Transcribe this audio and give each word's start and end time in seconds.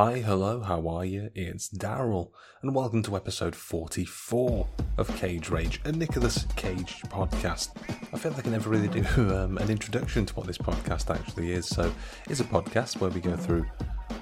Hi, 0.00 0.20
hello, 0.20 0.60
how 0.60 0.86
are 0.86 1.04
you? 1.04 1.28
It's 1.34 1.68
Daryl, 1.68 2.30
and 2.62 2.72
welcome 2.72 3.02
to 3.02 3.16
episode 3.16 3.56
44 3.56 4.68
of 4.96 5.16
Cage 5.16 5.50
Rage, 5.50 5.80
a 5.84 5.90
Nicolas 5.90 6.46
Cage 6.54 7.02
podcast. 7.08 7.70
I 8.14 8.16
feel 8.16 8.30
like 8.30 8.46
I 8.46 8.50
never 8.50 8.70
really 8.70 8.86
do 8.86 9.02
um, 9.36 9.58
an 9.58 9.68
introduction 9.70 10.24
to 10.24 10.34
what 10.34 10.46
this 10.46 10.56
podcast 10.56 11.12
actually 11.12 11.50
is. 11.50 11.66
So, 11.66 11.92
it's 12.30 12.38
a 12.38 12.44
podcast 12.44 13.00
where 13.00 13.10
we 13.10 13.20
go 13.20 13.36
through 13.36 13.66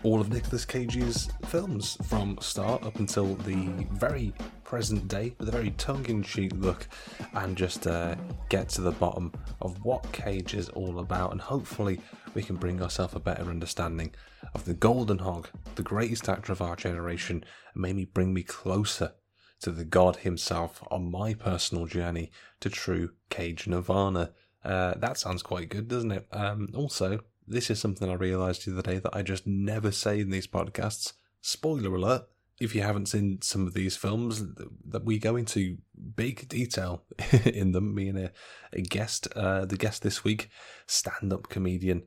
all 0.02 0.18
of 0.18 0.32
Nicolas 0.32 0.64
Cage's 0.64 1.28
films 1.44 1.98
from 2.04 2.38
start 2.40 2.82
up 2.82 2.98
until 2.98 3.34
the 3.34 3.66
very 3.92 4.32
present 4.66 5.06
day 5.06 5.32
with 5.38 5.48
a 5.48 5.52
very 5.52 5.70
tongue-in-cheek 5.70 6.50
look 6.56 6.88
and 7.34 7.56
just 7.56 7.86
uh, 7.86 8.16
get 8.48 8.68
to 8.68 8.80
the 8.80 8.90
bottom 8.90 9.32
of 9.62 9.82
what 9.84 10.10
Cage 10.10 10.54
is 10.54 10.68
all 10.70 10.98
about 10.98 11.30
and 11.30 11.40
hopefully 11.40 12.00
we 12.34 12.42
can 12.42 12.56
bring 12.56 12.82
ourselves 12.82 13.14
a 13.14 13.20
better 13.20 13.44
understanding 13.44 14.12
of 14.54 14.64
the 14.64 14.74
Golden 14.74 15.18
Hog, 15.18 15.48
the 15.76 15.84
greatest 15.84 16.28
actor 16.28 16.50
of 16.50 16.60
our 16.60 16.74
generation, 16.74 17.44
and 17.72 17.82
maybe 17.82 18.04
bring 18.04 18.34
me 18.34 18.42
closer 18.42 19.12
to 19.60 19.70
the 19.70 19.84
god 19.84 20.16
himself 20.16 20.82
on 20.90 21.12
my 21.12 21.32
personal 21.32 21.86
journey 21.86 22.32
to 22.58 22.68
true 22.68 23.10
Cage 23.30 23.68
Nirvana. 23.68 24.32
Uh, 24.64 24.94
that 24.96 25.16
sounds 25.16 25.42
quite 25.42 25.68
good, 25.68 25.86
doesn't 25.86 26.10
it? 26.10 26.26
Um, 26.32 26.70
also, 26.74 27.20
this 27.46 27.70
is 27.70 27.78
something 27.78 28.10
I 28.10 28.14
realised 28.14 28.66
the 28.66 28.72
other 28.72 28.82
day 28.82 28.98
that 28.98 29.14
I 29.14 29.22
just 29.22 29.46
never 29.46 29.92
say 29.92 30.18
in 30.20 30.30
these 30.30 30.48
podcasts. 30.48 31.12
Spoiler 31.40 31.94
alert. 31.94 32.26
If 32.58 32.74
you 32.74 32.82
haven't 32.82 33.06
seen 33.06 33.40
some 33.42 33.66
of 33.66 33.74
these 33.74 33.96
films, 33.96 34.42
that 34.88 35.04
we 35.04 35.18
go 35.18 35.36
into 35.36 35.78
big 36.14 36.48
detail 36.48 37.04
in 37.44 37.72
them. 37.72 37.94
Me 37.94 38.08
and 38.08 38.18
a, 38.18 38.32
a 38.72 38.80
guest, 38.80 39.28
uh, 39.36 39.66
the 39.66 39.76
guest 39.76 40.02
this 40.02 40.24
week, 40.24 40.48
stand-up 40.86 41.48
comedian 41.48 42.02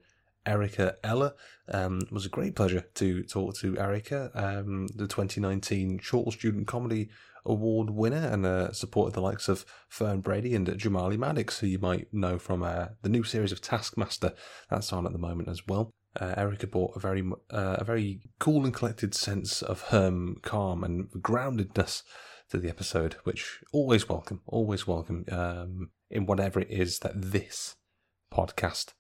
Erika 0.46 0.96
Ehler. 1.04 1.34
Um, 1.72 2.02
was 2.12 2.26
a 2.26 2.30
great 2.30 2.56
pleasure 2.56 2.86
to 2.96 3.24
talk 3.24 3.56
to 3.58 3.78
Erica, 3.78 4.32
um, 4.34 4.88
the 4.88 5.08
2019 5.08 6.00
Chortle 6.00 6.32
Student 6.32 6.68
Comedy 6.68 7.10
Award 7.46 7.92
winner, 7.92 8.28
and 8.28 8.46
uh, 8.46 8.72
supported 8.74 9.14
the 9.14 9.22
likes 9.22 9.48
of 9.48 9.66
Fern 9.88 10.22
Brady 10.22 10.56
and 10.56 10.68
Jamali 10.68 11.18
Maddix, 11.18 11.60
who 11.60 11.68
you 11.68 11.80
might 11.80 12.12
know 12.12 12.40
from 12.40 12.64
uh, 12.64 12.88
the 13.04 13.10
new 13.10 13.24
series 13.24 13.52
of 13.52 13.62
Taskmaster 13.62 14.34
that's 14.70 14.92
on 14.92 15.06
at 15.06 15.12
the 15.12 15.20
moment 15.20 15.48
as 15.48 15.68
well. 15.68 15.92
Uh, 16.20 16.34
Erica 16.38 16.68
brought 16.68 16.96
a 16.96 17.00
very 17.00 17.24
uh, 17.52 17.78
a 17.80 17.84
very 17.84 18.22
cool 18.40 18.66
and 18.66 18.74
collected 18.74 19.14
sense 19.14 19.62
of 19.62 19.86
um, 19.92 20.38
calm 20.42 20.84
and 20.84 21.10
groundedness 21.12 22.04
to 22.50 22.58
the 22.58 22.70
episode, 22.70 23.16
which 23.24 23.60
always 23.72 24.10
welcome, 24.10 24.42
always 24.48 24.88
welcome 24.88 25.26
um, 25.32 25.92
in 26.10 26.26
whatever 26.26 26.60
it 26.60 26.72
is 26.72 27.00
that 27.00 27.14
this 27.22 27.76
podcast 28.34 28.94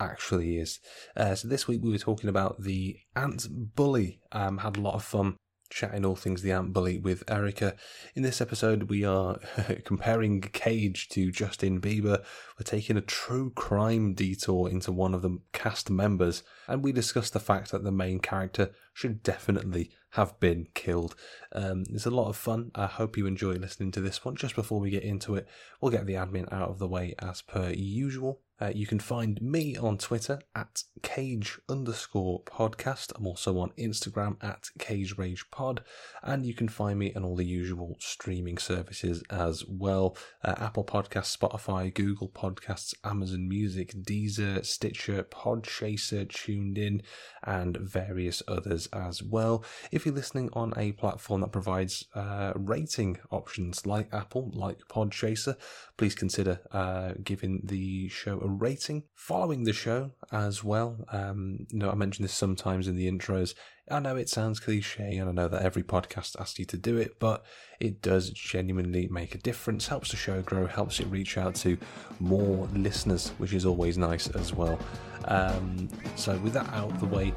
actually 0.00 0.58
is. 0.58 0.80
Uh, 1.16 1.34
so 1.34 1.46
this 1.46 1.68
week 1.68 1.82
we 1.82 1.90
were 1.90 1.98
talking 1.98 2.28
about 2.28 2.62
the 2.62 2.98
Ant 3.14 3.46
Bully. 3.76 4.20
Um, 4.32 4.58
had 4.58 4.76
a 4.76 4.80
lot 4.80 4.94
of 4.94 5.04
fun 5.04 5.36
chatting 5.70 6.04
all 6.04 6.16
things 6.16 6.42
the 6.42 6.52
Ant 6.52 6.72
Bully 6.72 6.98
with 6.98 7.22
Erica. 7.30 7.74
In 8.14 8.22
this 8.22 8.40
episode, 8.40 8.84
we 8.84 9.04
are 9.04 9.38
comparing 9.84 10.40
Cage 10.40 11.08
to 11.10 11.30
Justin 11.30 11.80
Bieber. 11.80 12.22
We're 12.58 12.64
taking 12.64 12.96
a 12.96 13.02
true 13.02 13.50
crime 13.50 14.14
detour 14.14 14.68
into 14.68 14.92
one 14.92 15.14
of 15.14 15.22
the 15.22 15.38
cast 15.52 15.88
members, 15.88 16.42
and 16.68 16.82
we 16.82 16.92
discuss 16.92 17.30
the 17.30 17.40
fact 17.40 17.70
that 17.70 17.84
the 17.84 17.92
main 17.92 18.18
character 18.18 18.70
should 18.92 19.22
definitely 19.22 19.90
have 20.10 20.38
been 20.40 20.66
killed. 20.74 21.14
Um, 21.52 21.84
it's 21.90 22.06
a 22.06 22.10
lot 22.10 22.28
of 22.28 22.36
fun. 22.36 22.72
I 22.74 22.86
hope 22.86 23.16
you 23.16 23.26
enjoy 23.26 23.52
listening 23.52 23.92
to 23.92 24.00
this 24.00 24.24
one. 24.24 24.36
Just 24.36 24.56
before 24.56 24.80
we 24.80 24.90
get 24.90 25.04
into 25.04 25.36
it, 25.36 25.46
we'll 25.80 25.92
get 25.92 26.06
the 26.06 26.14
admin 26.14 26.52
out 26.52 26.68
of 26.68 26.78
the 26.78 26.88
way 26.88 27.14
as 27.20 27.42
per 27.42 27.70
usual. 27.70 28.40
Uh, 28.60 28.72
you 28.74 28.86
can 28.86 29.00
find 29.00 29.40
me 29.40 29.76
on 29.76 29.96
Twitter 29.98 30.40
at 30.54 30.82
cage 31.02 31.58
underscore 31.68 32.42
podcast. 32.42 33.12
I'm 33.16 33.26
also 33.26 33.58
on 33.58 33.70
Instagram 33.78 34.36
at 34.42 34.68
cage 34.78 35.16
rage 35.16 35.50
pod, 35.50 35.82
and 36.22 36.44
you 36.44 36.54
can 36.54 36.68
find 36.68 36.98
me 36.98 37.12
on 37.14 37.24
all 37.24 37.36
the 37.36 37.44
usual 37.44 37.96
streaming 37.98 38.58
services 38.58 39.22
as 39.30 39.64
well 39.66 40.16
uh, 40.44 40.54
Apple 40.58 40.84
Podcasts, 40.84 41.36
Spotify, 41.36 41.92
Google 41.92 42.28
Podcasts, 42.28 42.94
Amazon 43.04 43.48
Music, 43.48 43.92
Deezer, 44.02 44.64
Stitcher, 44.64 45.22
Podchaser, 45.24 46.26
TuneIn, 46.26 47.02
and 47.44 47.76
various 47.76 48.42
others 48.48 48.88
as 48.92 49.22
well. 49.22 49.64
If 49.90 50.04
you're 50.04 50.14
listening 50.14 50.50
on 50.52 50.72
a 50.76 50.92
platform 50.92 51.40
that 51.42 51.52
provides 51.52 52.04
uh, 52.14 52.52
rating 52.54 53.18
options 53.30 53.86
like 53.86 54.12
Apple, 54.12 54.50
like 54.54 54.80
Podchaser, 54.90 55.56
please 56.00 56.14
consider 56.14 56.58
uh, 56.72 57.12
giving 57.22 57.60
the 57.62 58.08
show 58.08 58.40
a 58.40 58.48
rating. 58.48 59.02
Following 59.14 59.64
the 59.64 59.74
show 59.74 60.12
as 60.32 60.64
well. 60.64 60.96
Um, 61.12 61.66
you 61.70 61.78
know, 61.78 61.90
I 61.90 61.94
mentioned 61.94 62.24
this 62.24 62.32
sometimes 62.32 62.88
in 62.88 62.96
the 62.96 63.06
intros. 63.06 63.52
I 63.90 64.00
know 64.00 64.16
it 64.16 64.30
sounds 64.30 64.60
cliche, 64.60 65.18
and 65.18 65.28
I 65.28 65.32
know 65.32 65.48
that 65.48 65.60
every 65.60 65.82
podcast 65.82 66.40
asks 66.40 66.58
you 66.58 66.64
to 66.64 66.78
do 66.78 66.96
it, 66.96 67.18
but 67.18 67.44
it 67.80 68.00
does 68.00 68.30
genuinely 68.30 69.08
make 69.08 69.34
a 69.34 69.38
difference. 69.38 69.88
Helps 69.88 70.10
the 70.10 70.16
show 70.16 70.40
grow, 70.40 70.66
helps 70.66 71.00
it 71.00 71.06
reach 71.08 71.36
out 71.36 71.54
to 71.56 71.76
more 72.18 72.66
listeners, 72.72 73.28
which 73.36 73.52
is 73.52 73.66
always 73.66 73.98
nice 73.98 74.26
as 74.28 74.54
well. 74.54 74.78
Um, 75.26 75.90
so, 76.16 76.38
with 76.38 76.54
that 76.54 76.68
out 76.70 76.92
of 76.92 77.00
the 77.00 77.14
way, 77.14 77.34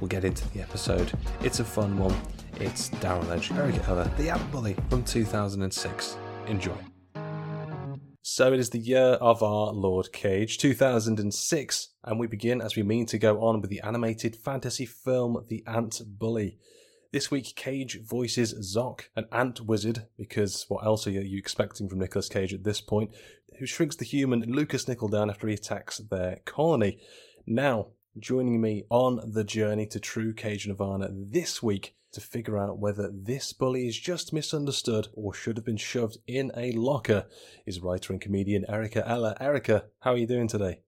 we'll 0.00 0.08
get 0.08 0.24
into 0.24 0.48
the 0.48 0.60
episode. 0.60 1.12
It's 1.44 1.60
a 1.60 1.64
fun 1.64 1.96
one. 1.96 2.20
It's 2.58 2.90
Daryl 2.90 3.30
Edge, 3.30 3.52
Eric 3.52 3.86
Ella, 3.86 4.10
the 4.16 4.30
Ant 4.30 4.50
Bully 4.50 4.74
from 4.88 5.04
2006. 5.04 6.16
Enjoy. 6.48 6.89
So 8.22 8.52
it 8.52 8.60
is 8.60 8.68
the 8.68 8.78
year 8.78 9.16
of 9.22 9.42
our 9.42 9.72
Lord 9.72 10.12
Cage, 10.12 10.58
2006, 10.58 11.88
and 12.04 12.20
we 12.20 12.26
begin 12.26 12.60
as 12.60 12.76
we 12.76 12.82
mean 12.82 13.06
to 13.06 13.16
go 13.16 13.42
on 13.42 13.62
with 13.62 13.70
the 13.70 13.80
animated 13.80 14.36
fantasy 14.36 14.84
film 14.84 15.46
The 15.48 15.64
Ant 15.66 16.02
Bully. 16.06 16.58
This 17.12 17.30
week, 17.30 17.54
Cage 17.56 18.02
voices 18.02 18.52
Zoc, 18.76 19.04
an 19.16 19.24
ant 19.32 19.62
wizard, 19.62 20.06
because 20.18 20.66
what 20.68 20.84
else 20.84 21.06
are 21.06 21.10
you 21.10 21.38
expecting 21.38 21.88
from 21.88 21.98
Nicolas 21.98 22.28
Cage 22.28 22.52
at 22.52 22.62
this 22.62 22.82
point, 22.82 23.10
who 23.58 23.64
shrinks 23.64 23.96
the 23.96 24.04
human 24.04 24.42
Lucas 24.42 24.86
Nickle 24.86 25.08
down 25.08 25.30
after 25.30 25.48
he 25.48 25.54
attacks 25.54 25.96
their 25.96 26.40
colony. 26.44 27.00
Now, 27.46 27.86
joining 28.18 28.60
me 28.60 28.84
on 28.90 29.32
the 29.32 29.44
journey 29.44 29.86
to 29.86 29.98
true 29.98 30.34
Cage 30.34 30.68
Nirvana 30.68 31.08
this 31.10 31.62
week 31.62 31.94
to 32.12 32.20
figure 32.20 32.58
out 32.58 32.78
whether 32.78 33.10
this 33.12 33.52
bully 33.52 33.86
is 33.86 33.98
just 33.98 34.32
misunderstood 34.32 35.08
or 35.14 35.32
should 35.32 35.56
have 35.56 35.64
been 35.64 35.76
shoved 35.76 36.18
in 36.26 36.50
a 36.56 36.72
locker 36.72 37.26
is 37.66 37.80
writer 37.80 38.12
and 38.12 38.20
comedian 38.20 38.64
Erika 38.68 39.02
Ehler. 39.02 39.36
Erica, 39.40 39.84
how 40.00 40.12
are 40.12 40.16
you 40.16 40.26
doing 40.26 40.48
today? 40.48 40.80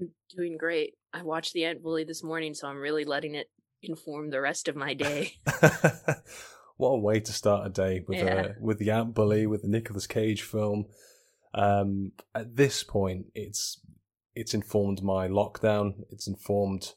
I'm 0.00 0.10
doing 0.34 0.56
great. 0.58 0.94
I 1.12 1.22
watched 1.22 1.52
the 1.52 1.64
Ant 1.64 1.82
Bully 1.82 2.04
this 2.04 2.22
morning, 2.22 2.54
so 2.54 2.68
I'm 2.68 2.78
really 2.78 3.04
letting 3.04 3.34
it 3.34 3.50
inform 3.82 4.30
the 4.30 4.40
rest 4.40 4.68
of 4.68 4.76
my 4.76 4.94
day. 4.94 5.34
what 6.76 6.90
a 6.90 6.98
way 7.00 7.20
to 7.20 7.32
start 7.32 7.66
a 7.66 7.70
day 7.70 8.04
with 8.06 8.18
Yeah. 8.18 8.34
uh, 8.34 8.52
with 8.60 8.78
the 8.78 8.90
Ant 8.90 9.14
Bully, 9.14 9.46
with 9.46 9.62
the 9.62 9.68
Nicolas 9.68 10.06
Cage 10.06 10.42
film. 10.42 10.86
Um, 11.54 12.12
at 12.34 12.56
this 12.56 12.82
point, 12.82 13.26
it's 13.34 13.80
it's 14.34 14.52
informed 14.54 15.02
my 15.02 15.28
lockdown. 15.28 16.04
It's 16.10 16.26
informed 16.26 16.94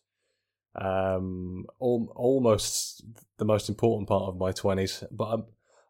um, 0.75 1.65
al- 1.81 2.13
almost 2.15 3.03
the 3.37 3.45
most 3.45 3.69
important 3.69 4.07
part 4.07 4.23
of 4.23 4.37
my 4.37 4.51
twenties. 4.51 5.03
But 5.11 5.25
I'm 5.25 5.43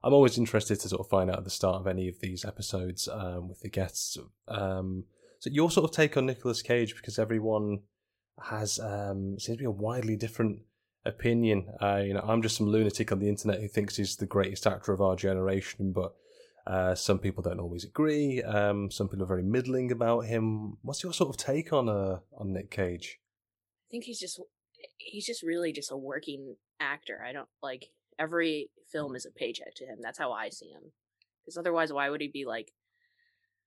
I'm 0.03 0.13
always 0.13 0.37
interested 0.37 0.79
to 0.79 0.89
sort 0.89 1.01
of 1.01 1.09
find 1.09 1.29
out 1.29 1.39
at 1.39 1.43
the 1.43 1.49
start 1.49 1.81
of 1.81 1.87
any 1.87 2.07
of 2.07 2.19
these 2.21 2.45
episodes 2.45 3.07
um, 3.07 3.49
with 3.49 3.59
the 3.61 3.69
guests. 3.69 4.17
Um, 4.47 5.05
so 5.39 5.49
your 5.49 5.69
sort 5.69 5.89
of 5.89 5.95
take 5.95 6.15
on 6.15 6.25
Nicolas 6.25 6.61
Cage 6.61 6.95
because 6.95 7.19
everyone 7.19 7.79
has 8.41 8.79
um, 8.79 9.37
seems 9.39 9.57
to 9.57 9.61
be 9.61 9.65
a 9.65 9.71
widely 9.71 10.15
different 10.15 10.59
opinion. 11.05 11.67
Uh, 11.81 12.01
you 12.05 12.13
know, 12.13 12.23
I'm 12.25 12.41
just 12.41 12.57
some 12.57 12.67
lunatic 12.67 13.11
on 13.11 13.19
the 13.19 13.29
internet 13.29 13.59
who 13.59 13.67
thinks 13.67 13.97
he's 13.97 14.15
the 14.15 14.25
greatest 14.25 14.65
actor 14.65 14.93
of 14.93 15.01
our 15.01 15.15
generation, 15.15 15.91
but 15.91 16.13
uh, 16.67 16.95
some 16.95 17.19
people 17.19 17.41
don't 17.43 17.59
always 17.59 17.83
agree. 17.83 18.41
Um, 18.43 18.91
some 18.91 19.07
people 19.07 19.23
are 19.23 19.27
very 19.27 19.43
middling 19.43 19.91
about 19.91 20.21
him. 20.21 20.77
What's 20.81 21.03
your 21.03 21.13
sort 21.13 21.29
of 21.29 21.37
take 21.37 21.73
on 21.73 21.89
uh, 21.89 22.19
on 22.37 22.53
Nick 22.53 22.71
Cage? 22.71 23.19
I 23.19 23.91
think 23.91 24.05
he's 24.05 24.19
just 24.19 24.39
he's 24.99 25.25
just 25.25 25.43
really 25.43 25.71
just 25.71 25.91
a 25.91 25.97
working 25.97 26.55
actor. 26.79 27.23
I 27.27 27.33
don't 27.33 27.49
like 27.63 27.87
every 28.17 28.69
film 28.91 29.15
is 29.15 29.25
a 29.25 29.31
paycheck 29.31 29.75
to 29.75 29.85
him. 29.85 29.99
That's 30.01 30.19
how 30.19 30.31
I 30.31 30.49
see 30.49 30.69
him. 30.69 30.91
Because 31.43 31.57
otherwise, 31.57 31.91
why 31.91 32.09
would 32.09 32.21
he 32.21 32.27
be 32.27 32.45
like 32.45 32.71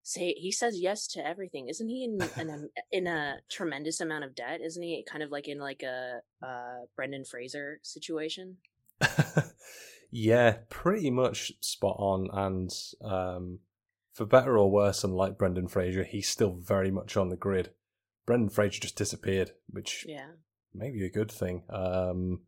say 0.03 0.35
he 0.35 0.51
says 0.51 0.81
yes 0.81 1.07
to 1.09 1.27
everything. 1.27 1.69
Isn't 1.69 1.89
he 1.89 2.05
in 2.05 2.19
in 2.39 2.51
a, 2.51 2.59
in 2.93 3.07
a 3.07 3.37
tremendous 3.51 4.01
amount 4.01 4.25
of 4.25 4.35
debt? 4.35 4.61
Isn't 4.61 4.83
he 4.83 5.05
kind 5.09 5.23
of 5.23 5.31
like 5.31 5.49
in 5.49 5.59
like 5.59 5.83
a 5.83 6.21
uh 6.45 6.87
Brendan 6.97 7.25
Fraser 7.25 7.81
situation? 7.83 8.59
yeah, 10.11 10.59
pretty 10.69 11.11
much 11.11 11.53
spot 11.61 11.97
on. 11.99 12.29
And 12.33 12.71
um, 13.03 13.61
for 14.13 14.27
better 14.27 14.59
or 14.59 14.71
worse, 14.71 15.05
unlike 15.05 15.39
Brendan 15.39 15.69
Fraser, 15.69 16.05
he's 16.05 16.29
still 16.29 16.53
very 16.53 16.91
much 16.91 17.17
on 17.17 17.29
the 17.29 17.37
grid. 17.37 17.71
Brendan 18.27 18.51
Fraser 18.51 18.81
just 18.81 18.97
disappeared, 18.97 19.53
which 19.69 20.07
Yeah. 20.09 20.33
May 20.75 20.91
be 20.91 21.05
a 21.05 21.11
good 21.11 21.31
thing. 21.31 21.63
Um, 21.71 22.41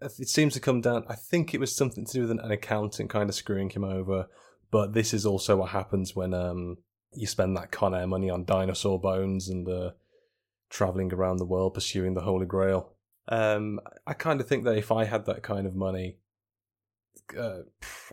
it 0.00 0.28
seems 0.28 0.54
to 0.54 0.60
come 0.60 0.80
down. 0.80 1.04
I 1.08 1.14
think 1.14 1.54
it 1.54 1.60
was 1.60 1.74
something 1.74 2.04
to 2.04 2.12
do 2.12 2.20
with 2.22 2.30
an, 2.30 2.40
an 2.40 2.50
accountant 2.50 3.10
kind 3.10 3.28
of 3.28 3.34
screwing 3.34 3.70
him 3.70 3.84
over. 3.84 4.26
But 4.70 4.94
this 4.94 5.14
is 5.14 5.24
also 5.24 5.56
what 5.56 5.70
happens 5.70 6.16
when 6.16 6.34
um, 6.34 6.78
you 7.12 7.26
spend 7.26 7.56
that 7.56 7.70
Con 7.70 7.94
Air 7.94 8.06
money 8.06 8.30
on 8.30 8.44
dinosaur 8.44 9.00
bones 9.00 9.48
and 9.48 9.68
uh, 9.68 9.90
traveling 10.70 11.12
around 11.12 11.38
the 11.38 11.46
world 11.46 11.74
pursuing 11.74 12.14
the 12.14 12.22
Holy 12.22 12.46
Grail. 12.46 12.92
Um, 13.28 13.80
I 14.06 14.14
kind 14.14 14.40
of 14.40 14.48
think 14.48 14.64
that 14.64 14.76
if 14.76 14.92
I 14.92 15.04
had 15.04 15.26
that 15.26 15.42
kind 15.42 15.66
of 15.66 15.74
money, 15.74 16.18
uh, 17.38 17.60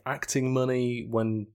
acting 0.05 0.53
money, 0.53 1.05
when 1.07 1.47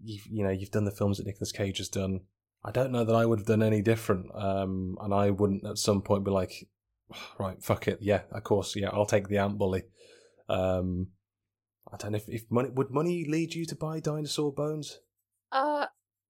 you 0.00 0.20
you 0.30 0.44
know 0.44 0.50
you've 0.50 0.70
done 0.70 0.84
the 0.84 0.92
films 0.92 1.18
that 1.18 1.26
Nicolas 1.26 1.52
Cage 1.52 1.78
has 1.78 1.88
done, 1.88 2.20
I 2.64 2.70
don't 2.70 2.92
know 2.92 3.04
that 3.04 3.14
I 3.14 3.24
would 3.24 3.40
have 3.40 3.46
done 3.46 3.62
any 3.62 3.82
different. 3.82 4.26
Um, 4.34 4.96
and 5.00 5.14
I 5.14 5.30
wouldn't 5.30 5.64
at 5.64 5.78
some 5.78 6.02
point 6.02 6.24
be 6.24 6.30
like, 6.30 6.68
right, 7.38 7.62
fuck 7.62 7.88
it, 7.88 7.98
yeah, 8.00 8.22
of 8.32 8.44
course, 8.44 8.76
yeah, 8.76 8.90
I'll 8.92 9.06
take 9.06 9.28
the 9.28 9.38
ant 9.38 9.58
bully. 9.58 9.84
Um, 10.48 11.08
I 11.92 11.96
don't 11.96 12.12
know 12.12 12.18
if, 12.18 12.28
if 12.28 12.42
money 12.50 12.70
would 12.70 12.90
money 12.90 13.24
lead 13.26 13.54
you 13.54 13.64
to 13.66 13.76
buy 13.76 14.00
dinosaur 14.00 14.52
bones. 14.52 15.00
Uh, 15.52 15.86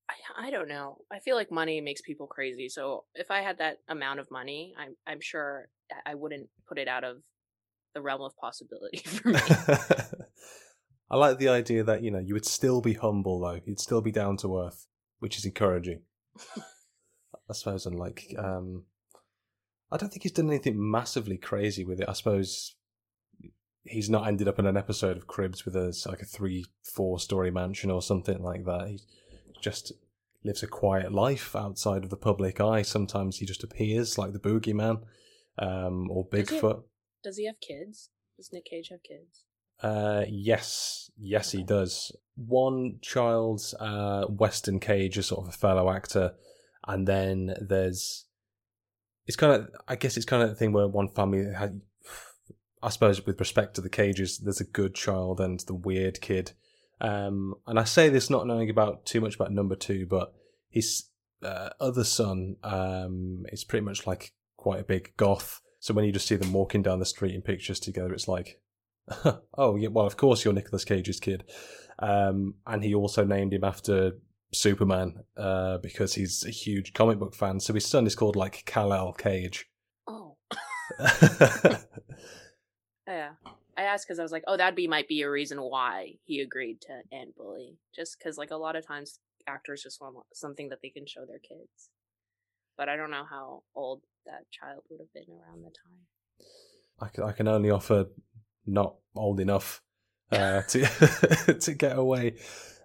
I, 0.08 0.46
I 0.46 0.50
don't 0.50 0.68
know. 0.68 0.98
I 1.10 1.18
feel 1.18 1.36
like 1.36 1.50
money 1.50 1.80
makes 1.80 2.00
people 2.00 2.26
crazy. 2.26 2.68
So 2.68 3.04
if 3.14 3.30
I 3.30 3.40
had 3.40 3.58
that 3.58 3.78
amount 3.88 4.20
of 4.20 4.30
money, 4.30 4.74
I'm 4.78 4.96
I'm 5.06 5.20
sure 5.20 5.68
I 6.06 6.14
wouldn't 6.14 6.48
put 6.68 6.78
it 6.78 6.88
out 6.88 7.04
of 7.04 7.18
the 7.94 8.00
realm 8.00 8.22
of 8.22 8.36
possibility 8.36 8.98
for 9.04 9.28
me. 9.28 9.40
I 11.10 11.16
like 11.16 11.38
the 11.38 11.48
idea 11.48 11.82
that 11.84 12.02
you 12.02 12.10
know 12.10 12.18
you 12.18 12.34
would 12.34 12.46
still 12.46 12.80
be 12.80 12.94
humble 12.94 13.40
though. 13.40 13.60
You'd 13.64 13.80
still 13.80 14.00
be 14.00 14.12
down 14.12 14.36
to 14.38 14.58
earth, 14.58 14.86
which 15.18 15.38
is 15.38 15.44
encouraging. 15.44 16.02
I 17.48 17.52
suppose, 17.52 17.86
and 17.86 17.98
like, 17.98 18.34
um, 18.38 18.84
I 19.90 19.96
don't 19.96 20.10
think 20.10 20.22
he's 20.22 20.32
done 20.32 20.48
anything 20.48 20.90
massively 20.90 21.38
crazy 21.38 21.84
with 21.84 22.00
it. 22.00 22.08
I 22.08 22.12
suppose 22.12 22.74
he's 23.84 24.10
not 24.10 24.26
ended 24.28 24.48
up 24.48 24.58
in 24.58 24.66
an 24.66 24.76
episode 24.76 25.16
of 25.16 25.26
Cribs 25.26 25.64
with 25.64 25.74
a 25.74 25.96
like 26.06 26.20
a 26.20 26.26
three, 26.26 26.64
four 26.82 27.18
story 27.18 27.50
mansion 27.50 27.90
or 27.90 28.02
something 28.02 28.42
like 28.42 28.64
that. 28.66 28.88
He 28.88 29.00
just 29.62 29.92
lives 30.44 30.62
a 30.62 30.66
quiet 30.66 31.12
life 31.12 31.56
outside 31.56 32.04
of 32.04 32.10
the 32.10 32.16
public 32.16 32.60
eye. 32.60 32.82
Sometimes 32.82 33.38
he 33.38 33.46
just 33.46 33.64
appears 33.64 34.18
like 34.18 34.32
the 34.32 34.38
boogeyman, 34.38 35.02
um, 35.58 36.10
or 36.10 36.26
Does 36.30 36.48
he 36.50 36.54
have- 36.56 36.62
Bigfoot. 36.64 36.82
Does 37.24 37.36
he 37.36 37.46
have 37.46 37.60
kids? 37.60 38.10
Does 38.36 38.50
Nick 38.52 38.66
Cage 38.66 38.88
have 38.90 39.02
kids? 39.02 39.44
Uh, 39.82 40.24
yes, 40.28 41.10
yes, 41.18 41.52
he 41.52 41.62
does. 41.62 42.12
One 42.36 42.98
child, 43.00 43.62
uh, 43.78 44.26
Weston 44.28 44.80
Cage, 44.80 45.18
is 45.18 45.26
sort 45.26 45.46
of 45.46 45.54
a 45.54 45.56
fellow 45.56 45.90
actor, 45.90 46.34
and 46.86 47.06
then 47.06 47.54
there's. 47.60 48.26
It's 49.26 49.36
kind 49.36 49.52
of, 49.52 49.68
I 49.86 49.96
guess, 49.96 50.16
it's 50.16 50.24
kind 50.26 50.42
of 50.42 50.48
the 50.48 50.54
thing 50.54 50.72
where 50.72 50.88
one 50.88 51.08
family 51.08 51.52
had. 51.52 51.80
I 52.80 52.90
suppose, 52.90 53.26
with 53.26 53.40
respect 53.40 53.74
to 53.74 53.80
the 53.80 53.88
Cages, 53.88 54.38
there's 54.38 54.60
a 54.60 54.64
good 54.64 54.94
child 54.94 55.40
and 55.40 55.58
the 55.60 55.74
weird 55.74 56.20
kid. 56.20 56.52
Um, 57.00 57.54
and 57.66 57.78
I 57.78 57.84
say 57.84 58.08
this 58.08 58.30
not 58.30 58.46
knowing 58.46 58.70
about 58.70 59.04
too 59.04 59.20
much 59.20 59.34
about 59.34 59.52
number 59.52 59.74
two, 59.74 60.06
but 60.06 60.32
his 60.70 61.04
uh, 61.42 61.70
other 61.80 62.04
son 62.04 62.56
um, 62.62 63.46
is 63.50 63.64
pretty 63.64 63.84
much 63.84 64.06
like 64.06 64.32
quite 64.56 64.80
a 64.80 64.84
big 64.84 65.12
goth. 65.16 65.60
So 65.80 65.92
when 65.94 66.04
you 66.04 66.12
just 66.12 66.26
see 66.26 66.36
them 66.36 66.52
walking 66.52 66.82
down 66.82 66.98
the 66.98 67.04
street 67.04 67.34
in 67.34 67.42
pictures 67.42 67.80
together, 67.80 68.12
it's 68.12 68.28
like, 68.28 68.60
oh 69.56 69.76
yeah, 69.76 69.88
well 69.88 70.06
of 70.06 70.16
course 70.16 70.44
you're 70.44 70.54
Nicolas 70.54 70.84
Cage's 70.84 71.20
kid, 71.20 71.44
um, 71.98 72.54
and 72.66 72.82
he 72.82 72.94
also 72.94 73.24
named 73.24 73.52
him 73.52 73.64
after 73.64 74.12
Superman 74.52 75.24
uh, 75.36 75.78
because 75.78 76.14
he's 76.14 76.44
a 76.44 76.50
huge 76.50 76.92
comic 76.92 77.18
book 77.18 77.34
fan. 77.34 77.60
So 77.60 77.74
his 77.74 77.86
son 77.86 78.06
is 78.06 78.14
called 78.14 78.36
like 78.36 78.64
Kal 78.66 78.92
El 78.92 79.12
Cage. 79.12 79.66
Oh, 80.06 80.36
yeah. 83.06 83.32
I 83.76 83.82
asked 83.82 84.08
because 84.08 84.18
I 84.18 84.22
was 84.22 84.32
like, 84.32 84.42
oh, 84.48 84.56
that'd 84.56 84.74
be 84.74 84.88
might 84.88 85.06
be 85.06 85.22
a 85.22 85.30
reason 85.30 85.58
why 85.58 86.14
he 86.24 86.40
agreed 86.40 86.80
to 86.82 87.02
Ant 87.16 87.36
Bully, 87.36 87.76
just 87.94 88.18
because 88.18 88.36
like 88.36 88.50
a 88.50 88.56
lot 88.56 88.74
of 88.74 88.84
times 88.86 89.20
actors 89.46 89.82
just 89.82 90.00
want 90.00 90.16
something 90.34 90.68
that 90.70 90.80
they 90.82 90.88
can 90.88 91.06
show 91.06 91.24
their 91.24 91.38
kids. 91.38 91.90
But 92.76 92.88
I 92.88 92.96
don't 92.96 93.10
know 93.10 93.24
how 93.28 93.62
old 93.74 94.02
that 94.26 94.50
child 94.50 94.82
would 94.90 95.00
have 95.00 95.12
been 95.12 95.32
around 95.32 95.62
the 95.62 95.70
time. 95.70 96.46
I 97.00 97.08
can, 97.08 97.24
I 97.24 97.32
can 97.32 97.46
only 97.46 97.70
offer 97.70 98.06
not 98.68 98.96
old 99.16 99.40
enough 99.40 99.82
uh, 100.30 100.62
to 100.68 101.56
to 101.60 101.74
get 101.74 101.98
away. 101.98 102.36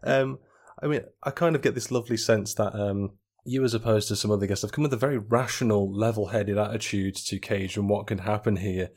Um, 0.03 0.39
I 0.81 0.88
mean, 0.88 1.01
I 1.24 1.31
kind 1.31 1.56
of 1.56 1.62
get 1.62 1.75
this 1.75 1.91
lovely 1.91 2.18
sense 2.18 2.53
that 2.56 2.75
um, 2.75 3.12
you, 3.45 3.63
as 3.63 3.74
opposed 3.74 4.07
to 4.09 4.15
some 4.15 4.31
other 4.31 4.47
guests, 4.47 4.63
have 4.63 4.71
come 4.71 4.83
with 4.83 4.94
a 4.94 4.97
very 4.97 5.18
rational, 5.18 5.94
level-headed 5.94 6.57
attitude 6.57 7.15
to 7.15 7.39
Cage 7.39 7.77
and 7.77 7.89
what 7.89 8.07
can 8.07 8.19
happen 8.19 8.57
here. 8.57 8.89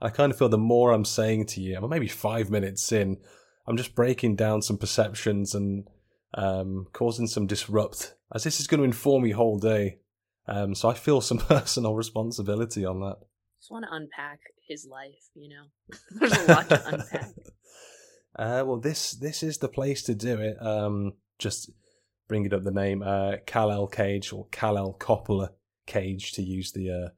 I 0.00 0.10
kind 0.10 0.32
of 0.32 0.38
feel 0.38 0.48
the 0.48 0.58
more 0.58 0.92
I'm 0.92 1.04
saying 1.04 1.46
to 1.46 1.60
you, 1.60 1.76
I'm 1.76 1.88
maybe 1.88 2.08
five 2.08 2.50
minutes 2.50 2.92
in, 2.92 3.18
I'm 3.66 3.76
just 3.76 3.94
breaking 3.94 4.36
down 4.36 4.62
some 4.62 4.78
perceptions 4.78 5.54
and 5.54 5.88
um, 6.34 6.86
causing 6.92 7.26
some 7.26 7.46
disrupt, 7.46 8.14
as 8.34 8.44
this 8.44 8.60
is 8.60 8.66
going 8.66 8.78
to 8.78 8.84
inform 8.84 9.24
your 9.24 9.36
whole 9.36 9.58
day. 9.58 9.98
Um, 10.46 10.74
so 10.74 10.88
I 10.88 10.94
feel 10.94 11.20
some 11.20 11.38
personal 11.48 11.94
responsibility 11.94 12.84
on 12.84 13.00
that. 13.00 13.16
Just 13.64 13.72
want 13.72 13.86
to 13.86 13.94
unpack 13.94 14.40
his 14.68 14.86
life, 14.86 15.30
you 15.32 15.48
know. 15.48 15.96
There's 16.20 16.32
a 16.36 16.52
lot 16.52 16.68
to 16.68 16.86
unpack. 16.86 17.30
Uh, 18.36 18.62
well, 18.66 18.76
this 18.76 19.12
this 19.12 19.42
is 19.42 19.56
the 19.56 19.70
place 19.70 20.02
to 20.02 20.14
do 20.14 20.38
it. 20.38 20.58
Um, 20.60 21.14
just 21.38 21.70
bringing 22.28 22.52
up 22.52 22.62
the 22.62 22.70
name 22.70 23.02
uh, 23.02 23.36
Kal 23.46 23.70
El 23.70 23.86
Cage 23.86 24.34
or 24.34 24.48
Kal 24.52 24.76
El 24.76 24.92
Coppola 24.92 25.52
Cage 25.86 26.32
to 26.32 26.42
use 26.42 26.72
the 26.72 26.90
uh, 26.90 27.08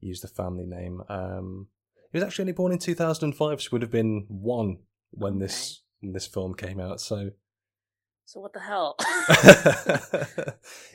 use 0.00 0.22
the 0.22 0.28
family 0.28 0.64
name. 0.64 1.02
Um, 1.10 1.66
he 2.12 2.16
was 2.16 2.24
actually 2.24 2.44
only 2.44 2.52
born 2.52 2.72
in 2.72 2.78
2005, 2.78 3.60
so 3.60 3.68
would 3.72 3.82
have 3.82 3.90
been 3.90 4.24
one 4.28 4.78
when 5.10 5.38
this 5.38 5.82
when 6.00 6.14
this 6.14 6.26
film 6.26 6.54
came 6.54 6.80
out. 6.80 6.98
So 7.02 7.32
So 8.24 8.40
what 8.40 8.54
the 8.54 8.60
hell? 8.60 8.96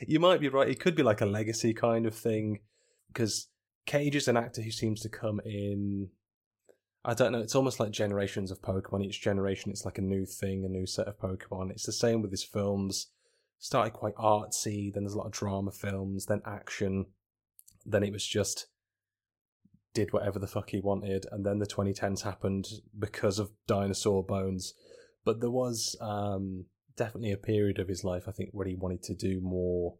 you 0.08 0.18
might 0.18 0.40
be 0.40 0.48
right. 0.48 0.68
It 0.68 0.80
could 0.80 0.96
be 0.96 1.04
like 1.04 1.20
a 1.20 1.26
legacy 1.26 1.74
kind 1.74 2.06
of 2.06 2.14
thing 2.16 2.62
because 3.12 3.46
Cage 3.90 4.14
is 4.14 4.28
an 4.28 4.36
actor 4.36 4.62
who 4.62 4.70
seems 4.70 5.00
to 5.00 5.08
come 5.08 5.40
in. 5.44 6.10
I 7.04 7.12
don't 7.12 7.32
know. 7.32 7.40
It's 7.40 7.56
almost 7.56 7.80
like 7.80 7.90
generations 7.90 8.52
of 8.52 8.62
Pokemon. 8.62 9.04
Each 9.04 9.20
generation, 9.20 9.72
it's 9.72 9.84
like 9.84 9.98
a 9.98 10.02
new 10.02 10.24
thing, 10.24 10.64
a 10.64 10.68
new 10.68 10.86
set 10.86 11.08
of 11.08 11.18
Pokemon. 11.18 11.72
It's 11.72 11.86
the 11.86 11.92
same 11.92 12.22
with 12.22 12.30
his 12.30 12.44
films. 12.44 13.08
Started 13.58 13.92
quite 13.92 14.14
artsy, 14.14 14.94
then 14.94 15.02
there's 15.02 15.14
a 15.14 15.18
lot 15.18 15.26
of 15.26 15.32
drama 15.32 15.72
films, 15.72 16.26
then 16.26 16.40
action, 16.46 17.06
then 17.84 18.04
it 18.04 18.12
was 18.12 18.24
just 18.24 18.68
did 19.92 20.12
whatever 20.12 20.38
the 20.38 20.46
fuck 20.46 20.70
he 20.70 20.78
wanted, 20.78 21.26
and 21.32 21.44
then 21.44 21.58
the 21.58 21.66
2010s 21.66 22.22
happened 22.22 22.68
because 22.96 23.40
of 23.40 23.50
dinosaur 23.66 24.22
bones. 24.22 24.72
But 25.24 25.40
there 25.40 25.50
was 25.50 25.96
um, 26.00 26.66
definitely 26.96 27.32
a 27.32 27.36
period 27.36 27.80
of 27.80 27.88
his 27.88 28.04
life, 28.04 28.28
I 28.28 28.30
think, 28.30 28.50
where 28.52 28.68
he 28.68 28.76
wanted 28.76 29.02
to 29.02 29.16
do 29.16 29.40
more 29.40 29.96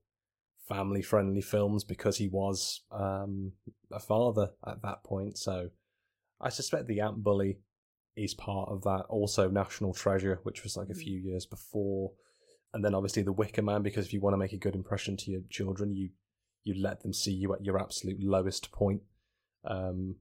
family 0.70 1.02
friendly 1.02 1.42
films 1.42 1.84
because 1.84 2.16
he 2.16 2.28
was 2.28 2.82
um, 2.92 3.52
a 3.92 4.00
father 4.00 4.50
at 4.66 4.80
that 4.82 5.02
point. 5.04 5.36
So 5.36 5.68
I 6.40 6.48
suspect 6.48 6.86
The 6.86 7.00
Ant 7.00 7.22
Bully 7.22 7.58
is 8.16 8.34
part 8.34 8.70
of 8.70 8.82
that. 8.82 9.04
Also, 9.08 9.50
National 9.50 9.92
Treasure, 9.92 10.40
which 10.44 10.62
was 10.62 10.76
like 10.76 10.88
a 10.88 10.94
few 10.94 11.18
years 11.18 11.44
before. 11.44 12.12
And 12.72 12.84
then 12.84 12.94
obviously 12.94 13.22
The 13.22 13.32
Wicker 13.32 13.62
Man, 13.62 13.82
because 13.82 14.06
if 14.06 14.12
you 14.12 14.20
want 14.20 14.34
to 14.34 14.38
make 14.38 14.52
a 14.52 14.58
good 14.58 14.76
impression 14.76 15.16
to 15.18 15.30
your 15.30 15.42
children, 15.50 15.94
you 15.94 16.10
you 16.62 16.74
let 16.80 17.02
them 17.02 17.12
see 17.12 17.32
you 17.32 17.54
at 17.54 17.64
your 17.64 17.80
absolute 17.80 18.22
lowest 18.22 18.70
point. 18.70 19.00
Um, 19.64 20.16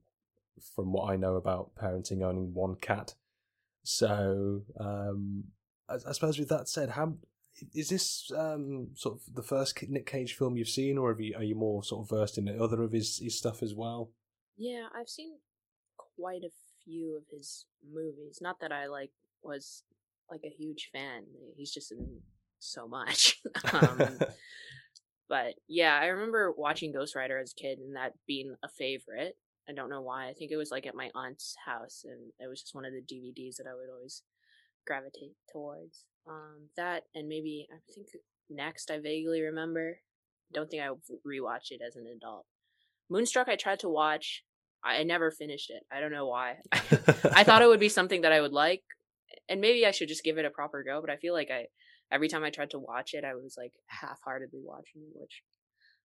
from 0.75 0.91
what 0.91 1.09
I 1.11 1.15
know 1.15 1.35
about 1.35 1.71
parenting 1.75 2.23
owning 2.23 2.53
one 2.53 2.75
cat. 2.75 3.13
So 3.83 4.63
um, 4.79 5.45
I, 5.87 5.95
I 6.07 6.11
suppose 6.11 6.37
with 6.37 6.49
that 6.49 6.67
said, 6.67 6.91
how 6.91 7.15
is 7.73 7.89
this 7.89 8.31
um, 8.37 8.89
sort 8.95 9.15
of 9.15 9.35
the 9.35 9.43
first 9.43 9.77
Nick 9.87 10.05
Cage 10.05 10.33
film 10.33 10.57
you've 10.57 10.69
seen, 10.69 10.97
or 10.97 11.09
have 11.11 11.19
you, 11.19 11.35
are 11.35 11.43
you 11.43 11.55
more 11.55 11.83
sort 11.83 12.05
of 12.05 12.09
versed 12.09 12.37
in 12.37 12.45
the 12.45 12.61
other 12.61 12.81
of 12.83 12.91
his, 12.91 13.19
his 13.19 13.37
stuff 13.37 13.61
as 13.61 13.73
well? 13.73 14.11
Yeah, 14.57 14.87
I've 14.95 15.09
seen 15.09 15.37
quite 16.17 16.43
a 16.43 16.51
few 16.83 17.15
of 17.17 17.23
his 17.31 17.65
movies. 17.93 18.39
Not 18.41 18.59
that 18.61 18.71
I 18.71 18.87
like 18.87 19.11
was 19.41 19.83
like 20.29 20.41
a 20.45 20.49
huge 20.49 20.89
fan. 20.91 21.23
He's 21.55 21.73
just 21.73 21.91
in 21.91 22.21
so 22.59 22.87
much. 22.87 23.41
um, 23.73 23.99
but 25.29 25.55
yeah, 25.67 25.97
I 26.01 26.07
remember 26.07 26.53
watching 26.55 26.91
Ghost 26.91 27.15
Rider 27.15 27.39
as 27.39 27.53
a 27.57 27.61
kid 27.61 27.79
and 27.79 27.95
that 27.95 28.13
being 28.27 28.55
a 28.63 28.69
favorite. 28.69 29.37
I 29.67 29.73
don't 29.73 29.89
know 29.89 30.01
why. 30.01 30.27
I 30.27 30.33
think 30.33 30.51
it 30.51 30.57
was 30.57 30.71
like 30.71 30.87
at 30.87 30.95
my 30.95 31.09
aunt's 31.13 31.55
house 31.65 32.03
and 32.03 32.31
it 32.39 32.47
was 32.47 32.61
just 32.61 32.75
one 32.75 32.85
of 32.85 32.91
the 32.91 33.01
DVDs 33.01 33.57
that 33.57 33.67
I 33.67 33.75
would 33.75 33.93
always 33.93 34.23
gravitate 34.85 35.35
towards. 35.51 36.05
Um, 36.27 36.69
that 36.77 37.03
and 37.15 37.27
maybe 37.27 37.67
I 37.71 37.77
think 37.93 38.07
next 38.49 38.91
I 38.91 38.99
vaguely 38.99 39.41
remember. 39.41 39.99
Don't 40.53 40.69
think 40.69 40.83
I 40.83 40.89
rewatched 41.27 41.71
it 41.71 41.81
as 41.85 41.95
an 41.95 42.07
adult. 42.07 42.45
Moonstruck 43.09 43.47
I 43.47 43.55
tried 43.55 43.79
to 43.79 43.89
watch. 43.89 44.43
I 44.83 45.03
never 45.03 45.31
finished 45.31 45.69
it. 45.69 45.83
I 45.91 45.99
don't 45.99 46.11
know 46.11 46.27
why. 46.27 46.57
I 46.71 47.43
thought 47.43 47.61
it 47.61 47.67
would 47.67 47.79
be 47.79 47.89
something 47.89 48.21
that 48.21 48.31
I 48.31 48.41
would 48.41 48.53
like, 48.53 48.81
and 49.49 49.59
maybe 49.59 49.85
I 49.85 49.91
should 49.91 50.07
just 50.07 50.23
give 50.23 50.37
it 50.37 50.45
a 50.45 50.49
proper 50.49 50.83
go. 50.83 51.01
But 51.01 51.09
I 51.09 51.17
feel 51.17 51.33
like 51.33 51.51
I 51.51 51.65
every 52.11 52.27
time 52.27 52.43
I 52.43 52.49
tried 52.49 52.71
to 52.71 52.79
watch 52.79 53.13
it, 53.13 53.23
I 53.23 53.35
was 53.35 53.55
like 53.57 53.73
half-heartedly 53.87 54.61
watching 54.63 55.01
it, 55.01 55.19
which 55.19 55.43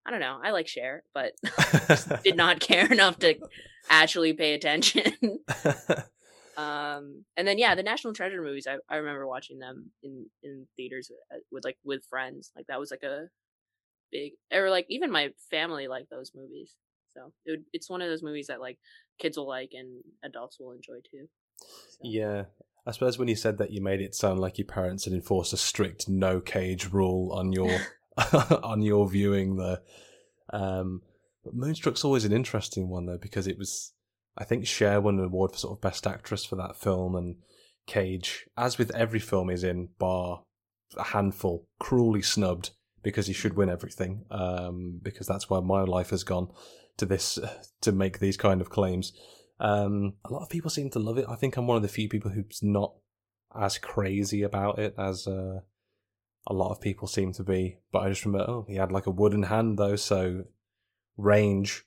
I 0.07 0.11
don't 0.11 0.21
know. 0.21 0.41
I 0.43 0.51
like 0.51 0.69
Cher, 0.69 1.03
but 1.15 1.33
did 2.25 2.37
not 2.37 2.61
care 2.61 2.91
enough 2.93 3.19
to 3.21 3.37
actually 3.89 4.33
pay 4.35 4.55
attention. 4.55 5.41
Um, 6.57 7.25
and 7.37 7.47
then 7.47 7.59
yeah, 7.59 7.75
the 7.75 7.83
National 7.83 8.13
Treasure 8.13 8.43
movies. 8.43 8.67
I, 8.67 8.77
I 8.89 8.97
remember 8.97 9.27
watching 9.27 9.59
them 9.59 9.91
in 10.03 10.27
in 10.43 10.67
theaters 10.77 11.11
with, 11.11 11.21
uh, 11.33 11.43
with 11.51 11.65
like 11.65 11.79
with 11.85 12.05
friends. 12.09 12.53
Like 12.57 12.67
that 12.69 12.81
was 12.81 12.91
like 12.91 13.03
a 13.03 13.29
big, 14.11 14.33
or 14.53 14.71
like 14.71 14.87
even 14.89 15.11
my 15.11 15.31
family 15.51 15.89
liked 15.89 16.11
those 16.11 16.33
movies. 16.35 16.77
So 17.15 17.33
it 17.47 17.51
would, 17.53 17.65
it's 17.73 17.91
one 17.91 18.03
of 18.03 18.09
those 18.09 18.23
movies 18.23 18.49
that 18.49 18.61
like 18.61 18.79
kids 19.19 19.37
will 19.37 19.49
like 19.49 19.71
and 19.73 20.03
adults 20.25 20.59
will 20.59 20.73
enjoy 20.73 21.01
too. 21.11 21.29
So. 21.61 21.99
Yeah. 22.03 22.45
I 22.87 22.91
suppose 22.91 23.19
when 23.19 23.29
you 23.29 23.37
said 23.37 23.57
that, 23.59 23.71
you 23.71 23.81
made 23.81 24.03
it 24.03 24.15
sound 24.15 24.41
like 24.41 24.59
your 24.59 24.67
parents 24.67 25.05
had 25.05 25.15
enforced 25.15 25.55
a 25.55 25.57
strict 25.57 26.07
no 26.07 26.41
cage 26.41 26.93
rule 26.93 27.33
on 27.33 27.53
your 27.53 27.81
on 28.63 28.83
your 28.83 29.09
viewing 29.09 29.57
the 29.57 29.83
Um, 30.53 31.03
but 31.45 31.55
Moonstruck's 31.55 32.05
always 32.05 32.25
an 32.25 32.33
interesting 32.33 32.89
one 32.89 33.07
though 33.07 33.19
because 33.19 33.47
it 33.47 33.59
was, 33.59 33.93
I 34.37 34.45
think, 34.45 34.67
Cher 34.67 35.01
won 35.01 35.19
an 35.19 35.25
award 35.25 35.53
for 35.53 35.59
sort 35.59 35.79
of 35.79 35.81
best 35.81 36.07
actress 36.07 36.45
for 36.45 36.57
that 36.57 36.77
film, 36.77 37.15
and 37.15 37.37
Cage, 37.87 38.47
as 38.57 38.79
with 38.79 38.95
every 38.95 39.21
film 39.21 39.51
he's 39.51 39.65
in, 39.65 39.91
bar 39.99 40.45
a 40.97 41.05
handful, 41.05 41.67
cruelly 41.79 42.23
snubbed 42.23 42.71
because 43.03 43.27
he 43.27 43.33
should 43.33 43.57
win 43.57 43.69
everything. 43.69 44.25
Um, 44.31 45.01
because 45.03 45.27
that's 45.27 45.51
where 45.51 45.61
my 45.61 45.83
life 45.83 46.11
has 46.11 46.25
gone 46.25 46.49
to 46.97 47.07
this 47.07 47.39
to 47.83 47.93
make 47.93 48.19
these 48.19 48.37
kind 48.37 48.61
of 48.61 48.71
claims. 48.71 49.13
Um, 49.61 50.15
a 50.25 50.33
lot 50.33 50.43
of 50.43 50.51
people 50.51 50.71
seem 50.71 50.91
to 50.91 50.99
love 50.99 51.19
it. 51.19 51.27
I 51.29 51.37
think 51.37 51.57
I'm 51.57 51.67
one 51.67 51.77
of 51.77 51.83
the 51.83 51.89
few 51.89 52.09
people 52.09 52.31
who's 52.31 52.61
not 52.63 52.95
as 53.59 53.79
crazy 53.79 54.43
about 54.43 54.79
it 54.79 54.95
as 54.99 55.27
uh, 55.27 55.61
a 56.47 56.53
lot 56.53 56.71
of 56.71 56.81
people 56.81 57.07
seem 57.07 57.33
to 57.35 57.45
be. 57.45 57.79
But 57.93 58.01
I 58.01 58.09
just 58.09 58.25
remember, 58.25 58.51
oh, 58.51 58.67
he 58.69 58.77
had 58.77 58.91
like 58.91 59.07
a 59.07 59.13
wooden 59.13 59.45
hand 59.45 59.79
though, 59.79 59.97
so 59.97 60.45
range. 61.17 61.85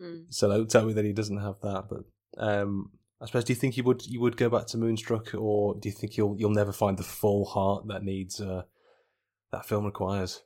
Mm. 0.00 0.26
So 0.30 0.48
don't 0.48 0.70
tell 0.70 0.86
me 0.86 0.92
that 0.94 1.04
he 1.04 1.12
doesn't 1.12 1.40
have 1.40 1.60
that. 1.62 1.84
But 1.88 2.04
um, 2.38 2.90
I 3.20 3.26
suppose, 3.26 3.44
do 3.44 3.52
you 3.52 3.58
think 3.58 3.76
you 3.76 3.84
would 3.84 4.06
you 4.06 4.20
would 4.20 4.36
go 4.36 4.48
back 4.48 4.66
to 4.68 4.78
Moonstruck, 4.78 5.34
or 5.34 5.74
do 5.74 5.88
you 5.88 5.94
think 5.94 6.16
you'll 6.16 6.36
you'll 6.38 6.50
never 6.50 6.72
find 6.72 6.96
the 6.96 7.02
full 7.02 7.44
heart 7.44 7.86
that 7.88 8.02
needs 8.02 8.40
uh, 8.40 8.62
that 9.52 9.66
film 9.66 9.84
requires? 9.84 10.42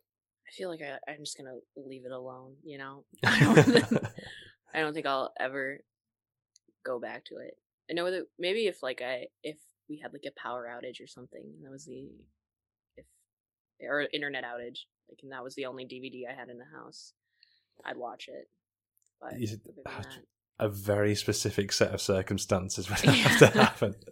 I 0.47 0.51
feel 0.57 0.71
like 0.71 0.81
I, 0.83 1.11
I'm 1.11 1.21
just 1.21 1.37
gonna 1.37 1.59
leave 1.77 2.05
it 2.05 2.13
alone. 2.13 2.55
You 2.65 2.79
know, 2.79 3.05
I 3.25 3.41
don't, 3.41 4.05
I 4.75 4.81
don't 4.81 4.95
think 4.95 5.07
I'll 5.07 5.33
ever 5.39 5.81
go 6.85 6.99
back 6.99 7.25
to 7.27 7.37
it. 7.37 7.57
I 7.91 7.95
know 7.95 8.11
that 8.11 8.27
maybe 8.39 8.67
if 8.67 8.83
like 8.83 9.03
I 9.03 9.27
if 9.43 9.57
we 9.89 10.01
had 10.01 10.13
like 10.13 10.25
a 10.27 10.41
power 10.41 10.67
outage 10.69 11.03
or 11.03 11.07
something, 11.07 11.45
that 11.63 11.71
was 11.71 11.85
the 11.85 12.09
if 12.97 13.05
or 13.83 14.09
internet 14.13 14.45
outage, 14.45 14.81
like 15.09 15.21
and 15.23 15.31
that 15.31 15.45
was 15.45 15.55
the 15.55 15.67
only 15.67 15.85
DVD 15.85 16.23
I 16.29 16.35
had 16.35 16.49
in 16.49 16.59
the 16.59 16.77
house, 16.77 17.13
I'd 17.85 17.97
watch 17.97 18.29
it. 18.29 18.49
But 19.21 19.39
You 19.41 19.47
should- 19.47 19.61
that- 19.85 20.07
A 20.59 20.69
very 20.69 21.15
specific 21.15 21.73
set 21.73 21.93
of 21.93 22.01
circumstances 22.01 22.89
would 22.89 22.99
have 23.01 23.39
to 23.39 23.47
happen. 23.59 23.95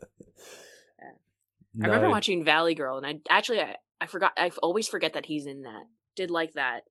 I 1.82 1.86
remember 1.86 2.10
watching 2.10 2.44
Valley 2.44 2.74
Girl, 2.74 2.98
and 2.98 3.06
I 3.06 3.14
actually 3.30 3.60
I, 3.60 3.76
I 4.00 4.06
forgot. 4.06 4.32
I 4.36 4.50
always 4.62 4.88
forget 4.88 5.14
that 5.14 5.26
he's 5.26 5.46
in 5.46 5.62
that. 5.62 5.84
Did 6.16 6.30
like 6.30 6.52
that. 6.54 6.82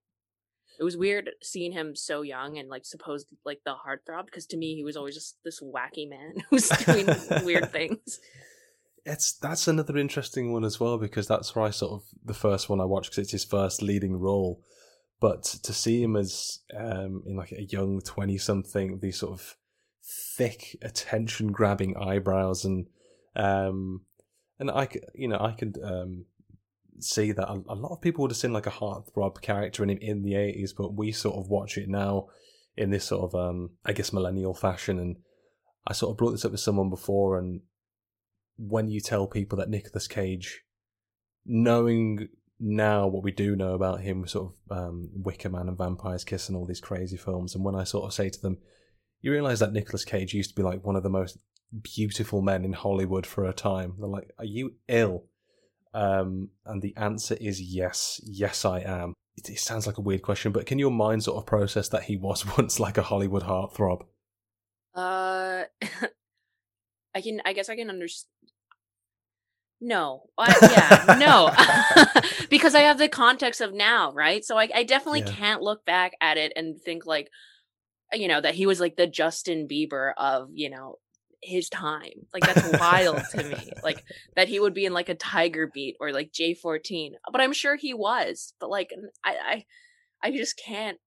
It 0.79 0.83
was 0.83 0.97
weird 0.97 1.29
seeing 1.43 1.73
him 1.73 1.95
so 1.95 2.23
young 2.23 2.57
and 2.57 2.67
like 2.67 2.85
supposed 2.85 3.27
like 3.45 3.59
the 3.65 3.75
heartthrob 3.75 4.25
because 4.25 4.47
to 4.47 4.57
me 4.57 4.73
he 4.75 4.83
was 4.83 4.97
always 4.97 5.13
just 5.13 5.37
this 5.45 5.61
wacky 5.61 6.09
man 6.09 6.33
who's 6.49 6.69
doing 6.69 7.07
weird 7.43 7.71
things. 7.73 8.19
It's 9.05 9.33
that's 9.37 9.67
another 9.67 9.97
interesting 9.97 10.51
one 10.53 10.63
as 10.63 10.79
well 10.79 10.97
because 10.97 11.27
that's 11.27 11.55
where 11.55 11.65
I 11.65 11.69
sort 11.69 11.91
of 11.91 12.03
the 12.23 12.33
first 12.33 12.69
one 12.69 12.79
I 12.81 12.85
watched 12.85 13.11
because 13.11 13.23
it's 13.23 13.31
his 13.31 13.45
first 13.45 13.83
leading 13.83 14.13
role, 14.19 14.63
but 15.21 15.43
to 15.43 15.71
see 15.71 16.01
him 16.01 16.17
as 16.17 16.59
um, 16.75 17.23
in 17.27 17.37
like 17.37 17.53
a 17.53 17.63
young 17.63 18.01
twenty 18.01 18.37
something, 18.37 18.99
these 18.99 19.19
sort 19.19 19.39
of 19.39 19.55
thick, 20.03 20.75
attention 20.81 21.51
grabbing 21.51 21.95
eyebrows 21.95 22.65
and 22.65 22.87
um, 23.35 24.01
and 24.59 24.69
I 24.69 24.89
you 25.13 25.27
know 25.27 25.39
I 25.39 25.51
could 25.51 25.77
um 25.81 26.25
see 26.99 27.31
that 27.31 27.47
a, 27.47 27.53
a 27.69 27.75
lot 27.75 27.93
of 27.93 28.01
people 28.01 28.23
would 28.23 28.31
have 28.31 28.37
seen 28.37 28.51
like 28.51 28.67
a 28.67 28.71
heartthrob 28.71 29.41
character 29.41 29.83
in 29.83 29.89
him 29.89 29.99
in 30.01 30.23
the 30.23 30.35
eighties, 30.35 30.73
but 30.73 30.95
we 30.95 31.11
sort 31.11 31.37
of 31.37 31.49
watch 31.49 31.77
it 31.77 31.87
now 31.87 32.27
in 32.75 32.89
this 32.89 33.05
sort 33.05 33.23
of 33.23 33.39
um 33.39 33.69
I 33.85 33.93
guess 33.93 34.11
millennial 34.11 34.55
fashion. 34.55 34.97
And 34.97 35.17
I 35.85 35.93
sort 35.93 36.11
of 36.11 36.17
brought 36.17 36.31
this 36.31 36.45
up 36.45 36.51
with 36.51 36.61
someone 36.61 36.89
before 36.89 37.37
and 37.37 37.61
when 38.57 38.89
you 38.89 38.99
tell 39.01 39.27
people 39.27 39.57
that 39.57 39.69
Nicolas 39.69 40.07
Cage, 40.07 40.61
knowing 41.45 42.29
now 42.61 43.07
what 43.07 43.23
we 43.23 43.31
do 43.31 43.55
know 43.55 43.73
about 43.73 44.01
him, 44.01 44.27
sort 44.27 44.53
of 44.69 44.77
um, 44.77 45.09
Wicker 45.13 45.49
Man 45.49 45.67
and 45.67 45.77
Vampire's 45.77 46.23
Kiss 46.23 46.47
and 46.47 46.55
all 46.55 46.65
these 46.65 46.79
crazy 46.79 47.17
films, 47.17 47.55
and 47.55 47.63
when 47.63 47.75
I 47.75 47.83
sort 47.83 48.05
of 48.05 48.13
say 48.13 48.29
to 48.29 48.41
them, 48.41 48.59
you 49.21 49.31
realize 49.31 49.59
that 49.59 49.73
Nicolas 49.73 50.05
Cage 50.05 50.33
used 50.33 50.51
to 50.51 50.55
be 50.55 50.63
like 50.63 50.85
one 50.85 50.95
of 50.95 51.03
the 51.03 51.09
most 51.09 51.39
beautiful 51.81 52.41
men 52.41 52.63
in 52.63 52.73
Hollywood 52.73 53.25
for 53.25 53.45
a 53.45 53.53
time. 53.53 53.95
They're 53.97 54.07
like, 54.07 54.31
are 54.37 54.45
you 54.45 54.75
ill? 54.87 55.25
Um, 55.93 56.49
and 56.65 56.81
the 56.81 56.95
answer 56.97 57.35
is 57.39 57.61
yes, 57.61 58.21
yes, 58.23 58.63
I 58.63 58.79
am. 58.79 59.13
It, 59.37 59.49
it 59.49 59.59
sounds 59.59 59.87
like 59.87 59.97
a 59.97 60.01
weird 60.01 60.21
question, 60.21 60.51
but 60.51 60.65
can 60.65 60.79
your 60.79 60.91
mind 60.91 61.23
sort 61.23 61.37
of 61.37 61.45
process 61.45 61.89
that 61.89 62.03
he 62.03 62.15
was 62.15 62.45
once 62.57 62.79
like 62.79 62.97
a 62.97 63.03
Hollywood 63.03 63.43
heartthrob? 63.43 64.03
Uh, 64.93 65.63
I 67.15 67.21
can. 67.21 67.41
I 67.43 67.53
guess 67.53 67.69
I 67.69 67.75
can 67.75 67.89
understand. 67.89 68.29
No, 69.81 70.29
I, 70.37 70.59
yeah, 70.63 71.01
no, 71.09 71.51
because 72.49 72.75
I 72.75 72.81
have 72.81 72.99
the 72.99 73.09
context 73.09 73.61
of 73.61 73.73
now, 73.73 74.11
right? 74.13 74.45
So 74.45 74.57
I, 74.57 74.69
I 74.73 74.83
definitely 74.83 75.21
Yeah. 75.21 75.31
can't 75.35 75.61
look 75.61 75.85
back 75.85 76.13
at 76.21 76.37
it 76.37 76.53
and 76.55 76.79
think 76.79 77.05
like, 77.05 77.29
you 78.13 78.27
know, 78.27 78.41
that 78.41 78.55
he 78.55 78.65
was 78.65 78.79
like 78.79 78.95
the 78.95 79.07
Justin 79.07 79.67
Bieber 79.67 80.13
of 80.17 80.49
you 80.53 80.69
know 80.69 80.97
his 81.43 81.69
time. 81.69 82.27
Like 82.33 82.45
that's 82.45 82.63
wild 82.63 83.29
to 83.29 83.43
me. 83.43 83.77
Like 83.83 84.03
that 84.35 84.47
he 84.49 84.59
would 84.59 84.73
be 84.73 84.85
in 84.85 84.93
like 84.93 85.09
a 85.09 85.15
Tiger 85.15 85.67
Beat 85.73 85.95
or 85.99 86.11
like 86.11 86.31
J 86.33 86.53
fourteen. 86.53 87.13
But 87.31 87.41
I'm 87.41 87.53
sure 87.53 87.75
he 87.75 87.93
was. 87.93 88.53
But 88.59 88.69
like 88.69 88.91
I, 89.23 89.35
I, 89.45 89.65
I 90.29 90.31
just 90.31 90.59
can't. 90.63 90.97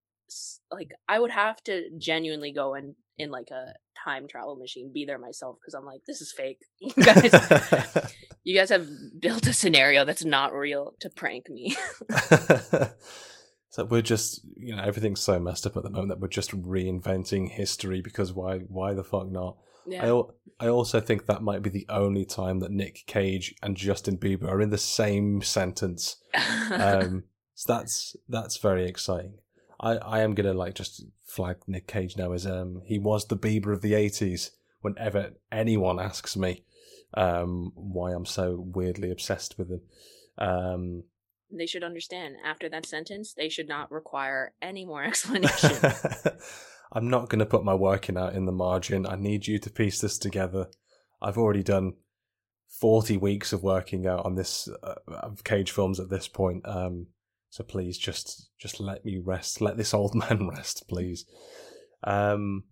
Like 0.70 0.90
I 1.08 1.18
would 1.18 1.30
have 1.30 1.62
to 1.64 1.90
genuinely 1.98 2.52
go 2.52 2.74
in 2.74 2.94
in 3.18 3.30
like 3.30 3.50
a 3.50 3.74
time 4.04 4.26
travel 4.28 4.56
machine, 4.56 4.92
be 4.92 5.04
there 5.04 5.18
myself 5.18 5.56
because 5.60 5.74
I'm 5.74 5.84
like, 5.86 6.00
this 6.06 6.20
is 6.20 6.32
fake. 6.36 6.58
You 6.80 6.92
guys, 7.04 7.36
you 8.44 8.56
guys 8.56 8.68
have 8.68 8.86
built 9.18 9.46
a 9.46 9.52
scenario 9.52 10.04
that's 10.04 10.24
not 10.24 10.52
real 10.52 10.94
to 11.00 11.10
prank 11.10 11.48
me. 11.48 11.76
so 13.74 13.84
we're 13.84 14.02
just 14.02 14.40
you 14.56 14.76
know 14.76 14.82
everything's 14.82 15.20
so 15.20 15.40
messed 15.40 15.66
up 15.66 15.76
at 15.76 15.82
the 15.82 15.90
moment 15.90 16.10
that 16.10 16.20
we're 16.20 16.28
just 16.28 16.52
reinventing 16.52 17.50
history 17.50 18.00
because 18.00 18.32
why 18.32 18.58
why 18.58 18.94
the 18.94 19.02
fuck 19.02 19.28
not 19.28 19.56
I, 19.86 19.90
yeah. 19.90 20.06
al- 20.06 20.34
I 20.60 20.68
also 20.68 21.00
think 21.00 21.26
that 21.26 21.42
might 21.42 21.62
be 21.62 21.70
the 21.70 21.86
only 21.88 22.24
time 22.24 22.60
that 22.60 22.70
Nick 22.70 23.02
Cage 23.06 23.54
and 23.62 23.76
Justin 23.76 24.16
Bieber 24.16 24.48
are 24.48 24.60
in 24.60 24.70
the 24.70 24.78
same 24.78 25.42
sentence 25.42 26.16
um 26.70 27.24
so 27.54 27.72
that's 27.72 28.14
that's 28.28 28.58
very 28.58 28.86
exciting 28.86 29.38
I 29.80 29.96
I 29.96 30.20
am 30.20 30.34
gonna 30.34 30.54
like 30.54 30.74
just 30.74 31.04
flag 31.24 31.56
Nick 31.66 31.88
Cage 31.88 32.16
now 32.16 32.30
as 32.30 32.46
um 32.46 32.82
he 32.84 33.00
was 33.00 33.26
the 33.26 33.36
Bieber 33.36 33.72
of 33.72 33.80
the 33.80 33.94
80s 33.94 34.50
whenever 34.82 35.32
anyone 35.50 35.98
asks 35.98 36.36
me 36.36 36.62
um 37.16 37.72
why 37.74 38.12
I'm 38.12 38.26
so 38.26 38.64
weirdly 38.74 39.10
obsessed 39.10 39.58
with 39.58 39.68
them. 39.68 39.80
um 40.38 41.04
they 41.56 41.66
should 41.66 41.84
understand 41.84 42.36
after 42.44 42.68
that 42.70 42.86
sentence, 42.86 43.34
they 43.34 43.48
should 43.48 43.68
not 43.68 43.92
require 43.92 44.54
any 44.60 44.84
more 44.84 45.04
explanation. 45.10 45.70
I'm 46.92 47.08
not 47.08 47.28
going 47.28 47.40
to 47.40 47.46
put 47.46 47.64
my 47.64 47.74
working 47.74 48.16
out 48.16 48.34
in 48.34 48.46
the 48.46 48.52
margin. 48.52 49.06
I 49.06 49.16
need 49.16 49.46
you 49.46 49.58
to 49.58 49.70
piece 49.70 50.00
this 50.00 50.18
together. 50.18 50.68
I've 51.20 51.38
already 51.38 51.62
done 51.62 51.94
40 52.80 53.16
weeks 53.16 53.52
of 53.52 53.62
working 53.62 54.06
out 54.06 54.24
on 54.24 54.34
this 54.34 54.68
uh, 54.82 54.94
of 55.08 55.44
Cage 55.44 55.70
films 55.70 55.98
at 55.98 56.10
this 56.10 56.28
point. 56.28 56.62
Um, 56.66 57.08
so 57.50 57.62
please 57.64 57.98
just 57.98 58.50
just 58.58 58.80
let 58.80 59.04
me 59.04 59.18
rest. 59.18 59.60
Let 59.60 59.76
this 59.76 59.94
old 59.94 60.14
man 60.30 60.48
rest, 60.48 60.84
please. 60.88 61.24
Um, 62.04 62.64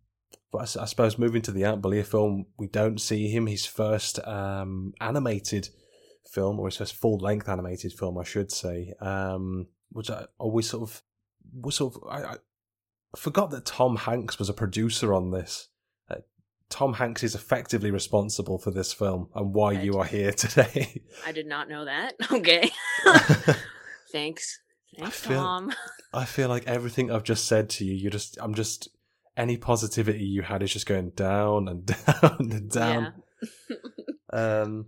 but 0.53 0.77
I 0.77 0.83
I, 0.83 0.85
suppose 0.85 1.19
moving 1.19 1.43
to 1.43 1.53
the 1.53 1.65
Ant 1.65 1.83
Bullier 1.83 2.05
film, 2.05 2.47
we 2.59 2.67
don't 2.69 3.01
see 3.01 3.29
him. 3.29 3.47
His 3.47 3.67
first 3.67 4.25
um, 4.27 4.93
animated 5.01 5.71
film, 6.31 6.61
or 6.61 6.69
his 6.69 6.77
first 6.77 6.95
full 6.95 7.19
length 7.19 7.49
animated 7.49 7.93
film, 7.93 8.19
I 8.19 8.25
should 8.25 8.53
say, 8.53 8.93
um, 9.01 9.67
which 9.91 10.11
I 10.11 10.27
always 10.39 10.69
sort 10.69 10.83
of 10.89 11.03
was 11.53 11.77
sort 11.77 11.97
of 11.97 12.03
I, 12.09 12.23
I 12.35 12.37
forgot 13.17 13.51
that 13.51 13.65
Tom 13.65 13.97
Hanks 13.97 14.39
was 14.39 14.49
a 14.49 14.55
producer 14.55 15.13
on 15.15 15.31
this. 15.31 15.69
Uh, 16.11 16.17
Tom 16.69 16.95
Hanks 16.95 17.23
is 17.23 17.35
effectively 17.35 17.91
responsible 17.91 18.59
for 18.59 18.71
this 18.71 18.93
film 18.93 19.29
and 19.35 19.55
why 19.55 19.73
you 19.73 19.99
are 19.99 20.05
here 20.05 20.33
today. 20.45 21.03
I 21.27 21.33
did 21.33 21.47
not 21.47 21.69
know 21.69 21.85
that. 21.85 22.15
Okay. 22.33 22.71
Thanks. 24.13 24.61
Thanks, 24.99 25.21
feel- 25.21 25.43
Tom. 25.43 25.73
I 26.13 26.27
feel 26.27 26.49
like 26.51 26.67
everything 26.67 27.11
I've 27.11 27.25
just 27.25 27.47
said 27.47 27.71
to 27.71 27.85
you, 27.85 27.95
you 27.95 28.11
just 28.11 28.37
I'm 28.41 28.55
just 28.55 28.89
any 29.37 29.57
positivity 29.57 30.25
you 30.25 30.43
had 30.43 30.63
is 30.63 30.73
just 30.73 30.87
going 30.87 31.11
down 31.11 31.69
and 31.69 31.87
down 32.23 32.37
and 32.39 32.71
down. 32.71 33.15
Yeah. 33.41 33.77
Um, 34.35 34.87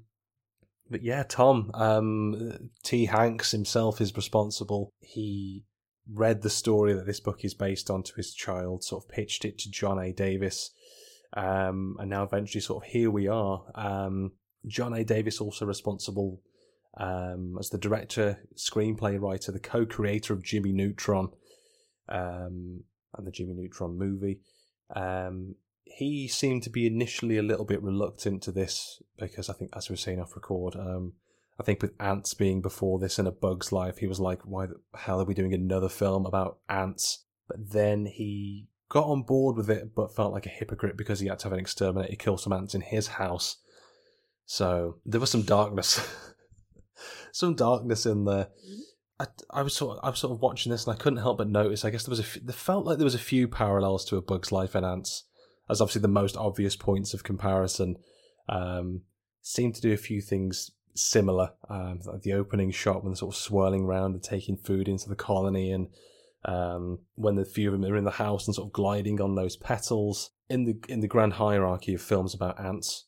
but 0.88 1.02
yeah, 1.02 1.22
Tom, 1.22 1.70
um, 1.74 2.70
T. 2.82 3.04
Hanks 3.04 3.50
himself 3.50 4.00
is 4.00 4.16
responsible. 4.16 4.90
He 5.00 5.64
read 6.10 6.40
the 6.40 6.48
story 6.48 6.94
that 6.94 7.04
this 7.04 7.20
book 7.20 7.44
is 7.44 7.52
based 7.52 7.90
on 7.90 8.02
to 8.04 8.14
his 8.16 8.32
child, 8.32 8.84
sort 8.84 9.04
of 9.04 9.10
pitched 9.10 9.44
it 9.44 9.58
to 9.58 9.70
John 9.70 9.98
A. 9.98 10.12
Davis, 10.12 10.70
um, 11.36 11.96
and 11.98 12.08
now 12.08 12.22
eventually, 12.22 12.62
sort 12.62 12.84
of 12.84 12.90
here 12.90 13.10
we 13.10 13.28
are. 13.28 13.64
Um, 13.74 14.32
John 14.66 14.94
A. 14.94 15.04
Davis 15.04 15.40
also 15.40 15.66
responsible 15.66 16.40
um, 16.96 17.56
as 17.58 17.70
the 17.70 17.78
director, 17.78 18.38
screenplay 18.56 19.20
writer, 19.20 19.52
the 19.52 19.58
co-creator 19.58 20.32
of 20.32 20.42
Jimmy 20.42 20.72
Neutron, 20.72 21.30
um, 22.08 22.84
and 23.16 23.26
the 23.26 23.30
Jimmy 23.30 23.54
Neutron 23.54 23.99
movie. 23.99 24.40
Um, 24.94 25.56
he 25.85 26.28
seemed 26.28 26.62
to 26.64 26.71
be 26.71 26.87
initially 26.87 27.37
a 27.37 27.42
little 27.42 27.64
bit 27.64 27.83
reluctant 27.83 28.42
to 28.42 28.52
this 28.52 29.02
because 29.18 29.49
I 29.49 29.52
think, 29.52 29.71
as 29.76 29.88
we 29.88 29.94
were 29.94 29.99
saying 29.99 30.21
off 30.21 30.35
record, 30.35 30.76
um, 30.76 31.12
I 31.59 31.62
think 31.62 31.83
with 31.83 31.94
Antz 32.00 32.35
being 32.35 32.62
before 32.62 32.99
this 32.99 33.18
and 33.18 33.28
a 33.28 33.33
Bug's 33.33 33.71
Life, 33.71 33.99
he 33.99 34.06
was 34.06 34.18
like, 34.18 34.42
"Why 34.42 34.66
the 34.66 34.80
hell 34.94 35.21
are 35.21 35.25
we 35.25 35.35
doing 35.35 35.54
another 35.54 35.88
film 35.88 36.26
about 36.26 36.59
ants?" 36.68 37.25
But 37.47 37.71
then 37.71 38.06
he 38.06 38.66
got 38.88 39.06
on 39.06 39.23
board 39.23 39.56
with 39.56 39.71
it, 39.71 39.94
but 39.94 40.14
felt 40.14 40.33
like 40.33 40.47
a 40.47 40.50
hypocrite 40.50 40.97
because 40.97 41.21
he 41.21 41.28
had 41.28 41.38
to 41.40 41.44
have 41.44 41.52
an 41.52 41.61
exterminator 41.61 42.16
kill 42.16 42.38
some 42.38 42.52
ants 42.52 42.75
in 42.75 42.80
his 42.80 43.06
house. 43.06 43.59
So 44.47 44.99
there 45.06 45.21
was 45.21 45.30
some 45.30 45.42
darkness, 45.42 46.00
some 47.33 47.54
darkness 47.54 48.06
in 48.06 48.25
there. 48.25 48.49
I, 49.21 49.26
I 49.50 49.62
was 49.62 49.75
sort 49.75 49.99
of, 49.99 50.04
I 50.04 50.11
was 50.11 50.18
sort 50.18 50.33
of 50.33 50.40
watching 50.40 50.71
this 50.71 50.87
and 50.87 50.94
I 50.94 50.99
couldn't 50.99 51.21
help 51.21 51.38
but 51.38 51.49
notice. 51.49 51.85
I 51.85 51.90
guess 51.90 52.04
there 52.04 52.11
was 52.11 52.21
a, 52.21 52.25
f- 52.25 52.38
there 52.42 52.54
felt 52.54 52.85
like 52.85 52.99
there 52.99 53.04
was 53.04 53.14
a 53.14 53.18
few 53.18 53.47
parallels 53.47 54.04
to 54.06 54.16
A 54.16 54.23
Bug's 54.23 54.50
Life 54.50 54.75
and 54.75 54.85
Antz, 54.85 55.25
as 55.71 55.80
obviously 55.80 56.02
the 56.02 56.09
most 56.09 56.37
obvious 56.37 56.76
points 56.76 57.14
of 57.14 57.23
comparison. 57.23 57.97
Um, 58.49 59.02
seemed 59.40 59.75
to 59.76 59.80
do 59.80 59.92
a 59.92 59.99
few 59.99 60.21
things 60.21 60.71
similar. 60.94 61.52
Um, 61.68 62.00
like 62.04 62.23
the 62.23 62.33
opening 62.33 62.71
shot 62.71 63.02
when 63.02 63.12
they're 63.12 63.18
sort 63.18 63.35
of 63.35 63.40
swirling 63.40 63.85
around 63.85 64.14
and 64.14 64.23
taking 64.23 64.56
food 64.56 64.88
into 64.88 65.09
the 65.09 65.16
colony, 65.16 65.71
and 65.71 65.88
um, 66.44 67.00
when 67.14 67.37
the 67.37 67.44
few 67.44 67.73
of 67.73 67.80
them 67.80 67.90
are 67.90 67.97
in 67.97 68.04
the 68.04 68.11
house 68.12 68.47
and 68.47 68.54
sort 68.54 68.68
of 68.68 68.73
gliding 68.73 69.21
on 69.21 69.35
those 69.35 69.56
petals. 69.56 70.30
In 70.50 70.64
the 70.64 70.76
in 70.88 71.00
the 71.00 71.09
grand 71.09 71.35
hierarchy 71.35 71.94
of 71.94 72.02
films 72.02 72.35
about 72.35 72.61
ants, 72.61 73.06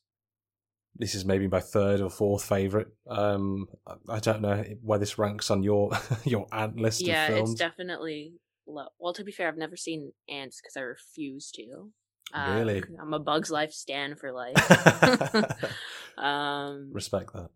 this 0.98 1.14
is 1.14 1.24
maybe 1.24 1.48
my 1.48 1.60
third 1.60 2.00
or 2.00 2.10
fourth 2.10 2.44
favorite. 2.44 2.88
Um, 3.08 3.66
I- 4.08 4.20
don't 4.20 4.42
know 4.42 4.64
where 4.82 4.98
this 4.98 5.18
ranks 5.18 5.50
on 5.50 5.62
your 5.62 5.90
your 6.24 6.46
ant 6.52 6.76
list 6.76 7.02
yeah, 7.02 7.26
of 7.28 7.34
films. 7.34 7.50
it's 7.52 7.58
definitely 7.60 8.34
low. 8.66 8.86
Well, 8.98 9.12
to 9.14 9.24
be 9.24 9.32
fair, 9.32 9.48
I've 9.48 9.56
never 9.56 9.76
seen 9.76 10.12
Antz 10.28 10.60
because 10.60 10.76
I 10.76 10.80
refuse 10.80 11.50
to. 11.52 11.90
Uh, 12.34 12.54
Really? 12.58 12.82
I'm 13.00 13.14
a 13.14 13.18
Bugs 13.20 13.50
Life 13.50 13.72
stan 13.72 14.16
for 14.16 14.32
life. 14.32 14.56
um, 16.18 16.90
Respect 16.92 17.32
that. 17.34 17.50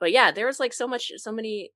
but 0.00 0.12
yeah, 0.12 0.30
there 0.30 0.46
was 0.46 0.58
like 0.60 0.72
so 0.72 0.86
much, 0.88 1.12
so 1.16 1.32
many, 1.32 1.70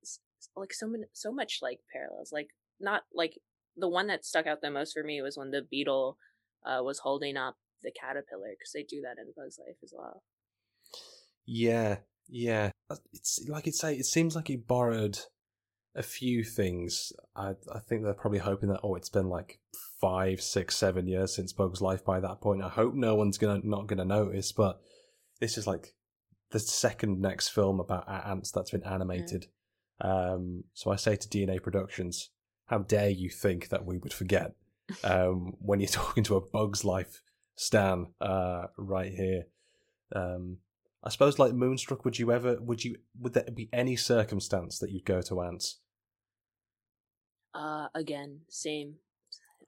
like 0.56 0.72
so 0.72 0.88
many, 0.88 1.04
so 1.12 1.32
much 1.32 1.58
like 1.62 1.80
parallels. 1.92 2.32
Like 2.32 2.48
not 2.80 3.02
like 3.14 3.38
the 3.76 3.88
one 3.88 4.08
that 4.08 4.24
stuck 4.24 4.46
out 4.46 4.60
the 4.62 4.70
most 4.70 4.92
for 4.92 5.02
me 5.04 5.22
was 5.22 5.36
when 5.36 5.50
the 5.50 5.62
beetle 5.70 6.18
uh, 6.66 6.82
was 6.82 6.98
holding 7.00 7.36
up 7.36 7.56
the 7.82 7.92
caterpillar 7.92 8.50
because 8.58 8.72
they 8.74 8.82
do 8.82 9.02
that 9.02 9.20
in 9.20 9.32
Bugs 9.36 9.58
Life 9.58 9.76
as 9.82 9.92
well. 9.96 10.22
Yeah, 11.46 11.98
yeah. 12.28 12.70
Uh, 12.90 12.96
It's 13.12 13.44
like 13.48 13.66
it 13.66 13.74
say. 13.74 13.94
It 13.94 14.06
seems 14.06 14.36
like 14.36 14.48
he 14.48 14.56
borrowed 14.56 15.18
a 15.94 16.02
few 16.02 16.44
things. 16.44 17.12
I 17.36 17.50
I 17.72 17.78
think 17.80 18.02
they're 18.02 18.14
probably 18.14 18.38
hoping 18.38 18.68
that 18.70 18.80
oh, 18.82 18.94
it's 18.94 19.10
been 19.10 19.28
like 19.28 19.60
five, 20.00 20.40
six, 20.40 20.76
seven 20.76 21.06
years 21.06 21.34
since 21.34 21.52
Bug's 21.52 21.80
Life 21.80 22.04
by 22.04 22.20
that 22.20 22.40
point. 22.40 22.62
I 22.62 22.68
hope 22.68 22.94
no 22.94 23.14
one's 23.14 23.38
gonna 23.38 23.60
not 23.64 23.86
gonna 23.86 24.04
notice. 24.04 24.52
But 24.52 24.80
this 25.40 25.58
is 25.58 25.66
like 25.66 25.94
the 26.50 26.58
second 26.58 27.20
next 27.20 27.48
film 27.48 27.80
about 27.80 28.08
ants 28.08 28.50
that's 28.50 28.70
been 28.70 28.84
animated. 28.84 29.46
Um, 30.00 30.64
so 30.74 30.90
I 30.90 30.96
say 30.96 31.16
to 31.16 31.28
DNA 31.28 31.62
Productions, 31.62 32.30
how 32.66 32.78
dare 32.78 33.10
you 33.10 33.30
think 33.30 33.68
that 33.68 33.84
we 33.84 33.98
would 33.98 34.12
forget 34.12 34.52
um, 35.04 35.54
when 35.60 35.80
you're 35.80 35.88
talking 36.02 36.24
to 36.24 36.36
a 36.36 36.40
Bug's 36.40 36.84
Life 36.84 37.22
stan 37.54 38.06
uh, 38.20 38.66
right 38.76 39.12
here. 39.12 39.44
Um, 40.14 40.58
I 41.02 41.08
suppose, 41.10 41.38
like 41.38 41.52
Moonstruck, 41.52 42.04
would 42.04 42.18
you 42.18 42.30
ever, 42.30 42.58
would 42.60 42.84
you, 42.84 42.96
would 43.18 43.34
there 43.34 43.44
be 43.52 43.68
any 43.72 43.96
circumstance 43.96 44.78
that 44.78 44.90
you'd 44.90 45.04
go 45.04 45.20
to 45.22 45.42
Antz? 45.42 45.78
Uh, 47.54 47.88
again, 47.94 48.40
same. 48.48 48.94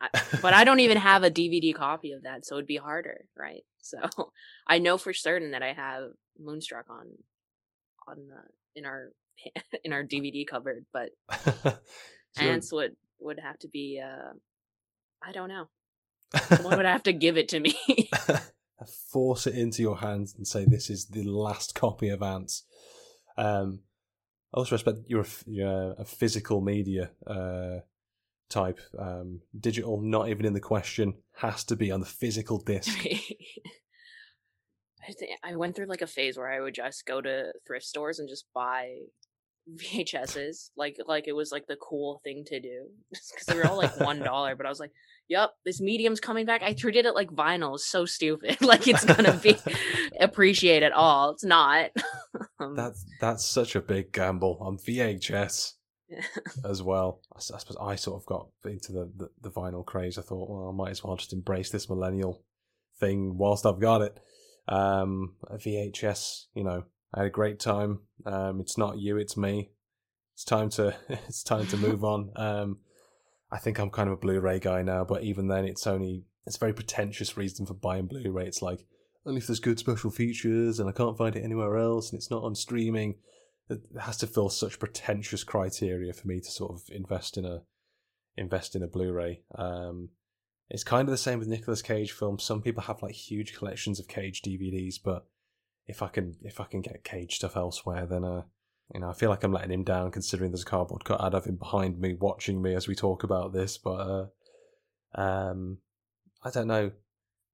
I, 0.01 0.09
but 0.40 0.55
I 0.55 0.64
don't 0.64 0.81
even 0.81 0.97
have 1.11 1.23
a 1.25 1.31
DVD 1.31 1.75
copy 1.75 2.12
of 2.12 2.23
that, 2.23 2.47
so 2.47 2.55
it'd 2.57 2.66
be 2.66 2.77
harder, 2.77 3.27
right? 3.37 3.64
So 3.83 3.99
I 4.68 4.79
know 4.79 4.97
for 4.97 5.12
certain 5.12 5.53
that 5.53 5.62
I 5.62 5.73
have 5.73 6.11
Moonstruck 6.38 6.87
on, 6.88 7.07
on 8.07 8.16
the 8.29 8.81
in 8.81 8.87
our 8.87 9.11
in 9.85 9.92
our 9.92 10.05
DVD 10.05 10.47
cupboard, 10.47 10.87
but 10.92 11.11
So 12.37 12.42
Antz 12.42 12.73
would 12.73 12.97
would 13.20 13.38
have 13.40 13.59
to 13.61 13.68
be. 13.68 14.01
uh 14.05 14.33
I 15.23 15.33
don't 15.33 15.49
know. 15.49 15.68
Someone 16.49 16.77
would 16.77 16.87
have 16.87 17.05
to 17.05 17.12
give 17.12 17.37
it 17.38 17.49
to 17.51 17.61
me. 17.61 17.75
Force 18.85 19.47
it 19.47 19.55
into 19.55 19.83
your 19.83 19.99
hands 19.99 20.35
and 20.37 20.47
say 20.47 20.64
this 20.64 20.90
is 20.90 21.07
the 21.07 21.25
last 21.25 21.75
copy 21.75 22.09
of 22.09 22.23
Antz. 22.23 22.64
Um, 23.37 23.81
I 24.55 24.59
also 24.59 24.75
respect 24.75 24.99
you're 25.07 25.23
a, 25.23 25.27
you're 25.47 25.94
a 25.99 26.05
physical 26.05 26.61
media 26.61 27.11
uh, 27.27 27.81
type. 28.49 28.81
Um, 28.99 29.40
digital, 29.59 30.01
not 30.01 30.29
even 30.29 30.47
in 30.47 30.53
the 30.53 30.61
question, 30.61 31.14
has 31.37 31.64
to 31.64 31.77
be 31.77 31.90
on 31.90 32.01
the 32.01 32.07
physical 32.07 32.59
disc. 32.66 32.97
I 35.42 35.57
went 35.57 35.77
through 35.77 35.87
like 35.87 36.03
a 36.03 36.07
phase 36.07 36.38
where 36.38 36.51
I 36.51 36.61
would 36.61 36.75
just 36.75 37.05
go 37.05 37.20
to 37.20 37.53
thrift 37.66 37.85
stores 37.85 38.18
and 38.18 38.29
just 38.29 38.47
buy 38.55 39.01
VHSs, 39.72 40.70
like 40.77 40.98
like 41.07 41.27
it 41.27 41.33
was 41.33 41.50
like 41.53 41.66
the 41.66 41.77
cool 41.77 42.20
thing 42.24 42.44
to 42.46 42.61
do, 42.61 42.87
because 43.11 43.46
they 43.46 43.57
were 43.57 43.66
all 43.66 43.77
like 43.77 43.98
one 44.00 44.18
dollar. 44.18 44.57
But 44.57 44.66
I 44.66 44.68
was 44.68 44.81
like, 44.81 44.92
"Yep, 45.29 45.50
this 45.64 45.81
medium's 45.81 46.20
coming 46.20 46.46
back." 46.46 46.62
I 46.62 46.74
treated 46.74 47.07
it 47.07 47.14
like 47.14 47.31
vinyl. 47.31 47.74
It's 47.74 47.87
so 47.87 48.05
stupid. 48.05 48.61
like 48.62 48.87
it's 48.87 49.05
gonna 49.05 49.38
be 49.42 49.57
appreciated 50.20 50.87
at 50.87 50.92
all. 50.92 51.31
It's 51.31 51.44
not. 51.44 51.90
um, 52.61 52.77
That's 52.77 53.05
that's 53.20 53.44
such 53.44 53.74
a 53.74 53.81
big 53.81 54.12
gamble 54.12 54.59
on 54.61 54.77
VHS 54.79 55.72
as 56.68 56.83
well. 56.83 57.20
I 57.35 57.40
suppose 57.40 57.77
I 57.81 57.96
sort 57.96 58.22
of 58.22 58.27
got 58.27 58.48
into 58.64 58.92
the, 58.92 59.11
the, 59.16 59.31
the 59.40 59.50
vinyl 59.50 59.85
craze. 59.85 60.18
I 60.18 60.22
thought, 60.22 60.48
well, 60.50 60.68
I 60.68 60.77
might 60.77 60.90
as 60.90 61.03
well 61.03 61.16
just 61.16 61.33
embrace 61.33 61.70
this 61.70 61.88
millennial 61.88 62.42
thing 62.98 63.37
whilst 63.37 63.66
I've 63.66 63.81
got 63.81 64.03
it. 64.03 64.18
Um, 64.68 65.35
a 65.48 65.57
VHS, 65.57 66.44
you 66.55 66.64
know, 66.64 66.85
I 67.14 67.20
had 67.20 67.27
a 67.27 67.31
great 67.31 67.61
time. 67.61 68.00
Um, 68.27 68.61
it's 68.61 68.77
not 68.77 68.98
you, 68.98 69.16
it's 69.16 69.37
me. 69.37 69.70
It's 70.35 70.44
time 70.44 70.68
to 70.70 70.96
it's 71.09 71.42
time 71.44 71.66
to 71.68 71.77
move 71.77 72.05
on. 72.05 72.31
Um, 72.37 72.79
I 73.53 73.59
think 73.59 73.79
I'm 73.79 73.90
kind 73.90 74.09
of 74.09 74.14
a 74.14 74.20
Blu-ray 74.20 74.59
guy 74.59 74.83
now, 74.83 75.05
but 75.05 75.22
even 75.22 75.46
then, 75.46 75.64
it's 75.64 75.87
only 75.87 76.24
it's 76.44 76.57
a 76.57 76.61
very 76.61 76.72
pretentious 76.72 77.37
reason 77.37 77.66
for 77.66 77.74
buying 77.74 78.07
Blu-ray. 78.07 78.46
It's 78.46 78.62
like 78.62 78.87
only 79.24 79.38
if 79.38 79.46
there's 79.46 79.61
good 79.61 79.79
special 79.79 80.11
features 80.11 80.81
and 80.81 80.88
I 80.88 80.92
can't 80.92 81.16
find 81.16 81.35
it 81.37 81.44
anywhere 81.44 81.77
else 81.79 82.11
and 82.11 82.18
it's 82.18 82.31
not 82.31 82.42
on 82.42 82.55
streaming. 82.55 83.14
It 83.70 83.81
has 83.98 84.18
to 84.18 84.27
fill 84.27 84.50
such 84.50 84.79
pretentious 84.79 85.44
criteria 85.44 86.12
for 86.12 86.29
me 86.29 86.40
to 86.40 86.50
sort 86.50 86.72
of 86.72 86.83
invest 86.90 87.38
in 87.38 87.46
a 87.46 87.62
invest 88.37 88.74
in 88.74 88.83
a 88.83 88.88
Blu-ray. 88.88 89.42
Um, 89.55 90.11
it's 90.68 90.85
kind 90.85 91.09
of 91.09 91.12
the 91.12 91.18
same 91.18 91.38
with 91.38 91.48
Nicolas 91.48 91.83
Cage 91.83 92.12
films. 92.12 92.42
Some 92.42 92.61
people 92.61 92.83
have 92.83 93.03
like 93.03 93.14
huge 93.14 93.55
collections 93.55 94.00
of 94.00 94.09
Cage 94.09 94.42
DVDs, 94.42 94.96
but 95.03 95.27
if 95.87 96.03
I 96.03 96.09
can 96.09 96.37
if 96.42 96.61
I 96.61 96.64
can 96.64 96.81
get 96.81 97.05
Cage 97.05 97.37
stuff 97.37 97.57
elsewhere, 97.57 98.07
then 98.07 98.25
uh, 98.25 98.42
you 98.92 99.01
know, 99.01 99.11
I 99.11 99.14
feel 99.14 99.31
like 99.31 99.44
I'm 99.44 99.53
letting 99.53 99.73
him 99.73 99.85
down 99.85 100.11
considering 100.11 100.51
there's 100.51 100.62
a 100.62 100.66
cardboard 100.66 101.05
cut 101.05 101.20
out 101.20 101.35
of 101.35 101.44
him 101.44 101.57
behind 101.57 101.99
me 101.99 102.14
watching 102.14 102.61
me 102.61 102.75
as 102.75 102.87
we 102.87 102.94
talk 102.94 103.23
about 103.23 103.53
this. 103.53 103.79
But 103.79 104.31
uh, 105.16 105.20
um, 105.20 105.79
I 106.42 106.51
don't 106.51 106.68
know. 106.68 106.92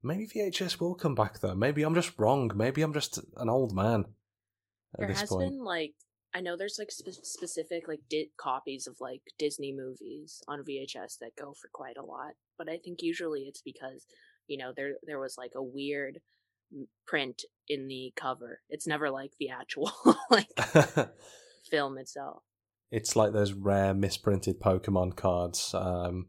Maybe 0.02 0.26
VHS 0.26 0.80
will 0.80 0.94
come 0.94 1.14
back 1.14 1.40
though. 1.40 1.54
Maybe 1.54 1.82
I'm 1.82 1.94
just 1.94 2.18
wrong. 2.18 2.50
Maybe 2.54 2.82
I'm 2.82 2.94
just 2.94 3.18
an 3.36 3.48
old 3.48 3.74
man 3.74 4.06
at 4.94 5.00
there 5.00 5.08
this 5.08 5.20
has 5.20 5.28
point. 5.28 5.50
been 5.50 5.64
like 5.64 5.92
I 6.32 6.40
know 6.40 6.56
there's 6.56 6.78
like 6.78 6.90
spe- 6.90 7.24
specific 7.24 7.88
like 7.88 8.00
di- 8.08 8.30
copies 8.38 8.86
of 8.86 8.96
like 9.00 9.22
Disney 9.38 9.74
movies 9.76 10.42
on 10.48 10.60
VHS 10.60 11.18
that 11.20 11.36
go 11.38 11.52
for 11.52 11.68
quite 11.72 11.96
a 11.96 12.04
lot, 12.04 12.32
but 12.56 12.68
I 12.68 12.78
think 12.78 13.02
usually 13.02 13.42
it's 13.42 13.62
because 13.62 14.06
you 14.46 14.56
know 14.56 14.72
there 14.74 14.92
there 15.06 15.20
was 15.20 15.36
like 15.36 15.52
a 15.54 15.62
weird 15.62 16.20
print 17.06 17.42
in 17.68 17.88
the 17.88 18.12
cover. 18.16 18.60
It's 18.68 18.86
never 18.86 19.10
like 19.10 19.32
the 19.38 19.50
actual 19.50 19.92
like 20.30 20.48
film 21.70 21.98
itself. 21.98 22.42
it's 22.90 23.14
like 23.16 23.32
those 23.32 23.52
rare 23.52 23.94
misprinted 23.94 24.60
Pokemon 24.60 25.16
cards. 25.16 25.74
Um, 25.74 26.26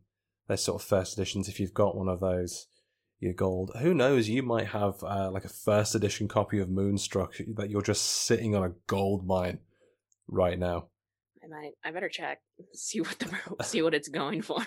they're 0.48 0.58
sort 0.58 0.82
of 0.82 0.88
first 0.88 1.14
editions. 1.18 1.48
If 1.48 1.60
you've 1.60 1.74
got 1.74 1.96
one 1.96 2.10
of 2.10 2.20
those, 2.20 2.68
you're 3.20 3.34
gold. 3.34 3.72
Who 3.80 3.94
knows? 3.94 4.28
You 4.30 4.44
might 4.44 4.68
have 4.68 5.04
uh, 5.04 5.30
like 5.32 5.46
a 5.46 5.50
first 5.50 5.96
edition 5.96 6.28
copy 6.28 6.60
of 6.60 6.70
Moonstruck 6.70 7.36
that 7.56 7.70
you're 7.70 7.82
just 7.82 8.04
sitting 8.04 8.56
on 8.56 8.64
a 8.64 8.74
gold 8.88 9.26
mine 9.26 9.60
right 10.28 10.58
now. 10.60 10.88
I 11.44 11.48
might. 11.48 11.72
I 11.84 11.92
better 11.92 12.10
check. 12.10 12.40
See 12.74 13.02
what 13.02 13.18
the 13.18 13.64
see 13.64 13.82
what 13.82 13.94
it's 13.96 14.10
going 14.10 14.42
for. 14.42 14.64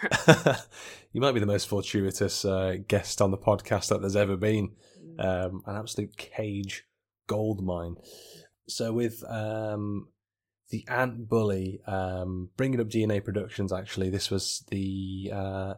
you 1.13 1.21
might 1.21 1.33
be 1.33 1.41
the 1.41 1.47
most 1.47 1.69
fortuitous 1.69 2.45
uh, 2.45 2.77
guest 2.89 3.21
on 3.23 3.31
the 3.31 3.39
podcast 3.39 3.89
that 3.89 4.01
there's 4.01 4.17
ever 4.17 4.37
been. 4.37 4.73
Um, 5.19 5.63
an 5.67 5.77
absolute 5.77 6.17
cage 6.17 6.85
gold 7.27 7.65
mine. 7.65 7.97
So 8.69 8.93
with 8.93 9.23
um, 9.29 10.09
the 10.71 10.87
Ant 10.89 11.29
Bully, 11.29 11.81
um, 11.87 12.51
bringing 12.57 12.81
up 12.81 12.89
DNA 12.89 13.25
Productions, 13.25 13.73
actually, 13.73 14.11
this 14.11 14.31
was 14.31 14.65
the 14.71 15.31
uh, 15.33 15.75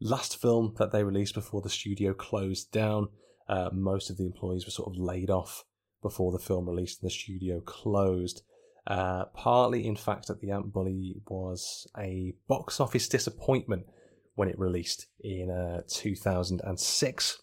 last 0.00 0.40
film 0.40 0.74
that 0.78 0.92
they 0.92 1.04
released 1.04 1.34
before 1.34 1.62
the 1.62 1.70
studio 1.70 2.14
closed 2.14 2.70
down. 2.72 3.08
Uh, 3.48 3.70
most 3.72 4.10
of 4.10 4.16
the 4.16 4.26
employees 4.26 4.64
were 4.64 4.70
sort 4.70 4.88
of 4.88 5.00
laid 5.00 5.30
off 5.30 5.64
before 6.02 6.32
the 6.32 6.38
film 6.38 6.68
released 6.68 7.02
and 7.02 7.10
the 7.10 7.14
studio 7.14 7.60
closed. 7.60 8.42
Uh, 8.86 9.26
partly, 9.34 9.86
in 9.86 9.96
fact, 9.96 10.26
that 10.26 10.40
the 10.40 10.50
Ant 10.50 10.72
Bully 10.72 11.16
was 11.28 11.86
a 11.96 12.34
box 12.48 12.80
office 12.80 13.08
disappointment 13.08 13.86
when 14.34 14.48
it 14.48 14.58
released 14.58 15.06
in 15.20 15.50
uh, 15.50 15.82
2006. 15.88 17.42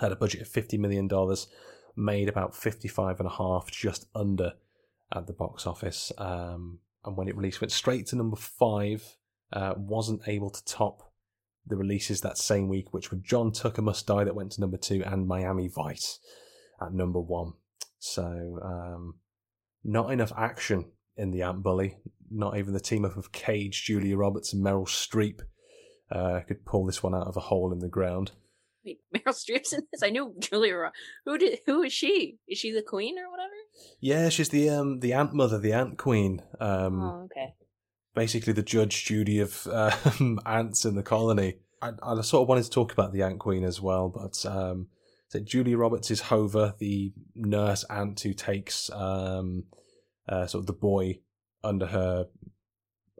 Had 0.00 0.12
a 0.12 0.16
budget 0.16 0.42
of 0.42 0.48
$50 0.48 0.78
million, 0.78 1.08
made 1.96 2.28
about 2.28 2.54
55 2.54 3.20
and 3.20 3.28
a 3.28 3.32
half, 3.32 3.70
just 3.70 4.06
under 4.14 4.54
at 5.14 5.26
the 5.26 5.32
box 5.32 5.66
office. 5.66 6.12
Um, 6.18 6.80
and 7.04 7.16
when 7.16 7.28
it 7.28 7.36
released, 7.36 7.60
went 7.60 7.72
straight 7.72 8.06
to 8.06 8.16
number 8.16 8.36
five. 8.36 9.16
Uh, 9.52 9.74
wasn't 9.76 10.22
able 10.26 10.50
to 10.50 10.64
top 10.64 11.12
the 11.66 11.76
releases 11.76 12.20
that 12.20 12.38
same 12.38 12.68
week, 12.68 12.92
which 12.92 13.10
were 13.10 13.18
John 13.18 13.52
Tucker 13.52 13.82
Must 13.82 14.06
Die, 14.06 14.24
that 14.24 14.34
went 14.34 14.52
to 14.52 14.60
number 14.60 14.76
two, 14.76 15.02
and 15.04 15.26
Miami 15.26 15.68
Vice 15.68 16.18
at 16.80 16.92
number 16.92 17.20
one. 17.20 17.52
So, 17.98 18.58
um, 18.62 19.14
not 19.84 20.12
enough 20.12 20.32
action 20.36 20.86
in 21.16 21.30
the 21.30 21.42
Ant 21.42 21.62
Bully. 21.62 21.98
Not 22.30 22.56
even 22.56 22.74
the 22.74 22.80
team 22.80 23.04
up 23.04 23.16
of 23.16 23.32
Cage, 23.32 23.84
Julia 23.84 24.16
Roberts, 24.16 24.52
and 24.52 24.64
Meryl 24.64 24.86
Streep 24.86 25.40
uh, 26.10 26.40
could 26.40 26.64
pull 26.64 26.84
this 26.84 27.02
one 27.02 27.14
out 27.14 27.26
of 27.26 27.36
a 27.36 27.40
hole 27.40 27.72
in 27.72 27.78
the 27.78 27.88
ground. 27.88 28.32
Wait, 28.86 29.00
Meryl 29.14 29.34
Streep's 29.34 29.72
in 29.72 29.82
this. 29.92 30.02
I 30.02 30.10
knew 30.10 30.34
Julia. 30.38 30.92
Who 31.24 31.38
did? 31.38 31.58
Who 31.66 31.82
is 31.82 31.92
she? 31.92 32.38
Is 32.48 32.58
she 32.58 32.70
the 32.70 32.82
queen 32.82 33.18
or 33.18 33.30
whatever? 33.30 33.52
Yeah, 34.00 34.28
she's 34.28 34.48
the 34.48 34.70
um 34.70 35.00
the 35.00 35.12
Ant 35.12 35.34
Mother, 35.34 35.58
the 35.58 35.72
Ant 35.72 35.98
Queen. 35.98 36.42
Um, 36.60 37.02
oh, 37.02 37.22
okay. 37.24 37.54
basically 38.14 38.52
the 38.52 38.62
Judge 38.62 39.04
Judy 39.04 39.40
of 39.40 39.66
um, 40.20 40.40
ants 40.46 40.84
in 40.84 40.94
the 40.94 41.02
colony. 41.02 41.56
I, 41.82 41.92
I 42.02 42.20
sort 42.22 42.42
of 42.42 42.48
wanted 42.48 42.64
to 42.64 42.70
talk 42.70 42.92
about 42.92 43.12
the 43.12 43.22
Ant 43.22 43.38
Queen 43.38 43.64
as 43.64 43.80
well, 43.80 44.08
but 44.08 44.46
um, 44.46 44.88
so 45.28 45.40
Julia 45.40 45.76
Roberts 45.76 46.10
is 46.10 46.22
Hover, 46.22 46.74
the 46.78 47.12
nurse 47.34 47.84
ant 47.90 48.20
who 48.20 48.32
takes 48.32 48.90
um, 48.90 49.64
uh, 50.28 50.46
sort 50.46 50.62
of 50.62 50.66
the 50.66 50.72
boy 50.72 51.20
under 51.62 51.86
her 51.86 52.28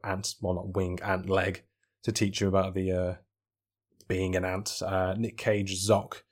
ant, 0.04 0.34
well 0.40 0.54
not 0.54 0.74
wing, 0.74 1.00
ant 1.02 1.28
leg 1.28 1.64
to 2.04 2.12
teach 2.12 2.40
him 2.40 2.48
about 2.48 2.74
the 2.74 2.92
uh, 2.92 3.14
being 4.08 4.36
an 4.36 4.44
ant. 4.44 4.80
Uh, 4.84 5.14
Nick 5.16 5.36
Cage, 5.36 5.74
Zoc, 5.86 6.22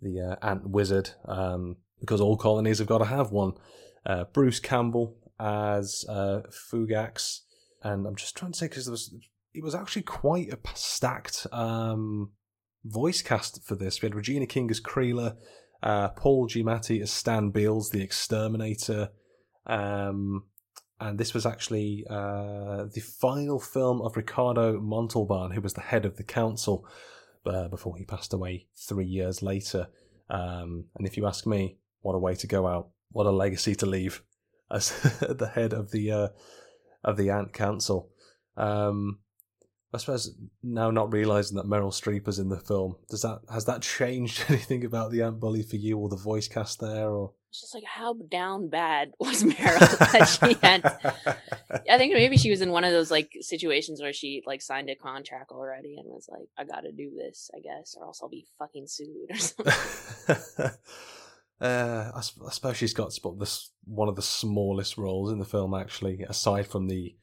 the 0.00 0.20
uh, 0.20 0.46
ant 0.46 0.68
wizard, 0.68 1.10
um, 1.26 1.76
because 2.00 2.20
all 2.20 2.36
colonies 2.36 2.78
have 2.78 2.88
got 2.88 2.98
to 2.98 3.04
have 3.04 3.30
one. 3.30 3.52
Uh, 4.06 4.24
Bruce 4.32 4.60
Campbell 4.60 5.16
as 5.38 6.04
uh, 6.08 6.40
Fugax, 6.50 7.40
and 7.82 8.06
I'm 8.06 8.16
just 8.16 8.36
trying 8.36 8.52
to 8.52 8.58
say 8.58 8.66
because 8.68 8.86
there 8.86 8.92
was 8.92 9.14
it 9.52 9.64
was 9.64 9.74
actually 9.74 10.02
quite 10.02 10.52
a 10.52 10.58
stacked 10.74 11.46
um, 11.52 12.30
voice 12.84 13.22
cast 13.22 13.64
for 13.64 13.74
this. 13.74 14.00
We 14.00 14.06
had 14.06 14.14
Regina 14.14 14.46
King 14.46 14.70
as 14.70 14.80
Kreela, 14.80 15.36
uh, 15.82 16.08
Paul 16.10 16.46
Giamatti 16.48 17.02
as 17.02 17.10
Stan 17.10 17.50
Beals, 17.50 17.90
the 17.90 18.02
Exterminator, 18.02 19.10
um, 19.66 20.44
and 21.00 21.18
this 21.18 21.32
was 21.32 21.46
actually 21.46 22.04
uh, 22.10 22.84
the 22.92 23.00
final 23.00 23.58
film 23.58 24.02
of 24.02 24.16
Ricardo 24.16 24.78
Montalban, 24.78 25.52
who 25.52 25.62
was 25.62 25.72
the 25.72 25.80
head 25.80 26.04
of 26.04 26.16
the 26.16 26.22
council 26.22 26.86
uh, 27.46 27.68
before 27.68 27.96
he 27.96 28.04
passed 28.04 28.34
away 28.34 28.66
three 28.76 29.06
years 29.06 29.42
later. 29.42 29.88
Um, 30.28 30.84
and 30.96 31.06
if 31.06 31.16
you 31.16 31.26
ask 31.26 31.46
me, 31.46 31.78
what 32.02 32.14
a 32.14 32.18
way 32.18 32.34
to 32.34 32.46
go 32.46 32.66
out! 32.66 32.90
What 33.12 33.26
a 33.26 33.30
legacy 33.30 33.74
to 33.76 33.86
leave 33.86 34.22
as 34.70 34.90
the 35.20 35.50
head 35.54 35.72
of 35.72 35.90
the 35.90 36.12
uh, 36.12 36.28
of 37.02 37.16
the 37.16 37.30
Ant 37.30 37.52
Council. 37.52 38.10
Um, 38.56 39.20
I 39.92 39.98
suppose 39.98 40.36
now 40.62 40.90
not 40.90 41.12
realizing 41.12 41.56
that 41.56 41.66
Meryl 41.66 41.92
Streep 41.92 42.28
is 42.28 42.38
in 42.38 42.50
the 42.50 42.60
film, 42.60 42.96
does 43.08 43.22
that 43.22 43.40
has 43.52 43.64
that 43.64 43.82
changed 43.82 44.44
anything 44.48 44.84
about 44.84 45.10
the 45.10 45.22
Ant 45.22 45.40
Bully 45.40 45.62
for 45.62 45.76
you 45.76 45.98
or 45.98 46.08
the 46.08 46.16
voice 46.16 46.46
cast 46.46 46.80
there 46.80 47.08
or? 47.08 47.32
It's 47.50 47.62
just 47.62 47.74
like 47.74 47.84
how 47.84 48.14
down 48.14 48.68
bad 48.68 49.10
was 49.18 49.42
Meryl 49.42 49.98
that 50.12 50.24
she 50.26 50.54
had. 50.62 50.84
I 51.90 51.98
think 51.98 52.14
maybe 52.14 52.36
she 52.36 52.50
was 52.50 52.60
in 52.60 52.70
one 52.70 52.84
of 52.84 52.92
those 52.92 53.10
like 53.10 53.36
situations 53.40 54.00
where 54.00 54.12
she 54.12 54.42
like 54.46 54.62
signed 54.62 54.88
a 54.88 54.94
contract 54.94 55.50
already 55.50 55.96
and 55.98 56.06
was 56.06 56.28
like, 56.30 56.46
"I 56.56 56.64
got 56.64 56.82
to 56.82 56.92
do 56.92 57.10
this, 57.16 57.50
I 57.54 57.58
guess, 57.58 57.96
or 57.98 58.04
else 58.04 58.20
I'll 58.22 58.28
be 58.28 58.46
fucking 58.58 58.86
sued 58.86 59.30
or 59.30 59.36
something." 59.36 60.70
uh, 61.60 62.12
I, 62.14 62.18
I 62.18 62.50
suppose 62.50 62.76
she's 62.76 62.94
got 62.94 63.12
this 63.38 63.72
one 63.84 64.08
of 64.08 64.14
the 64.14 64.22
smallest 64.22 64.96
roles 64.96 65.32
in 65.32 65.40
the 65.40 65.44
film, 65.44 65.74
actually, 65.74 66.22
aside 66.28 66.68
from 66.68 66.86
the 66.86 67.16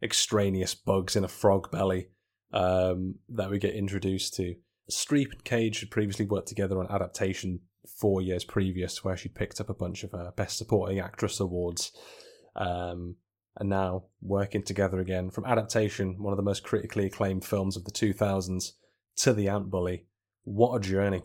extraneous 0.00 0.76
bugs 0.76 1.16
in 1.16 1.24
a 1.24 1.28
frog 1.28 1.72
belly 1.72 2.10
um, 2.52 3.16
that 3.30 3.50
we 3.50 3.58
get 3.58 3.74
introduced 3.74 4.34
to. 4.34 4.54
Streep 4.88 5.32
and 5.32 5.42
Cage 5.42 5.80
had 5.80 5.90
previously 5.90 6.24
worked 6.24 6.46
together 6.46 6.78
on 6.78 6.86
adaptation 6.88 7.60
four 7.88 8.20
years 8.20 8.44
previous, 8.44 9.04
where 9.04 9.16
she'd 9.16 9.34
picked 9.34 9.60
up 9.60 9.70
a 9.70 9.74
bunch 9.74 10.04
of 10.04 10.14
uh, 10.14 10.30
Best 10.36 10.58
Supporting 10.58 11.00
Actress 11.00 11.40
awards. 11.40 11.92
Um, 12.54 13.16
and 13.58 13.68
now 13.68 14.04
working 14.20 14.62
together 14.62 15.00
again 15.00 15.30
from 15.30 15.46
adaptation, 15.46 16.22
one 16.22 16.32
of 16.32 16.36
the 16.36 16.42
most 16.42 16.62
critically 16.62 17.06
acclaimed 17.06 17.44
films 17.44 17.76
of 17.76 17.84
the 17.84 17.90
2000s, 17.90 18.72
to 19.16 19.32
The 19.32 19.48
Ant 19.48 19.70
Bully. 19.70 20.04
What 20.44 20.76
a 20.76 20.80
journey. 20.80 21.22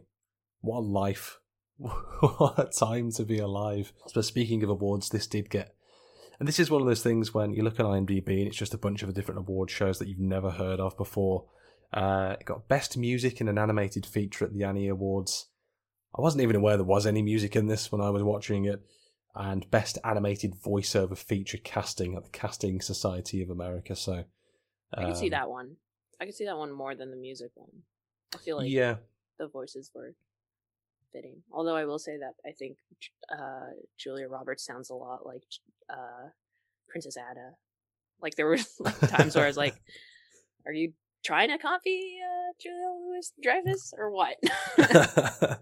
What 0.62 0.80
a 0.80 0.80
life. 0.80 1.40
what 1.78 2.58
a 2.58 2.66
time 2.66 3.12
to 3.12 3.24
be 3.24 3.40
alive. 3.40 3.92
But 4.14 4.26
speaking 4.26 4.64
of 4.64 4.70
awards, 4.70 5.10
this 5.10 5.28
did 5.28 5.50
get. 5.50 5.76
And 6.40 6.48
this 6.48 6.60
is 6.60 6.72
one 6.72 6.82
of 6.82 6.88
those 6.88 7.04
things 7.04 7.34
when 7.34 7.54
you 7.54 7.64
look 7.64 7.80
at 7.80 7.86
IMDb 7.86 8.40
and 8.40 8.48
it's 8.48 8.58
just 8.58 8.74
a 8.74 8.80
bunch 8.80 9.04
of 9.04 9.14
different 9.14 9.40
award 9.40 9.70
shows 9.70 10.00
that 10.00 10.08
you've 10.08 10.20
never 10.20 10.50
heard 10.50 10.80
of 10.80 10.98
before. 10.98 11.46
Uh, 11.94 12.36
it 12.40 12.46
got 12.46 12.68
Best 12.68 12.98
Music 12.98 13.42
in 13.42 13.48
an 13.48 13.58
Animated 13.58 14.06
Feature 14.06 14.46
at 14.46 14.54
the 14.54 14.64
Annie 14.64 14.88
Awards. 14.88 15.48
I 16.18 16.22
wasn't 16.22 16.44
even 16.44 16.56
aware 16.56 16.78
there 16.78 16.86
was 16.86 17.08
any 17.08 17.22
music 17.22 17.56
in 17.56 17.68
this 17.68 17.92
when 17.92 18.02
I 18.02 18.10
was 18.10 18.24
watching 18.24 18.66
it. 18.66 18.82
And 19.34 19.70
Best 19.72 19.98
Animated 20.04 20.56
Voiceover 20.56 21.18
Feature 21.18 21.60
Casting 21.64 22.16
at 22.16 22.26
the 22.26 22.30
Casting 22.32 22.82
Society 22.82 23.42
of 23.42 23.50
America. 23.50 23.96
So 23.96 24.26
I 24.94 25.04
can 25.04 25.16
see 25.16 25.28
um, 25.28 25.32
that 25.32 25.50
one. 25.50 25.78
I 26.20 26.26
can 26.26 26.34
see 26.34 26.46
that 26.46 26.58
one 26.58 26.72
more 26.72 26.96
than 26.96 27.12
the 27.12 27.18
music 27.18 27.52
one. 27.56 27.84
I 28.36 28.38
feel 28.38 28.58
like 28.58 28.70
yeah, 28.70 28.96
the 29.40 29.48
voices 29.48 29.90
were 29.96 30.14
fitting. 31.14 31.44
Although 31.52 31.76
I 31.76 31.86
will 31.86 32.00
say 32.00 32.18
that 32.18 32.34
I 32.46 32.52
think 32.52 32.78
uh, 33.32 33.72
Julia 33.98 34.28
Roberts 34.28 34.66
sounds 34.66 34.90
a 34.90 34.96
lot 34.96 35.26
like 35.26 35.44
uh, 35.90 36.30
Princess 36.90 37.18
Atta. 37.18 37.52
Like 38.22 38.36
there 38.36 38.48
were 38.48 38.60
like, 38.80 39.00
times 39.00 39.36
where 39.36 39.46
I 39.46 39.48
was 39.48 39.58
like, 39.58 39.76
"Are 40.66 40.74
you 40.74 40.92
trying 41.24 41.50
to 41.50 41.58
copy 41.58 42.18
uh, 42.22 42.54
Julia 42.62 42.90
Louis 43.08 43.32
Dreyfus 43.42 43.94
or 43.98 44.12
what?" 44.12 44.36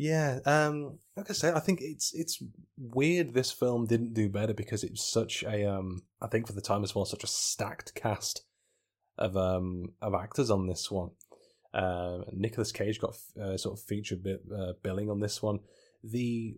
yeah. 0.00 0.38
Um, 0.46 0.98
like 1.14 1.28
I 1.28 1.34
say, 1.34 1.52
I 1.52 1.60
think 1.60 1.80
it's 1.82 2.14
it's 2.14 2.42
weird 2.78 3.34
this 3.34 3.52
film 3.52 3.86
didn't 3.86 4.14
do 4.14 4.30
better 4.30 4.54
because 4.54 4.82
it's 4.82 5.04
such 5.04 5.42
a 5.42 5.70
um. 5.70 6.02
I 6.22 6.26
think 6.26 6.46
for 6.46 6.54
the 6.54 6.62
time 6.62 6.82
as 6.82 6.94
well, 6.94 7.04
such 7.04 7.24
a 7.24 7.28
stacked 7.28 7.94
cast 7.94 8.44
of 9.18 9.36
um 9.36 9.92
of 10.00 10.14
actors 10.14 10.50
on 10.50 10.66
this 10.66 10.90
one. 10.90 11.10
Um, 11.74 12.24
Nicolas 12.32 12.72
Cage 12.72 12.98
got 12.98 13.14
uh, 13.40 13.56
sort 13.56 13.78
of 13.78 13.84
featured 13.84 14.22
bit, 14.22 14.40
uh, 14.52 14.72
billing 14.82 15.10
on 15.10 15.20
this 15.20 15.42
one. 15.42 15.60
The 16.02 16.56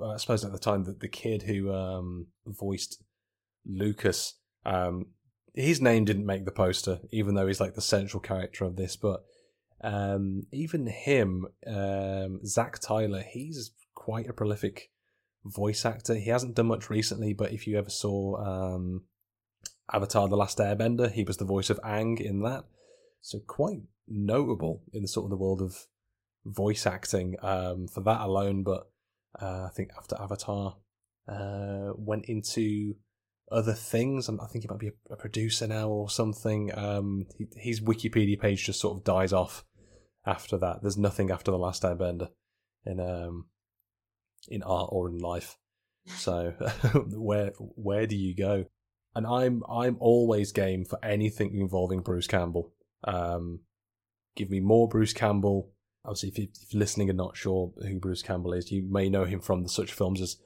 uh, 0.00 0.12
I 0.12 0.16
suppose 0.16 0.42
at 0.42 0.52
the 0.52 0.58
time 0.58 0.84
that 0.84 1.00
the 1.00 1.08
kid 1.08 1.42
who 1.42 1.72
um, 1.72 2.28
voiced 2.46 3.02
Lucas, 3.66 4.34
um, 4.64 5.08
his 5.54 5.82
name 5.82 6.06
didn't 6.06 6.26
make 6.26 6.46
the 6.46 6.52
poster, 6.52 7.00
even 7.10 7.34
though 7.34 7.46
he's 7.46 7.60
like 7.60 7.74
the 7.74 7.82
central 7.82 8.20
character 8.20 8.64
of 8.64 8.76
this. 8.76 8.96
But 8.96 9.24
um, 9.82 10.46
even 10.52 10.86
him, 10.86 11.46
um, 11.66 12.40
Zach 12.44 12.78
Tyler, 12.80 13.22
he's 13.22 13.72
quite 13.94 14.28
a 14.28 14.32
prolific 14.32 14.90
voice 15.44 15.84
actor. 15.84 16.14
He 16.14 16.30
hasn't 16.30 16.54
done 16.54 16.66
much 16.66 16.90
recently, 16.90 17.32
but 17.32 17.52
if 17.52 17.66
you 17.66 17.78
ever 17.78 17.90
saw 17.90 18.36
um, 18.36 19.02
Avatar: 19.92 20.28
The 20.28 20.36
Last 20.36 20.58
Airbender, 20.58 21.10
he 21.10 21.24
was 21.24 21.36
the 21.36 21.44
voice 21.44 21.70
of 21.70 21.80
Aang 21.82 22.20
in 22.20 22.42
that. 22.42 22.64
So 23.20 23.38
quite 23.46 23.82
notable 24.08 24.82
in 24.92 25.02
the 25.02 25.08
sort 25.08 25.24
of 25.24 25.30
the 25.30 25.36
world 25.36 25.60
of 25.60 25.86
voice 26.44 26.86
acting 26.86 27.36
um, 27.42 27.88
for 27.88 28.02
that 28.02 28.20
alone. 28.20 28.62
But 28.62 28.88
uh, 29.40 29.64
I 29.64 29.70
think 29.74 29.90
after 29.96 30.16
Avatar 30.20 30.76
uh, 31.28 31.92
went 31.96 32.26
into 32.26 32.96
other 33.50 33.72
things, 33.72 34.28
and 34.28 34.40
I 34.40 34.46
think 34.46 34.64
he 34.64 34.68
might 34.68 34.80
be 34.80 34.88
a, 34.88 35.14
a 35.14 35.16
producer 35.16 35.66
now 35.66 35.88
or 35.88 36.10
something. 36.10 36.76
Um, 36.76 37.26
he, 37.36 37.46
his 37.56 37.80
Wikipedia 37.80 38.38
page 38.40 38.64
just 38.64 38.80
sort 38.80 38.96
of 38.96 39.04
dies 39.04 39.32
off 39.32 39.64
after 40.24 40.58
that. 40.58 40.82
There's 40.82 40.98
nothing 40.98 41.30
after 41.30 41.50
the 41.50 41.58
Last 41.58 41.82
Airbender 41.82 42.28
in 42.84 43.00
um, 43.00 43.46
in 44.48 44.62
art 44.62 44.88
or 44.92 45.08
in 45.08 45.18
life. 45.18 45.56
So 46.06 46.50
where 47.08 47.52
where 47.58 48.06
do 48.06 48.16
you 48.16 48.34
go? 48.34 48.66
and 49.16 49.26
I'm 49.26 49.62
I'm 49.68 49.96
always 49.98 50.52
game 50.52 50.84
for 50.84 51.02
anything 51.02 51.58
involving 51.58 52.02
Bruce 52.02 52.26
Campbell. 52.26 52.74
Um, 53.02 53.60
give 54.36 54.50
me 54.50 54.60
more 54.60 54.88
Bruce 54.88 55.14
Campbell. 55.14 55.72
Obviously, 56.04 56.28
if 56.28 56.38
you're 56.38 56.78
listening 56.78 57.08
and 57.08 57.16
not 57.16 57.34
sure 57.34 57.72
who 57.78 57.98
Bruce 57.98 58.20
Campbell 58.20 58.52
is, 58.52 58.70
you 58.70 58.86
may 58.88 59.08
know 59.08 59.24
him 59.24 59.40
from 59.40 59.62
the 59.62 59.70
such 59.70 59.90
films 59.90 60.20
as 60.20 60.36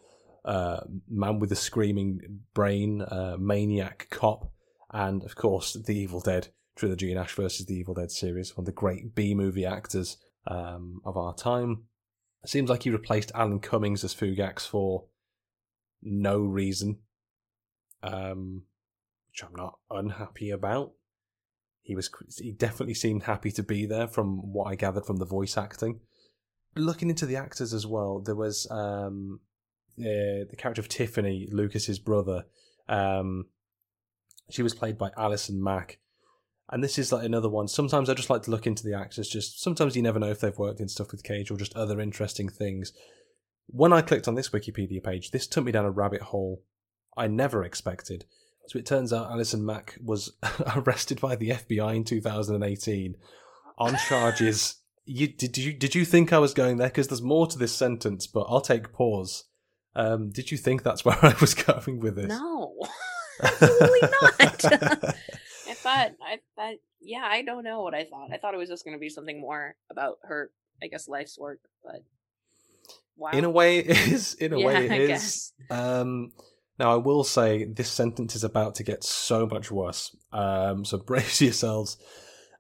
uh, 0.45 0.81
Man 1.09 1.39
with 1.39 1.53
a 1.53 1.57
Screaming 1.57 2.41
Brain, 2.55 3.03
uh, 3.03 3.37
Maniac 3.39 4.09
Cop, 4.11 4.53
and 4.91 5.23
of 5.25 5.37
course 5.37 5.75
the 5.75 5.97
Evil 5.97 6.21
Dead 6.21 6.49
trilogy 6.77 7.11
and 7.11 7.21
Ash 7.21 7.35
versus 7.35 7.67
the 7.67 7.75
Evil 7.75 7.95
Dead 7.95 8.11
series, 8.11 8.57
one 8.57 8.63
of 8.63 8.67
the 8.67 8.73
great 8.73 9.15
B 9.15 9.35
movie 9.35 9.67
actors 9.67 10.17
um, 10.47 11.01
of 11.05 11.17
our 11.17 11.35
time. 11.35 11.85
It 12.43 12.49
seems 12.49 12.71
like 12.71 12.85
he 12.85 12.91
replaced 12.91 13.33
Alan 13.35 13.61
Cummings 13.61 14.03
as 14.03 14.15
Fugax 14.15 14.67
for 14.67 15.05
no 16.03 16.39
reason, 16.39 16.99
um, 18.03 18.63
which 19.29 19.45
I'm 19.45 19.55
not 19.55 19.79
unhappy 19.91 20.51
about. 20.51 20.93
He 21.83 21.95
was 21.95 22.11
he 22.39 22.53
definitely 22.53 22.95
seemed 22.95 23.25
happy 23.25 23.51
to 23.53 23.63
be 23.63 23.85
there 23.85 24.07
from 24.07 24.53
what 24.53 24.71
I 24.71 24.75
gathered 24.75 25.07
from 25.07 25.17
the 25.17 25.25
voice 25.27 25.57
acting. 25.57 26.01
Looking 26.77 27.11
into 27.11 27.27
the 27.27 27.37
actors 27.37 27.75
as 27.75 27.87
well, 27.87 28.21
there 28.21 28.37
was 28.37 28.67
um, 28.71 29.41
uh, 30.03 30.47
the 30.49 30.57
character 30.57 30.81
of 30.81 30.89
Tiffany, 30.89 31.49
Lucas's 31.51 31.99
brother. 31.99 32.45
Um, 32.89 33.47
she 34.51 34.63
was 34.63 34.75
played 34.75 34.99
by 34.99 35.11
Alison 35.17 35.63
Mack, 35.63 35.99
and 36.71 36.83
this 36.83 36.99
is 36.99 37.13
like 37.13 37.25
another 37.25 37.49
one. 37.49 37.69
Sometimes 37.69 38.09
I 38.09 38.15
just 38.15 38.31
like 38.31 38.43
to 38.43 38.51
look 38.51 38.67
into 38.67 38.85
the 38.85 38.95
actors. 38.95 39.29
Just 39.29 39.63
sometimes 39.63 39.97
you 39.97 40.03
never 40.03 40.19
know 40.19 40.31
if 40.31 40.41
they've 40.41 40.59
worked 40.59 40.81
in 40.81 40.89
stuff 40.89 41.13
with 41.13 41.23
Cage 41.23 41.51
or 41.51 41.57
just 41.57 41.77
other 41.77 42.01
interesting 42.01 42.49
things. 42.49 42.93
When 43.67 43.93
I 43.93 44.03
clicked 44.03 44.27
on 44.27 44.35
this 44.35 44.51
Wikipedia 44.51 45.03
page, 45.03 45.31
this 45.31 45.47
took 45.47 45.65
me 45.65 45.73
down 45.73 45.85
a 45.85 45.91
rabbit 45.91 46.23
hole 46.23 46.63
I 47.17 47.27
never 47.27 47.65
expected. 47.65 48.25
So 48.69 48.79
it 48.79 48.87
turns 48.87 49.13
out 49.13 49.31
Alison 49.31 49.65
Mack 49.65 49.99
was 50.03 50.33
arrested 50.77 51.21
by 51.21 51.37
the 51.37 51.51
FBI 51.51 51.97
in 51.97 52.05
2018 52.05 53.17
on 53.79 53.97
charges. 54.09 54.77
You 55.05 55.29
did 55.29 55.59
you 55.59 55.73
did 55.73 55.95
you 55.95 56.05
think 56.05 56.33
I 56.33 56.39
was 56.39 56.55
going 56.55 56.77
there? 56.77 56.89
Because 56.89 57.09
there's 57.09 57.23
more 57.23 57.47
to 57.47 57.59
this 57.59 57.75
sentence, 57.75 58.27
but 58.27 58.47
I'll 58.49 58.61
take 58.61 58.93
pause. 58.93 59.45
Um, 59.95 60.31
did 60.31 60.51
you 60.51 60.59
think 60.59 60.83
that's 60.83 61.05
where 61.05 61.19
I 61.25 61.35
was 61.41 61.55
going 61.55 62.01
with 62.01 62.17
this? 62.17 62.29
No, 62.29 62.75
absolutely 63.43 64.01
not. 64.03 64.35
I 64.41 65.75
thought, 65.75 66.11
I 66.23 66.39
thought, 66.57 66.75
yeah, 67.01 67.27
I 67.29 67.43
don't 67.43 67.65
know 67.65 67.83
what 67.83 67.95
I 67.95 68.05
thought. 68.05 68.29
I 68.33 68.37
thought 68.39 68.55
it 68.55 68.59
was 68.59 68.69
just 68.69 68.85
going 68.85 68.97
to 68.97 69.01
be 69.01 69.09
something 69.09 69.41
more 69.41 69.75
about 69.91 70.17
her, 70.25 70.51
I 70.83 70.89
guess, 70.89 71.09
life's 71.09 71.39
work. 71.39 71.61
But 71.83 72.05
wow, 73.17 73.31
In 73.33 73.45
a 73.45 73.51
way, 73.51 73.79
it 73.79 73.89
is. 74.13 74.35
In 74.35 74.53
a 74.53 74.59
Yeah, 74.59 74.67
way, 74.67 74.75
I 74.77 74.81
it 74.95 75.01
is. 75.03 75.09
guess. 75.09 75.53
Um, 75.71 76.33
now, 76.79 76.93
I 76.93 76.97
will 76.97 77.25
say 77.25 77.65
this 77.65 77.91
sentence 77.91 78.35
is 78.35 78.45
about 78.45 78.75
to 78.77 78.83
get 78.85 79.05
so 79.05 79.47
much 79.47 79.71
worse. 79.71 80.15
Um, 80.33 80.85
so 80.85 80.99
brace 80.99 81.41
yourselves. 81.41 81.97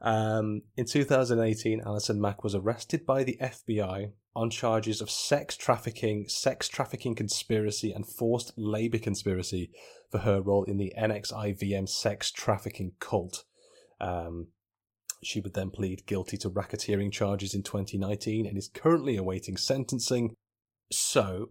Um, 0.02 0.62
in 0.76 0.86
2018, 0.86 1.82
Alison 1.84 2.20
Mack 2.20 2.42
was 2.42 2.54
arrested 2.54 3.04
by 3.04 3.22
the 3.24 3.38
FBI 3.42 4.12
on 4.34 4.50
charges 4.50 5.00
of 5.00 5.10
sex 5.10 5.56
trafficking, 5.56 6.26
sex 6.28 6.68
trafficking 6.68 7.14
conspiracy, 7.14 7.92
and 7.92 8.06
forced 8.06 8.52
labor 8.56 8.98
conspiracy 8.98 9.70
for 10.10 10.18
her 10.18 10.40
role 10.40 10.64
in 10.64 10.76
the 10.76 10.92
NXIVM 10.98 11.88
sex 11.88 12.30
trafficking 12.30 12.92
cult. 13.00 13.44
Um, 14.00 14.48
she 15.22 15.40
would 15.40 15.54
then 15.54 15.70
plead 15.70 16.06
guilty 16.06 16.36
to 16.38 16.50
racketeering 16.50 17.12
charges 17.12 17.54
in 17.54 17.62
2019 17.62 18.46
and 18.46 18.56
is 18.56 18.70
currently 18.72 19.16
awaiting 19.16 19.56
sentencing. 19.56 20.34
So, 20.90 21.50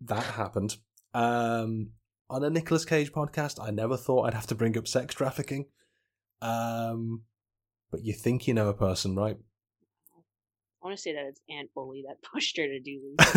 that 0.00 0.24
happened. 0.24 0.76
Um, 1.12 1.90
on 2.30 2.42
a 2.42 2.50
Nicolas 2.50 2.84
Cage 2.84 3.12
podcast, 3.12 3.62
I 3.62 3.70
never 3.70 3.96
thought 3.96 4.22
I'd 4.22 4.34
have 4.34 4.46
to 4.46 4.54
bring 4.54 4.78
up 4.78 4.88
sex 4.88 5.14
trafficking. 5.14 5.66
Um, 6.40 7.22
but 7.90 8.02
you 8.02 8.14
think 8.14 8.46
you 8.46 8.54
know 8.54 8.68
a 8.68 8.74
person, 8.74 9.14
right? 9.14 9.36
I 10.82 10.86
want 10.86 10.96
to 10.96 11.02
say 11.02 11.12
that 11.14 11.26
it's 11.26 11.40
Ant 11.48 11.70
Bully 11.74 12.04
that 12.08 12.16
pushed 12.32 12.56
her 12.56 12.66
to 12.66 12.80
do 12.80 13.00
this, 13.18 13.28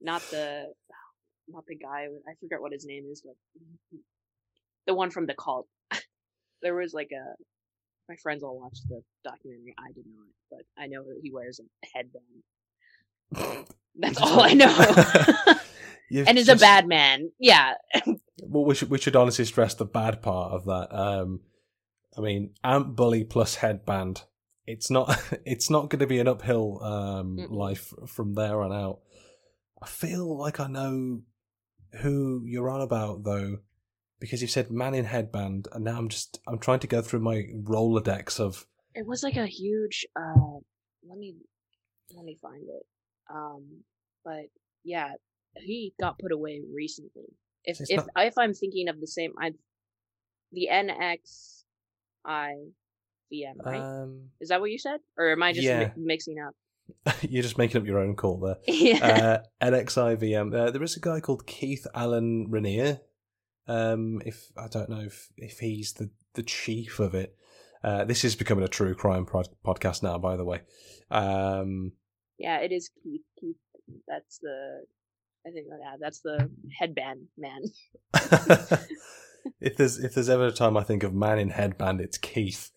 not 0.00 0.22
the, 0.30 0.64
not 1.48 1.64
the 1.66 1.76
guy. 1.76 2.06
I 2.28 2.34
forget 2.40 2.60
what 2.60 2.72
his 2.72 2.84
name 2.86 3.04
is, 3.10 3.22
but 3.24 3.34
the 4.86 4.94
one 4.94 5.10
from 5.10 5.26
the 5.26 5.34
cult. 5.34 5.66
there 6.62 6.74
was 6.74 6.92
like 6.92 7.10
a. 7.12 7.34
My 8.08 8.16
friends 8.22 8.42
all 8.42 8.58
watched 8.58 8.88
the 8.88 9.02
documentary. 9.22 9.74
I 9.78 9.92
did 9.92 10.06
not, 10.10 10.28
but 10.50 10.60
I 10.82 10.86
know 10.86 11.02
that 11.02 11.20
he 11.22 11.30
wears 11.30 11.60
a 11.60 11.86
headband. 11.94 13.66
That's 13.94 14.18
all 14.18 14.40
I 14.40 14.54
know. 14.54 14.74
And 16.26 16.38
is 16.38 16.46
just- 16.46 16.62
a 16.62 16.64
bad 16.64 16.88
man. 16.88 17.30
Yeah. 17.38 17.74
Well, 18.40 18.64
we 18.64 18.74
should 18.74 18.88
we 18.88 18.96
should 18.96 19.14
honestly 19.14 19.44
stress 19.44 19.74
the 19.74 19.84
bad 19.84 20.22
part 20.22 20.52
of 20.52 20.64
that. 20.64 20.88
Um, 20.90 21.40
I 22.16 22.22
mean, 22.22 22.54
Ant 22.64 22.96
Bully 22.96 23.24
plus 23.24 23.56
headband. 23.56 24.22
It's 24.68 24.90
not. 24.90 25.08
It's 25.44 25.70
not 25.70 25.88
going 25.90 26.00
to 26.00 26.06
be 26.06 26.20
an 26.20 26.28
uphill 26.28 26.82
um, 26.82 27.36
life 27.50 27.92
from 28.06 28.34
there 28.34 28.60
on 28.62 28.72
out. 28.72 29.00
I 29.82 29.86
feel 29.86 30.36
like 30.36 30.60
I 30.60 30.66
know 30.66 31.22
who 32.02 32.42
you're 32.44 32.68
on 32.68 32.82
about 32.82 33.24
though, 33.24 33.58
because 34.20 34.42
you 34.42 34.48
said 34.48 34.70
man 34.70 34.94
in 34.94 35.04
headband, 35.06 35.68
and 35.72 35.84
now 35.84 35.96
I'm 35.98 36.08
just 36.08 36.40
I'm 36.46 36.58
trying 36.58 36.80
to 36.80 36.86
go 36.86 37.00
through 37.02 37.20
my 37.20 37.44
Rolodex 37.54 38.38
of 38.40 38.66
it 38.94 39.06
was 39.06 39.22
like 39.22 39.36
a 39.36 39.46
huge 39.46 40.04
uh 40.16 40.58
let 41.08 41.18
me 41.18 41.36
let 42.16 42.24
me 42.24 42.36
find 42.42 42.64
it 42.68 42.86
um 43.32 43.84
but 44.24 44.46
yeah 44.84 45.12
he 45.54 45.94
got 46.00 46.18
put 46.18 46.32
away 46.32 46.60
recently 46.74 47.28
if 47.64 47.80
if 47.88 47.96
not- 47.98 48.26
if 48.26 48.36
i'm 48.38 48.54
thinking 48.54 48.88
of 48.88 48.98
the 49.00 49.06
same 49.06 49.32
i 49.40 49.52
the 50.52 50.68
nx 50.72 51.62
i 52.24 52.54
vm 53.32 53.54
right 53.64 53.80
um, 53.80 54.28
is 54.40 54.48
that 54.48 54.60
what 54.60 54.70
you 54.70 54.78
said 54.78 55.00
or 55.16 55.30
am 55.30 55.42
i 55.42 55.52
just 55.52 55.64
yeah. 55.64 55.90
mi- 55.96 56.04
mixing 56.06 56.38
up 56.38 56.54
you're 57.22 57.42
just 57.42 57.58
making 57.58 57.78
up 57.78 57.86
your 57.86 57.98
own 57.98 58.16
call 58.16 58.38
there. 58.38 58.56
yeah 58.66 59.42
uh, 59.60 59.66
NXIVM. 59.66 60.54
Uh, 60.54 60.70
there 60.70 60.82
is 60.82 60.96
a 60.96 61.00
guy 61.00 61.20
called 61.20 61.46
Keith 61.46 61.86
Alan 61.94 62.48
Raniere. 62.48 63.00
Um, 63.66 64.22
if 64.24 64.50
I 64.56 64.68
don't 64.68 64.88
know 64.88 65.00
if, 65.00 65.28
if 65.36 65.58
he's 65.58 65.92
the, 65.92 66.08
the 66.32 66.42
chief 66.42 66.98
of 66.98 67.14
it. 67.14 67.36
Uh, 67.84 68.06
this 68.06 68.24
is 68.24 68.36
becoming 68.36 68.64
a 68.64 68.68
true 68.68 68.94
crime 68.94 69.26
pod- 69.26 69.54
podcast 69.62 70.02
now, 70.02 70.16
by 70.16 70.38
the 70.38 70.46
way. 70.46 70.62
Um, 71.10 71.92
yeah 72.38 72.60
it 72.60 72.72
is 72.72 72.90
keith 73.02 73.22
keith 73.38 73.56
that's 74.06 74.38
the 74.38 74.84
i 75.46 75.50
think 75.50 75.66
yeah, 75.68 75.96
that's 76.00 76.20
the 76.20 76.50
headband 76.78 77.26
man 77.36 77.62
if 79.60 79.76
there's 79.76 79.98
if 79.98 80.14
there's 80.14 80.28
ever 80.28 80.46
a 80.46 80.52
time 80.52 80.76
I 80.76 80.82
think 80.82 81.02
of 81.02 81.14
man 81.14 81.38
in 81.38 81.50
headband, 81.50 82.00
it's 82.00 82.18
Keith. 82.18 82.70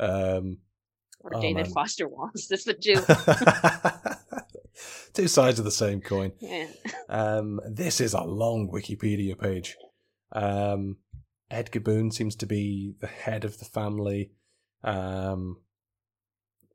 Um, 0.00 0.58
or 1.20 1.36
Oh, 1.36 1.40
david 1.42 1.66
man. 1.66 1.72
foster 1.72 2.08
wallace 2.08 2.48
that's 2.48 2.64
the 2.64 2.74
two 2.74 2.94
two 5.12 5.28
sides 5.28 5.58
of 5.58 5.64
the 5.64 5.70
same 5.70 6.00
coin. 6.00 6.32
yeah 6.40 6.66
Um, 7.08 7.60
this 7.68 8.00
is 8.00 8.14
a 8.14 8.22
long 8.22 8.70
Wikipedia 8.72 9.38
page. 9.38 9.76
Um, 10.32 10.96
Edgar 11.50 11.80
Boone 11.80 12.10
seems 12.12 12.36
to 12.36 12.46
be 12.46 12.94
the 13.00 13.08
head 13.08 13.44
of 13.44 13.58
the 13.58 13.64
family. 13.64 14.30
Um, 14.84 15.58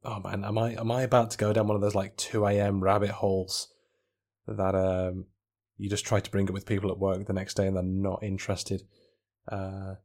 oh 0.04 0.20
man, 0.20 0.44
am 0.44 0.58
I 0.58 0.74
am 0.74 0.92
I 0.92 1.02
about 1.04 1.32
to 1.32 1.38
go 1.38 1.54
down 1.54 1.68
one 1.68 1.76
of 1.76 1.82
those 1.82 1.96
like 1.96 2.18
two 2.18 2.46
a.m. 2.46 2.82
rabbit 2.84 3.12
holes 3.12 3.70
that 4.48 4.76
um 4.76 5.26
you 5.78 5.90
just 5.90 6.06
try 6.06 6.20
to 6.20 6.32
bring 6.32 6.48
up 6.48 6.54
with 6.54 6.66
people 6.68 6.92
at 6.92 7.00
work 7.00 7.26
the 7.26 7.34
next 7.34 7.56
day 7.56 7.68
and 7.68 7.76
they're 7.76 7.84
not 7.84 8.22
interested? 8.22 8.84
Uh, 9.52 9.96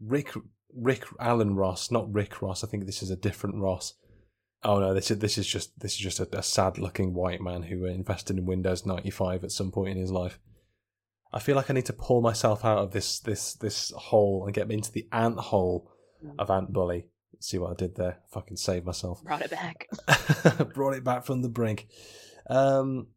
Rick 0.00 0.32
Rick 0.74 1.04
Allen 1.18 1.56
Ross, 1.56 1.90
not 1.90 2.12
Rick 2.12 2.42
Ross. 2.42 2.64
I 2.64 2.68
think 2.68 2.86
this 2.86 3.02
is 3.02 3.10
a 3.10 3.16
different 3.16 3.56
Ross. 3.56 3.94
Oh 4.62 4.78
no, 4.78 4.92
this 4.92 5.10
is 5.10 5.18
this 5.18 5.38
is 5.38 5.46
just 5.46 5.78
this 5.80 5.92
is 5.92 5.98
just 5.98 6.20
a, 6.20 6.38
a 6.38 6.42
sad 6.42 6.78
looking 6.78 7.14
white 7.14 7.40
man 7.40 7.62
who 7.62 7.86
invested 7.86 8.36
in 8.36 8.46
Windows 8.46 8.84
ninety 8.84 9.10
five 9.10 9.42
at 9.42 9.52
some 9.52 9.70
point 9.70 9.90
in 9.90 9.96
his 9.96 10.10
life. 10.10 10.38
I 11.32 11.38
feel 11.38 11.56
like 11.56 11.70
I 11.70 11.74
need 11.74 11.86
to 11.86 11.92
pull 11.92 12.20
myself 12.20 12.64
out 12.64 12.78
of 12.78 12.92
this 12.92 13.20
this 13.20 13.54
this 13.54 13.92
hole 13.96 14.44
and 14.44 14.54
get 14.54 14.68
me 14.68 14.74
into 14.74 14.92
the 14.92 15.08
ant 15.12 15.38
hole 15.38 15.90
of 16.38 16.50
Ant 16.50 16.72
Bully. 16.72 17.06
See 17.38 17.56
what 17.56 17.70
I 17.70 17.74
did 17.74 17.96
there? 17.96 18.18
Fucking 18.32 18.58
save 18.58 18.84
myself. 18.84 19.22
brought 19.24 19.42
it 19.42 19.50
back 19.50 19.88
Brought 20.74 20.94
it 20.94 21.04
back 21.04 21.24
from 21.24 21.40
the 21.40 21.48
brink. 21.48 21.88
Um, 22.48 23.08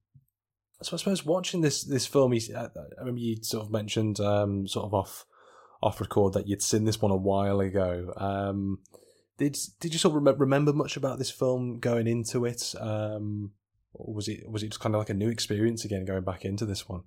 so 0.82 0.96
I 0.96 0.98
suppose 0.98 1.26
watching 1.26 1.62
this 1.62 1.84
this 1.84 2.06
film, 2.06 2.34
I 2.34 2.40
I 2.56 2.70
remember 3.00 3.20
you 3.20 3.38
sort 3.42 3.66
of 3.66 3.72
mentioned 3.72 4.20
um, 4.20 4.68
sort 4.68 4.86
of 4.86 4.94
off 4.94 5.26
off 5.84 6.02
record 6.02 6.34
that 6.34 6.48
you'd 6.48 6.62
seen 6.62 6.86
this 6.86 7.02
one 7.02 7.12
a 7.12 7.16
while 7.16 7.60
ago. 7.60 8.14
Um, 8.18 8.80
did 9.38 9.58
did 9.80 9.94
you 9.94 10.00
sort 10.00 10.16
of 10.16 10.22
remem- 10.22 10.40
remember 10.40 10.74
much 10.74 10.98
about 10.98 11.18
this 11.18 11.32
film 11.32 11.80
going 11.80 12.08
into 12.08 12.46
it? 12.46 12.74
Um, 12.80 13.52
or 13.94 14.14
was 14.14 14.28
it 14.28 14.50
was 14.50 14.64
it 14.64 14.70
just 14.70 14.80
kind 14.80 14.96
of 14.96 15.00
like 15.00 15.10
a 15.10 15.16
new 15.16 15.30
experience 15.30 15.86
again 15.86 16.06
going 16.06 16.24
back 16.24 16.46
into 16.46 16.66
this 16.66 16.88
one? 16.88 17.04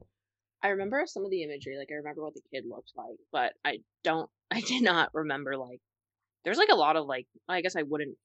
I 0.63 0.69
remember 0.71 1.05
some 1.07 1.25
of 1.25 1.31
the 1.31 1.43
imagery, 1.43 1.77
like 1.79 1.89
I 1.93 1.97
remember 1.97 2.23
what 2.23 2.35
the 2.35 2.41
kid 2.53 2.65
looked 2.69 2.93
like, 2.97 3.19
but 3.31 3.53
I 3.65 3.79
don't, 4.03 4.29
I 4.51 4.61
did 4.61 4.83
not 4.83 5.11
remember 5.15 5.57
like, 5.57 5.81
there's 6.45 6.59
like 6.59 6.71
a 6.71 6.77
lot 6.77 6.97
of 6.97 7.07
like, 7.07 7.27
I 7.49 7.61
guess 7.61 7.77
I 7.77 7.83
wouldn't 7.83 8.17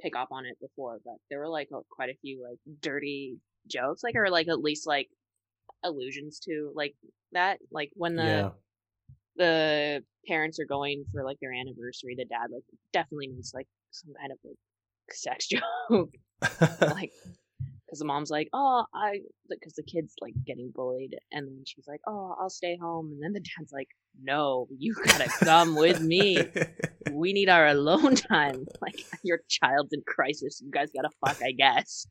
pick 0.00 0.16
up 0.16 0.28
on 0.30 0.46
it 0.46 0.58
before, 0.60 0.98
but 1.04 1.14
there 1.30 1.38
were 1.38 1.48
like 1.48 1.68
quite 1.90 2.10
a 2.10 2.18
few 2.20 2.42
like 2.48 2.58
dirty 2.80 3.38
jokes, 3.68 4.02
like 4.02 4.16
or 4.16 4.28
like 4.30 4.48
at 4.48 4.60
least 4.60 4.86
like 4.86 5.08
allusions 5.82 6.40
to 6.40 6.72
like 6.74 6.94
that. 7.32 7.58
Like 7.70 7.90
when 7.94 8.16
the 8.16 8.24
yeah. 8.24 8.50
The 9.36 10.02
parents 10.26 10.58
are 10.60 10.66
going 10.66 11.04
for 11.12 11.24
like 11.24 11.38
their 11.40 11.52
anniversary, 11.52 12.14
the 12.16 12.24
dad 12.24 12.48
like 12.52 12.62
definitely 12.92 13.28
needs 13.28 13.52
like 13.54 13.68
some 13.90 14.12
kind 14.18 14.32
of 14.32 14.38
like 14.44 14.56
sex 15.10 15.46
joke, 15.90 16.10
like 16.80 17.12
because 17.86 17.98
the 17.98 18.04
mom's 18.04 18.30
like, 18.30 18.48
oh, 18.52 18.84
I 18.94 19.20
because 19.48 19.74
the 19.74 19.82
kid's 19.82 20.14
like 20.20 20.34
getting 20.46 20.72
bullied, 20.74 21.16
and 21.32 21.46
then 21.46 21.62
she's 21.66 21.86
like, 21.86 22.00
oh, 22.06 22.34
I'll 22.40 22.50
stay 22.50 22.76
home, 22.80 23.10
and 23.12 23.22
then 23.22 23.32
the 23.32 23.40
dad's 23.40 23.72
like, 23.72 23.88
no, 24.22 24.66
you 24.78 24.94
gotta 25.04 25.28
come 25.28 25.74
with 25.76 26.00
me. 26.00 26.42
We 27.12 27.32
need 27.32 27.48
our 27.48 27.66
alone 27.68 28.14
time. 28.14 28.66
Like 28.80 29.04
your 29.22 29.40
child's 29.48 29.92
in 29.92 30.02
crisis. 30.06 30.60
You 30.64 30.70
guys 30.70 30.88
gotta 30.94 31.10
fuck, 31.24 31.42
I 31.42 31.52
guess. 31.52 32.06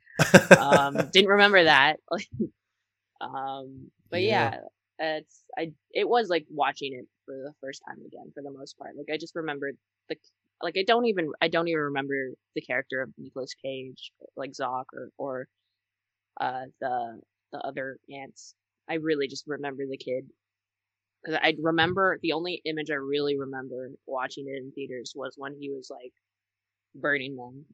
Um, 0.58 1.10
didn't 1.12 1.30
remember 1.30 1.64
that. 1.64 1.98
Um, 3.22 3.90
but 4.12 4.22
Yeah. 4.22 4.58
yeah, 5.00 5.16
it's 5.18 5.44
I. 5.58 5.72
It 5.92 6.08
was 6.08 6.30
like 6.30 6.46
watching 6.50 6.94
it 6.94 7.06
for 7.26 7.36
the 7.36 7.54
first 7.62 7.82
time 7.88 8.00
again 8.06 8.32
for 8.34 8.44
the 8.44 8.52
most 8.52 8.78
part. 8.78 8.96
Like 8.98 9.08
I 9.14 9.18
just 9.18 9.36
remembered 9.36 9.78
the 10.10 10.16
like 10.62 10.76
I 10.78 10.84
don't 10.86 11.06
even 11.06 11.32
I 11.42 11.48
don't 11.50 11.68
even 11.68 11.82
remember 11.82 12.16
the 12.56 12.62
character 12.62 13.02
of 13.02 13.10
Nicolas 13.18 13.54
Cage, 13.64 14.12
like 14.36 14.52
Zoc 14.52 14.86
or 14.94 15.10
or 15.18 15.48
uh 16.40 16.66
the 16.82 17.22
the 17.52 17.60
other 17.60 17.98
ants. 18.14 18.56
I 18.90 18.96
really 18.96 19.28
just 19.28 19.46
remember 19.48 19.84
the 19.90 19.98
kid 19.98 20.26
because 21.24 21.40
I 21.42 21.56
remember 21.62 22.20
the 22.22 22.34
only 22.34 22.62
image 22.66 22.90
I 22.92 22.96
really 22.96 23.38
remember 23.38 23.92
watching 24.06 24.46
it 24.48 24.58
in 24.58 24.72
theaters 24.72 25.14
was 25.16 25.36
when 25.38 25.56
he 25.60 25.70
was 25.70 25.90
like 25.92 26.14
burning 26.96 27.36
them, 27.38 27.66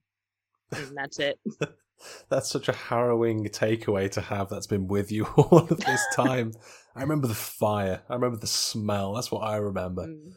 and 0.74 0.98
that's 0.98 1.20
it. 1.20 1.40
That's 2.30 2.50
such 2.50 2.68
a 2.70 2.74
harrowing 2.74 3.46
takeaway 3.46 4.10
to 4.12 4.22
have 4.22 4.50
that's 4.50 4.68
been 4.68 4.88
with 4.88 5.12
you 5.12 5.26
all 5.38 5.60
of 5.60 5.80
this 5.80 6.06
time. 6.16 6.54
I 6.96 7.02
remember 7.02 7.28
the 7.28 7.36
fire. 7.36 8.02
I 8.10 8.14
remember 8.14 8.38
the 8.38 8.48
smell. 8.48 9.14
That's 9.14 9.32
what 9.32 9.44
I 9.44 9.58
remember. 9.58 10.08
Mm. 10.08 10.34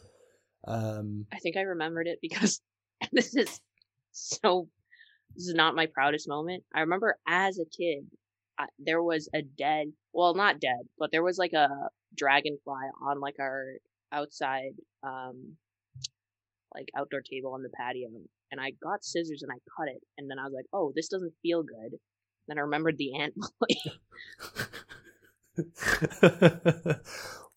Um, 0.66 1.27
I 1.33 1.38
think 1.38 1.57
I 1.57 1.62
remembered 1.62 2.07
it 2.07 2.18
because 2.22 2.61
this 3.12 3.35
is 3.35 3.61
so. 4.12 4.68
This 5.35 5.46
is 5.46 5.55
not 5.55 5.75
my 5.75 5.87
proudest 5.87 6.29
moment. 6.29 6.62
I 6.75 6.81
remember 6.81 7.16
as 7.27 7.59
a 7.59 7.64
kid, 7.64 8.05
I, 8.59 8.66
there 8.79 9.03
was 9.03 9.31
a 9.35 9.40
dead. 9.40 9.87
Well, 10.12 10.35
not 10.35 10.61
dead, 10.61 10.87
but 10.98 11.11
there 11.11 11.22
was 11.22 11.38
like 11.38 11.55
a 11.55 11.68
dragonfly 12.14 12.83
on 13.03 13.18
like 13.18 13.37
our 13.40 13.64
outside, 14.12 14.75
um, 15.03 15.57
like 16.75 16.88
outdoor 16.94 17.22
table 17.22 17.55
on 17.55 17.62
the 17.62 17.70
patio, 17.70 18.09
and 18.53 18.61
I 18.61 18.71
got 18.83 19.03
scissors 19.03 19.43
and 19.43 19.51
I 19.51 19.59
cut 19.77 19.88
it, 19.88 20.01
and 20.19 20.31
then 20.31 20.38
I 20.38 20.45
was 20.45 20.53
like, 20.55 20.67
"Oh, 20.73 20.93
this 20.95 21.09
doesn't 21.09 21.33
feel 21.43 21.65
good." 21.65 21.99
Then 22.47 22.59
I 22.59 22.62
remembered 22.62 22.99
the 22.99 23.19
ant 23.19 23.35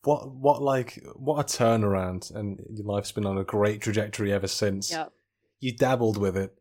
what 0.03 0.31
what 0.31 0.61
like 0.61 1.03
what 1.15 1.39
a 1.39 1.57
turnaround 1.57 2.33
and 2.33 2.59
your 2.73 2.85
life's 2.85 3.11
been 3.11 3.25
on 3.25 3.37
a 3.37 3.43
great 3.43 3.81
trajectory 3.81 4.31
ever 4.31 4.47
since 4.47 4.91
Yep. 4.91 5.11
you 5.59 5.75
dabbled 5.75 6.17
with 6.17 6.37
it 6.37 6.55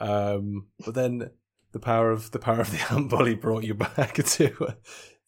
um 0.00 0.68
but 0.84 0.94
then 0.94 1.30
the 1.72 1.80
power 1.80 2.10
of 2.10 2.30
the 2.30 2.38
power 2.38 2.60
of 2.60 2.70
the 2.70 2.80
ant 2.92 3.10
bully 3.10 3.34
brought 3.34 3.64
you 3.64 3.74
back 3.74 4.14
to 4.24 4.74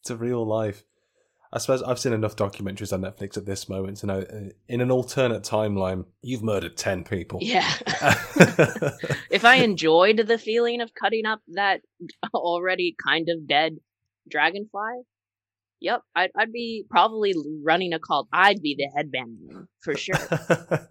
to 0.04 0.16
real 0.16 0.46
life 0.46 0.84
i 1.56 1.58
suppose 1.58 1.82
i've 1.82 1.98
seen 1.98 2.12
enough 2.12 2.36
documentaries 2.36 2.92
on 2.92 3.00
netflix 3.00 3.36
at 3.36 3.46
this 3.46 3.68
moment 3.68 3.96
to 3.96 4.06
know 4.06 4.20
uh, 4.20 4.50
in 4.68 4.80
an 4.80 4.90
alternate 4.90 5.42
timeline 5.42 6.04
you've 6.22 6.42
murdered 6.42 6.76
10 6.76 7.02
people 7.04 7.38
Yeah. 7.42 7.66
if 9.30 9.44
I 9.44 9.56
enjoyed 9.56 10.18
the 10.18 10.38
feeling 10.38 10.80
of 10.80 10.92
cutting 10.94 11.26
up 11.26 11.40
that 11.54 11.80
already 12.34 12.94
kind 13.04 13.28
of 13.28 13.46
dead 13.48 13.76
dragonfly, 14.28 15.02
yep, 15.80 16.02
I'd, 16.14 16.30
I'd 16.36 16.52
be 16.52 16.84
probably 16.90 17.34
running 17.64 17.92
a 17.92 17.98
cult. 17.98 18.28
I'd 18.32 18.60
be 18.60 18.74
the 18.76 18.88
headband 18.94 19.68
for 19.80 19.94
sure. 19.96 20.16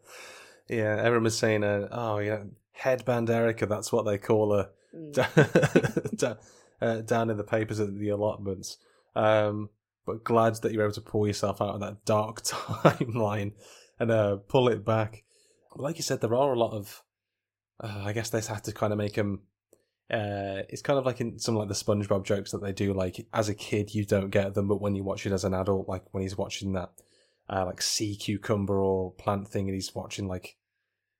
yeah 0.70 0.98
everyone 1.00 1.24
was 1.26 1.38
saying 1.38 1.64
uh, 1.64 1.88
oh 1.92 2.18
yeah 2.20 2.44
headband 2.72 3.30
Erika 3.30 3.66
that's 3.68 3.92
what 3.92 4.06
they 4.06 4.18
call 4.18 4.54
her 4.56 4.70
Mm. 4.96 6.18
down, 6.18 6.38
uh, 6.82 7.02
down 7.02 7.30
in 7.30 7.36
the 7.38 7.44
papers 7.44 7.82
at 7.82 7.94
the 8.00 8.10
allotments. 8.10 8.78
Um, 9.16 9.70
but 10.06 10.24
glad 10.24 10.56
that 10.56 10.72
you're 10.72 10.84
able 10.84 10.94
to 10.94 11.02
pull 11.02 11.28
yourself 11.28 11.62
out 11.62 11.76
of 11.76 11.80
that 11.82 12.06
dark 12.06 12.42
timeline 12.44 13.54
and 14.00 14.12
uh, 14.12 14.38
pull 14.48 14.68
it 14.70 14.86
back. 14.86 15.24
Like 15.76 15.98
you 15.98 16.04
said, 16.04 16.22
there 16.22 16.36
are 16.36 16.54
a 16.54 16.60
lot 16.60 16.74
of. 16.74 17.02
Uh, 17.84 18.04
I 18.06 18.14
guess 18.14 18.30
they 18.30 18.42
have 18.42 18.64
to 18.64 18.72
kind 18.72 18.94
of 18.94 19.00
make 19.00 19.16
them. 19.16 19.42
Uh, 20.10 20.62
it's 20.70 20.84
kind 20.84 21.00
of 21.00 21.06
like 21.06 21.20
in 21.20 21.40
some 21.40 21.56
like 21.56 21.68
the 21.68 21.74
SpongeBob 21.74 22.24
jokes 22.24 22.52
that 22.52 22.62
they 22.62 22.72
do. 22.72 22.94
Like 22.94 23.28
as 23.34 23.50
a 23.50 23.56
kid, 23.56 23.94
you 23.94 24.06
don't 24.06 24.30
get 24.30 24.54
them, 24.54 24.68
but 24.68 24.82
when 24.82 24.96
you 24.96 25.04
watch 25.04 25.26
it 25.26 25.34
as 25.34 25.44
an 25.44 25.54
adult, 25.54 25.90
like 25.90 26.04
when 26.12 26.22
he's 26.22 26.38
watching 26.38 26.74
that, 26.74 26.92
uh, 27.50 27.66
like 27.66 27.82
sea 27.82 28.16
cucumber 28.16 28.80
or 28.80 29.12
plant 29.14 29.48
thing, 29.48 29.68
and 29.68 29.76
he's 29.76 29.96
watching 29.96 30.28
like 30.28 30.58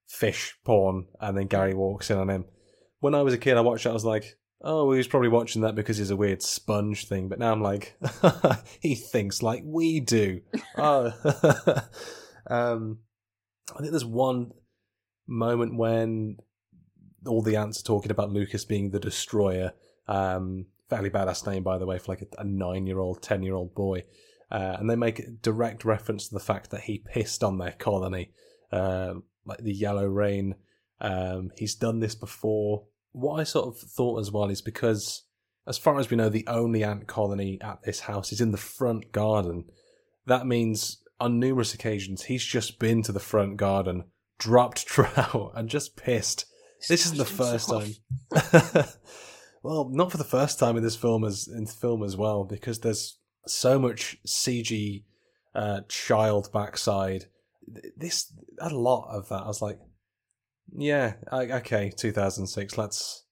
fish 0.08 0.56
porn, 0.64 1.08
and 1.20 1.38
then 1.38 1.48
Gary 1.48 1.74
walks 1.74 2.10
in 2.10 2.18
on 2.18 2.30
him. 2.30 2.46
When 3.00 3.16
I 3.16 3.24
was 3.24 3.34
a 3.34 3.40
kid, 3.40 3.58
I 3.58 3.62
watched 3.62 3.86
it. 3.86 3.90
I 3.90 3.94
was 3.94 4.06
like, 4.06 4.38
oh, 4.66 4.92
he 4.92 4.98
was 4.98 5.08
probably 5.08 5.30
watching 5.30 5.62
that 5.62 5.76
because 5.76 5.98
he's 5.98 6.10
a 6.10 6.16
weird 6.16 6.42
sponge 6.42 7.08
thing. 7.08 7.30
But 7.30 7.40
now 7.40 7.52
I'm 7.52 7.62
like, 7.62 7.98
he 8.80 8.96
thinks 8.96 9.42
like 9.44 9.62
we 9.64 10.00
do. 10.00 10.42
oh. 10.78 11.14
um, 12.48 13.00
I 13.74 13.80
think 13.80 13.92
there's 13.92 14.04
one 14.04 14.52
moment 15.28 15.78
when 15.78 16.38
all 17.28 17.42
the 17.42 17.56
ants 17.56 17.80
are 17.80 17.84
talking 17.84 18.12
about 18.12 18.32
Lucas 18.32 18.66
being 18.66 18.90
the 18.90 19.00
destroyer. 19.00 19.74
Um, 20.08 20.66
fairly 20.90 21.10
badass 21.10 21.48
name, 21.48 21.64
by 21.64 21.78
the 21.78 21.86
way, 21.86 22.00
for 22.00 22.12
like 22.12 22.22
a, 22.22 22.42
a 22.42 22.44
nine-year-old, 22.44 23.22
ten-year-old 23.22 23.76
boy. 23.76 24.04
Uh, 24.52 24.78
and 24.80 24.90
they 24.90 24.96
make 24.96 25.42
direct 25.42 25.86
reference 25.86 26.28
to 26.28 26.34
the 26.34 26.40
fact 26.40 26.72
that 26.72 26.82
he 26.82 27.00
pissed 27.00 27.44
on 27.44 27.58
their 27.58 27.72
colony, 27.72 28.32
uh, 28.72 29.14
like 29.46 29.60
the 29.60 29.74
yellow 29.74 30.08
rain. 30.08 30.56
Um, 31.02 31.52
he's 31.58 31.76
done 31.76 32.00
this 32.00 32.16
before. 32.16 32.86
What 33.16 33.40
I 33.40 33.44
sort 33.46 33.68
of 33.68 33.78
thought 33.78 34.20
as 34.20 34.30
well 34.30 34.50
is 34.50 34.62
because, 34.62 35.24
as 35.66 35.78
far 35.78 36.00
as 36.00 36.10
we 36.10 36.18
know, 36.18 36.28
the 36.28 36.46
only 36.48 36.84
ant 36.84 37.08
colony 37.08 37.58
at 37.62 37.84
this 37.84 38.02
house 38.02 38.34
is 38.34 38.42
in 38.42 38.52
the 38.52 38.58
front 38.58 39.14
garden. 39.14 39.66
That 40.26 40.46
means 40.46 41.02
on 41.18 41.40
numerous 41.40 41.74
occasions 41.74 42.24
he's 42.24 42.44
just 42.44 42.78
been 42.78 43.02
to 43.04 43.14
the 43.14 43.22
front 43.22 43.56
garden, 43.56 44.04
dropped 44.38 44.86
trout, 44.86 45.54
and 45.56 45.70
just 45.70 45.96
pissed. 45.96 46.46
This 46.90 47.06
isn't 47.06 47.18
the 47.18 47.26
first 47.26 47.70
time. 47.70 47.94
well, 49.64 49.90
not 49.90 50.12
for 50.12 50.18
the 50.18 50.26
first 50.26 50.60
time 50.60 50.76
in 50.76 50.84
this 50.84 50.98
film 50.98 51.24
as 51.24 51.48
in 51.48 51.68
film 51.68 52.04
as 52.04 52.18
well, 52.18 52.44
because 52.44 52.80
there's 52.80 53.18
so 53.48 53.80
much 53.80 54.18
CG 54.28 55.04
uh, 55.56 55.82
child 55.88 56.52
backside. 56.52 57.28
This 57.96 58.32
had 58.62 58.74
a 58.74 58.78
lot 58.78 59.08
of 59.10 59.30
that. 59.30 59.44
I 59.44 59.48
was 59.48 59.62
like, 59.62 59.80
yeah, 60.74 61.14
I, 61.32 61.46
okay, 61.52 61.92
2006. 61.96 62.78
Let's 62.78 63.24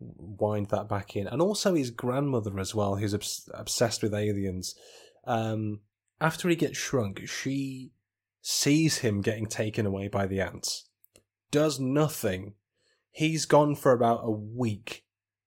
wind 0.00 0.68
that 0.68 0.88
back 0.88 1.16
in, 1.16 1.26
and 1.26 1.42
also 1.42 1.74
his 1.74 1.90
grandmother 1.90 2.58
as 2.58 2.74
well, 2.74 2.96
who's 2.96 3.14
obs- 3.14 3.48
obsessed 3.54 4.02
with 4.02 4.14
aliens. 4.14 4.74
Um, 5.24 5.80
after 6.20 6.48
he 6.48 6.56
gets 6.56 6.78
shrunk, 6.78 7.28
she 7.28 7.92
sees 8.40 8.98
him 8.98 9.20
getting 9.20 9.46
taken 9.46 9.86
away 9.86 10.08
by 10.08 10.26
the 10.26 10.40
ants, 10.40 10.88
does 11.50 11.78
nothing. 11.78 12.54
He's 13.10 13.46
gone 13.46 13.74
for 13.74 13.92
about 13.92 14.20
a 14.22 14.30
week. 14.30 15.04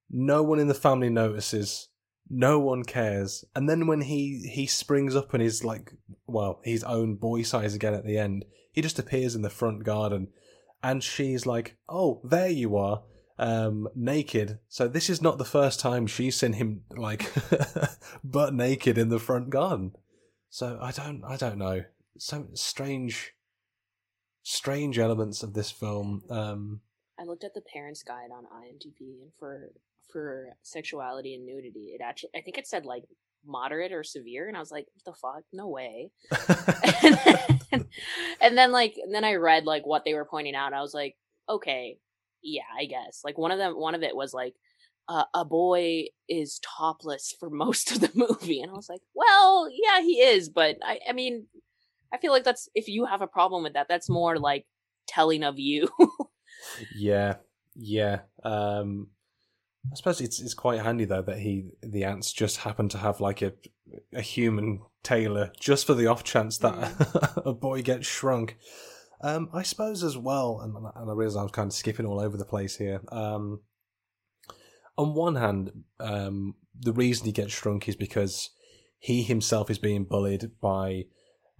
No 0.10 0.44
one 0.44 0.60
in 0.60 0.68
the 0.68 0.74
family 0.74 1.10
notices. 1.10 1.90
No 2.30 2.60
one 2.60 2.84
cares. 2.84 3.46
And 3.56 3.70
then 3.70 3.88
when 3.88 4.02
he 4.02 4.50
he 4.54 4.66
springs 4.66 5.16
up 5.16 5.34
and 5.34 5.42
is 5.42 5.64
like, 5.64 5.94
well, 6.28 6.62
his 6.64 6.84
own 6.84 7.16
boy 7.16 7.44
size 7.44 7.74
again 7.74 7.94
at 7.94 8.06
the 8.06 8.18
end, 8.18 8.46
he 8.72 8.82
just 8.82 9.00
appears 9.00 9.36
in 9.36 9.42
the 9.42 9.50
front 9.50 9.84
garden, 9.84 10.30
and 10.84 11.04
she's 11.04 11.46
like, 11.46 11.78
"Oh, 11.88 12.22
there 12.24 12.50
you 12.50 12.76
are." 12.78 13.04
um, 13.41 13.88
naked. 13.96 14.60
So 14.70 14.88
this 14.88 15.10
is 15.10 15.22
not 15.22 15.39
the 15.39 15.46
first 15.46 15.80
time 15.80 16.06
she's 16.06 16.38
seen 16.38 16.54
him 16.54 16.82
like 16.96 17.32
butt 18.24 18.54
naked 18.54 19.00
in 19.00 19.10
the 19.10 19.20
front 19.20 19.50
garden. 19.50 19.94
So 20.49 20.78
I 20.80 20.91
don't, 20.91 21.24
I 21.26 21.38
don't 21.38 21.58
know. 21.58 21.84
So 22.20 22.47
strange, 22.53 23.34
strange 24.43 24.99
elements 24.99 25.41
of 25.41 25.56
this 25.56 25.72
film. 25.72 26.22
Um, 26.30 26.82
I 27.20 27.24
looked 27.24 27.43
at 27.43 27.56
the 27.56 27.64
parents' 27.74 28.03
guide 28.03 28.30
on 28.32 28.43
IMDb, 28.43 29.22
and 29.22 29.32
for 29.39 29.70
for 30.12 30.49
sexuality 30.62 31.34
and 31.34 31.45
nudity, 31.45 31.95
it 31.95 32.01
actually 32.03 32.30
I 32.36 32.41
think 32.41 32.58
it 32.60 32.68
said 32.68 32.86
like 32.86 33.03
moderate 33.46 33.92
or 33.92 34.04
severe, 34.04 34.48
and 34.48 34.56
I 34.56 34.60
was 34.60 34.72
like, 34.72 34.86
what 34.94 35.06
the 35.06 35.20
fuck? 35.20 35.44
No 35.52 35.68
way. 35.68 36.12
and, 37.04 37.60
then, 37.72 37.88
and 38.42 38.58
then 38.58 38.72
like 38.72 38.96
and 39.02 39.14
then 39.14 39.24
I 39.24 39.36
read 39.36 39.66
like 39.66 39.86
what 39.86 40.06
they 40.06 40.14
were 40.14 40.26
pointing 40.26 40.56
out, 40.56 40.74
I 40.74 40.82
was 40.82 40.94
like, 40.94 41.16
okay, 41.50 41.98
yeah, 42.42 42.64
I 42.78 42.86
guess. 42.86 43.22
Like 43.24 43.38
one 43.38 43.52
of 43.52 43.58
them, 43.58 43.74
one 43.74 43.96
of 43.96 44.04
it 44.04 44.16
was 44.16 44.34
like. 44.34 44.56
Uh, 45.10 45.26
a 45.34 45.44
boy 45.44 46.06
is 46.30 46.60
topless 46.60 47.36
for 47.38 47.50
most 47.50 47.92
of 47.92 48.00
the 48.00 48.12
movie, 48.14 48.62
and 48.62 48.72
I 48.72 48.76
was 48.76 48.88
like, 48.88 49.02
"Well, 49.14 49.68
yeah, 49.70 50.00
he 50.02 50.22
is, 50.22 50.48
but 50.48 50.78
I, 50.82 51.00
I 51.10 51.12
mean, 51.12 51.48
I 52.14 52.18
feel 52.18 52.32
like 52.32 52.46
that's 52.46 52.70
if 52.76 52.88
you 52.88 53.06
have 53.06 53.22
a 53.22 53.28
problem 53.28 53.64
with 53.64 53.74
that, 53.74 53.88
that's 53.89 54.08
more 54.08 54.38
like 54.38 54.66
telling 55.08 55.44
of 55.44 55.60
you." 55.60 55.89
yeah, 56.96 57.38
yeah. 57.76 58.20
Um, 58.44 59.08
I 59.90 59.96
suppose 59.96 60.22
it's 60.22 60.40
it's 60.40 60.54
quite 60.54 60.82
handy 60.82 61.06
though 61.06 61.24
that 61.24 61.40
he 61.40 61.72
the 61.82 62.04
ants 62.04 62.32
just 62.32 62.58
happen 62.58 62.88
to 62.90 62.98
have 62.98 63.20
like 63.20 63.42
a 63.42 63.54
a 64.14 64.22
human 64.22 64.82
tailor 65.04 65.52
just 65.60 65.88
for 65.88 65.94
the 65.94 66.08
off 66.08 66.24
chance 66.24 66.58
that 66.60 66.76
Mm. 66.76 67.46
a 67.46 67.54
boy 67.54 67.82
gets 67.82 68.08
shrunk. 68.08 68.58
Um, 69.24 69.50
I 69.54 69.62
suppose 69.64 70.04
as 70.04 70.18
well, 70.18 70.62
and, 70.62 70.76
and 70.76 71.10
I 71.10 71.14
realise 71.14 71.36
I 71.36 71.44
was 71.44 71.52
kind 71.52 71.68
of 71.68 71.74
skipping 71.74 72.08
all 72.08 72.20
over 72.20 72.38
the 72.38 72.46
place 72.46 72.78
here. 72.78 73.02
Um, 73.12 73.62
on 74.98 75.14
one 75.14 75.36
hand, 75.36 75.72
um, 76.00 76.56
the 76.80 76.94
reason 76.94 77.26
he 77.26 77.32
gets 77.32 77.54
shrunk 77.54 77.88
is 77.88 77.96
because 77.96 78.50
he 78.98 79.22
himself 79.24 79.70
is 79.70 79.78
being 79.78 80.06
bullied 80.06 80.52
by 80.60 81.06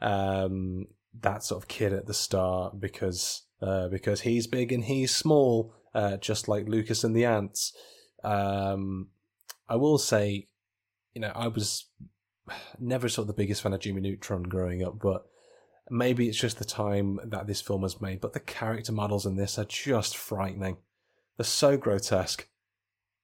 um, 0.02 0.88
that 1.20 1.44
sort 1.44 1.62
of 1.62 1.68
kid 1.68 1.94
at 1.94 2.08
the 2.08 2.14
start 2.14 2.80
because 2.80 3.44
uh, 3.62 3.88
because 3.90 4.22
he's 4.22 4.48
big 4.48 4.72
and 4.72 4.86
he's 4.86 5.14
small, 5.14 5.74
uh, 5.94 6.18
just 6.18 6.48
like 6.48 6.68
Lucas 6.68 7.04
and 7.04 7.16
the 7.16 7.26
ants. 7.26 7.74
Um, 8.24 9.10
I 9.68 9.76
will 9.76 9.98
say, 9.98 10.48
you 11.14 11.22
know, 11.22 11.32
I 11.34 11.48
was 11.48 11.86
never 12.80 13.10
sort 13.10 13.24
of 13.24 13.28
the 13.28 13.42
biggest 13.42 13.62
fan 13.62 13.74
of 13.74 13.80
Jimmy 13.80 14.02
Neutron 14.02 14.44
growing 14.44 14.84
up, 14.84 15.00
but 15.00 15.26
maybe 15.90 16.28
it's 16.28 16.40
just 16.40 16.58
the 16.58 16.66
time 16.66 17.20
that 17.24 17.48
this 17.48 17.62
film 17.62 17.82
was 17.82 18.02
made. 18.02 18.22
But 18.22 18.34
the 18.34 18.40
character 18.40 18.92
models 18.92 19.26
in 19.26 19.36
this 19.36 19.58
are 19.58 19.66
just 19.66 20.18
frightening. 20.18 20.78
They're 21.38 21.46
so 21.46 21.78
grotesque. 21.78 22.48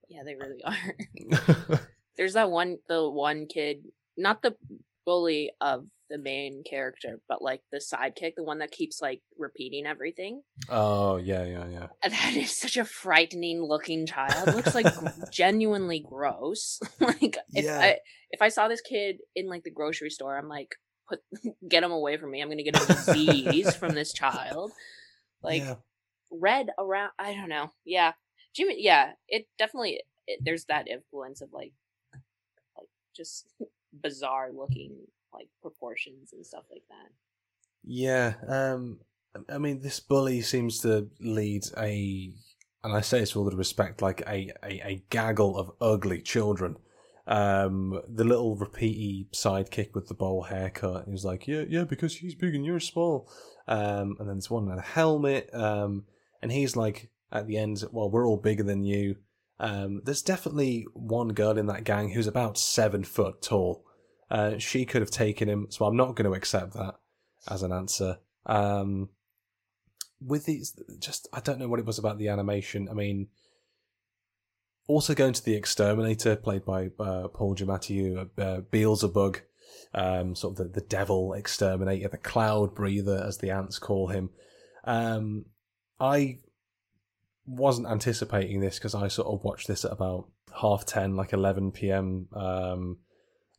Yeah, 0.10 0.24
they 0.24 0.36
really 0.36 0.64
are. 0.64 1.80
There's 2.18 2.34
that 2.34 2.50
one, 2.50 2.78
the 2.88 3.10
one 3.10 3.46
kid, 3.48 3.84
not 4.18 4.42
the 4.42 4.56
bully 5.06 5.52
of 5.62 5.86
the 6.10 6.18
main 6.18 6.64
character, 6.70 7.20
but 7.28 7.42
like 7.42 7.62
the 7.72 7.80
sidekick, 7.80 8.34
the 8.36 8.44
one 8.44 8.60
that 8.60 8.72
keeps 8.72 9.02
like 9.02 9.22
repeating 9.38 9.86
everything. 9.86 10.42
oh 10.70 11.18
yeah, 11.18 11.44
yeah, 11.46 11.68
yeah. 11.70 11.88
And 12.04 12.14
that 12.14 12.36
is 12.36 12.56
such 12.58 12.78
a 12.78 12.86
frightening 12.86 13.62
looking 13.64 14.06
child. 14.06 14.54
Looks 14.56 14.76
like 14.76 14.88
genuinely 15.32 16.00
gross. 16.00 16.80
like 17.00 17.38
if 17.54 17.66
Yeah. 17.66 17.80
I 17.80 17.98
if 18.32 18.42
I 18.42 18.50
saw 18.50 18.68
this 18.68 18.82
kid 18.82 19.18
in 19.36 19.48
like 19.48 19.64
the 19.64 19.72
grocery 19.72 20.10
store, 20.10 20.38
I'm 20.38 20.50
like, 20.50 20.76
put 21.10 21.20
get 21.68 21.84
him 21.84 21.92
away 21.92 22.18
from 22.18 22.32
me. 22.32 22.42
I'm 22.42 22.50
gonna 22.50 22.64
get 22.64 22.82
a 22.82 22.86
disease 22.86 23.76
from 23.76 23.94
this 23.94 24.14
child. 24.14 24.72
Like 25.44 25.62
yeah. 25.64 25.76
red 26.32 26.70
around. 26.80 27.12
I 27.20 27.34
don't 27.34 27.50
know. 27.50 27.72
Yeah, 27.86 28.14
Jimmy. 28.56 28.76
Yeah, 28.84 29.12
it 29.28 29.48
definitely. 29.58 30.02
It, 30.28 30.40
there's 30.44 30.66
that 30.66 30.88
influence 30.88 31.42
of 31.42 31.50
like, 31.54 31.72
like 32.78 32.90
just 33.16 33.48
bizarre 33.94 34.50
looking 34.54 34.96
like 35.38 35.50
proportions 35.62 36.34
and 36.34 36.46
stuff 36.46 36.64
like 36.72 36.84
that. 36.90 37.12
Yeah, 37.84 38.34
um, 38.48 39.00
I 39.50 39.58
mean, 39.58 39.82
this 39.82 40.00
bully 40.00 40.42
seems 40.42 40.80
to 40.80 41.10
lead 41.20 41.64
a, 41.78 42.34
and 42.84 42.94
I 42.94 43.02
say 43.02 43.20
this 43.20 43.36
with 43.36 43.44
all 43.44 43.50
due 43.50 43.58
respect, 43.58 44.02
like 44.02 44.22
a, 44.22 44.52
a, 44.64 44.82
a 44.86 45.04
gaggle 45.10 45.58
of 45.58 45.72
ugly 45.80 46.22
children. 46.22 46.78
Um, 47.28 48.02
the 48.08 48.24
little 48.24 48.58
repeaty 48.58 49.28
sidekick 49.34 49.94
with 49.94 50.08
the 50.08 50.14
bowl 50.14 50.44
haircut, 50.44 51.06
he 51.06 51.12
was 51.12 51.26
like, 51.26 51.48
yeah, 51.48 51.66
yeah, 51.68 51.84
because 51.84 52.16
he's 52.16 52.36
big 52.36 52.56
and 52.56 52.66
you're 52.66 52.80
small. 52.80 53.30
Um, 53.68 54.16
and 54.20 54.28
then 54.28 54.38
there's 54.38 54.50
one 54.50 54.68
with 54.68 54.80
a 54.80 54.82
helmet, 54.82 55.50
um, 55.54 56.06
and 56.42 56.52
he's 56.52 56.76
like, 56.76 57.10
at 57.32 57.48
the 57.48 57.58
end, 57.58 57.84
well, 57.92 58.10
we're 58.10 58.28
all 58.28 58.38
bigger 58.38 58.64
than 58.64 58.84
you. 58.84 59.18
Um, 59.60 60.02
there's 60.06 60.22
definitely 60.22 60.86
one 60.94 61.30
girl 61.30 61.58
in 61.58 61.66
that 61.68 61.84
gang 61.84 62.10
who's 62.10 62.28
about 62.28 62.58
seven 62.58 63.04
foot 63.04 63.42
tall. 63.42 63.84
Uh, 64.30 64.58
she 64.58 64.86
could 64.86 65.02
have 65.02 65.12
taken 65.12 65.48
him, 65.48 65.68
so 65.70 65.86
I'm 65.86 65.96
not 65.96 66.16
going 66.16 66.30
to 66.30 66.38
accept 66.38 66.74
that 66.74 66.96
as 67.50 67.64
an 67.64 67.72
answer. 67.72 68.18
Um, 68.46 69.10
with 70.20 70.46
these, 70.46 70.78
just 71.00 71.28
I 71.32 71.40
don't 71.40 71.60
know 71.60 71.70
what 71.70 71.80
it 71.80 71.86
was 71.86 72.00
about 72.00 72.18
the 72.18 72.28
animation. 72.30 72.90
I 72.90 72.94
mean, 72.94 73.28
also 74.88 75.14
going 75.14 75.34
to 75.34 75.44
the 75.44 75.56
Exterminator, 75.56 76.36
played 76.36 76.66
by 76.66 76.90
uh, 77.00 77.28
Paul 77.30 77.56
Giamatti, 77.56 78.28
uh, 78.38 78.62
Beelzebub, 78.72 79.38
um, 79.94 80.36
sort 80.36 80.60
of 80.60 80.74
the, 80.74 80.82
the 80.82 80.86
devil 80.88 81.34
exterminator, 81.34 82.10
the 82.10 82.18
cloud 82.18 82.76
breather, 82.76 83.24
as 83.26 83.38
the 83.38 83.52
ants 83.52 83.80
call 83.80 84.08
him. 84.08 84.30
Um, 84.84 85.46
I 86.00 86.40
wasn't 87.46 87.88
anticipating 87.88 88.60
this 88.60 88.78
because 88.78 88.96
I 88.96 89.08
sort 89.08 89.28
of 89.28 89.44
watched 89.44 89.68
this 89.68 89.86
at 89.86 89.92
about 89.92 90.30
half 90.62 90.86
ten, 90.86 91.16
like 91.16 91.34
eleven 91.34 91.72
p.m. 91.72 92.28
Um, 92.34 92.98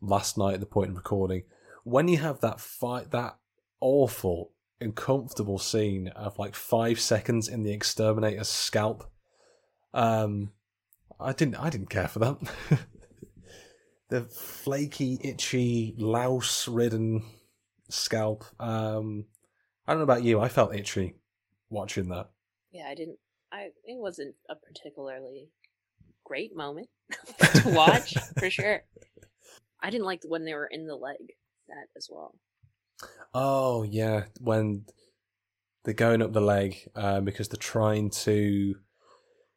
last 0.01 0.38
night 0.38 0.55
at 0.55 0.61
the 0.61 0.66
point 0.66 0.90
of 0.90 0.96
recording. 0.96 1.44
When 1.84 2.09
you 2.09 2.18
have 2.18 2.40
that 2.40 2.61
fight, 2.61 3.11
that 3.11 3.36
awful, 3.80 4.53
uncomfortable 4.80 5.59
scene 5.59 6.09
of 6.09 6.38
like 6.38 6.55
five 6.55 7.01
seconds 7.01 7.49
in 7.49 7.62
the 7.62 7.72
exterminator's 7.72 8.49
scalp, 8.49 9.11
um, 9.94 10.53
I 11.20 11.32
didn't, 11.32 11.57
I 11.57 11.70
didn't 11.70 11.90
care 11.90 12.09
for 12.09 12.18
that. 12.20 12.38
the 14.09 14.22
flaky, 14.22 15.18
itchy, 15.22 15.94
louse-ridden 15.99 17.24
scalp. 17.88 18.44
Um, 18.61 19.26
I 19.86 19.92
don't 19.92 20.01
know 20.01 20.05
about 20.05 20.22
you. 20.22 20.40
I 20.40 20.49
felt 20.49 20.74
itchy 20.74 21.14
watching 21.70 22.09
that. 22.11 22.30
Yeah, 22.70 22.86
I 22.88 22.94
didn't. 22.94 23.18
I 23.51 23.70
it 23.84 23.99
wasn't 23.99 24.34
a 24.51 24.55
particularly 24.55 25.49
great 26.24 26.55
moment 26.55 26.88
to 27.38 27.62
watch 27.74 28.14
for 28.38 28.51
sure. 28.51 28.82
I 29.82 29.90
didn't 29.90 30.06
like 30.06 30.22
when 30.26 30.44
they 30.44 30.54
were 30.54 30.66
in 30.66 30.86
the 30.86 30.96
leg 30.96 31.32
that 31.68 31.86
as 31.96 32.08
well. 32.10 32.34
Oh 33.32 33.82
yeah, 33.82 34.24
when 34.40 34.84
they're 35.84 35.94
going 35.94 36.22
up 36.22 36.32
the 36.32 36.40
leg 36.40 36.76
um, 36.96 37.24
because 37.24 37.48
they're 37.48 37.56
trying 37.56 38.10
to 38.10 38.74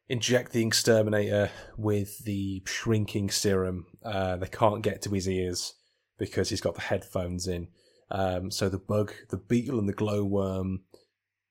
inject 0.09 0.51
the 0.51 0.65
exterminator 0.65 1.49
with 1.77 2.23
the 2.25 2.61
shrinking 2.65 3.31
serum. 3.31 3.85
Uh, 4.03 4.35
they 4.35 4.47
can't 4.47 4.83
get 4.83 5.01
to 5.01 5.09
his 5.09 5.27
ears 5.27 5.73
because 6.19 6.49
he's 6.49 6.61
got 6.61 6.75
the 6.75 6.81
headphones 6.81 7.47
in. 7.47 7.69
Um, 8.11 8.51
so 8.51 8.67
the 8.67 8.77
bug, 8.77 9.13
the 9.29 9.37
beetle, 9.37 9.79
and 9.79 9.87
the 9.87 9.93
glowworm 9.93 10.81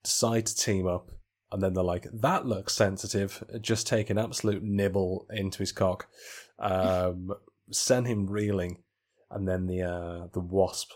decide 0.05 0.47
to 0.47 0.55
team 0.55 0.87
up, 0.87 1.11
and 1.51 1.63
then 1.63 1.73
they're 1.73 1.83
like, 1.83 2.07
"That 2.13 2.47
looks 2.47 2.75
sensitive." 2.75 3.43
Just 3.63 3.87
take 3.87 4.11
an 4.11 4.19
absolute 4.19 4.63
nibble 4.63 5.27
into 5.31 5.59
his 5.61 5.73
cock, 5.73 6.07
um, 6.59 7.31
send 7.71 8.07
him 8.07 8.27
reeling, 8.27 8.79
and 9.31 9.49
then 9.49 9.67
the 9.67 9.83
uh, 9.83 10.27
the 10.33 10.41
wasp 10.41 10.93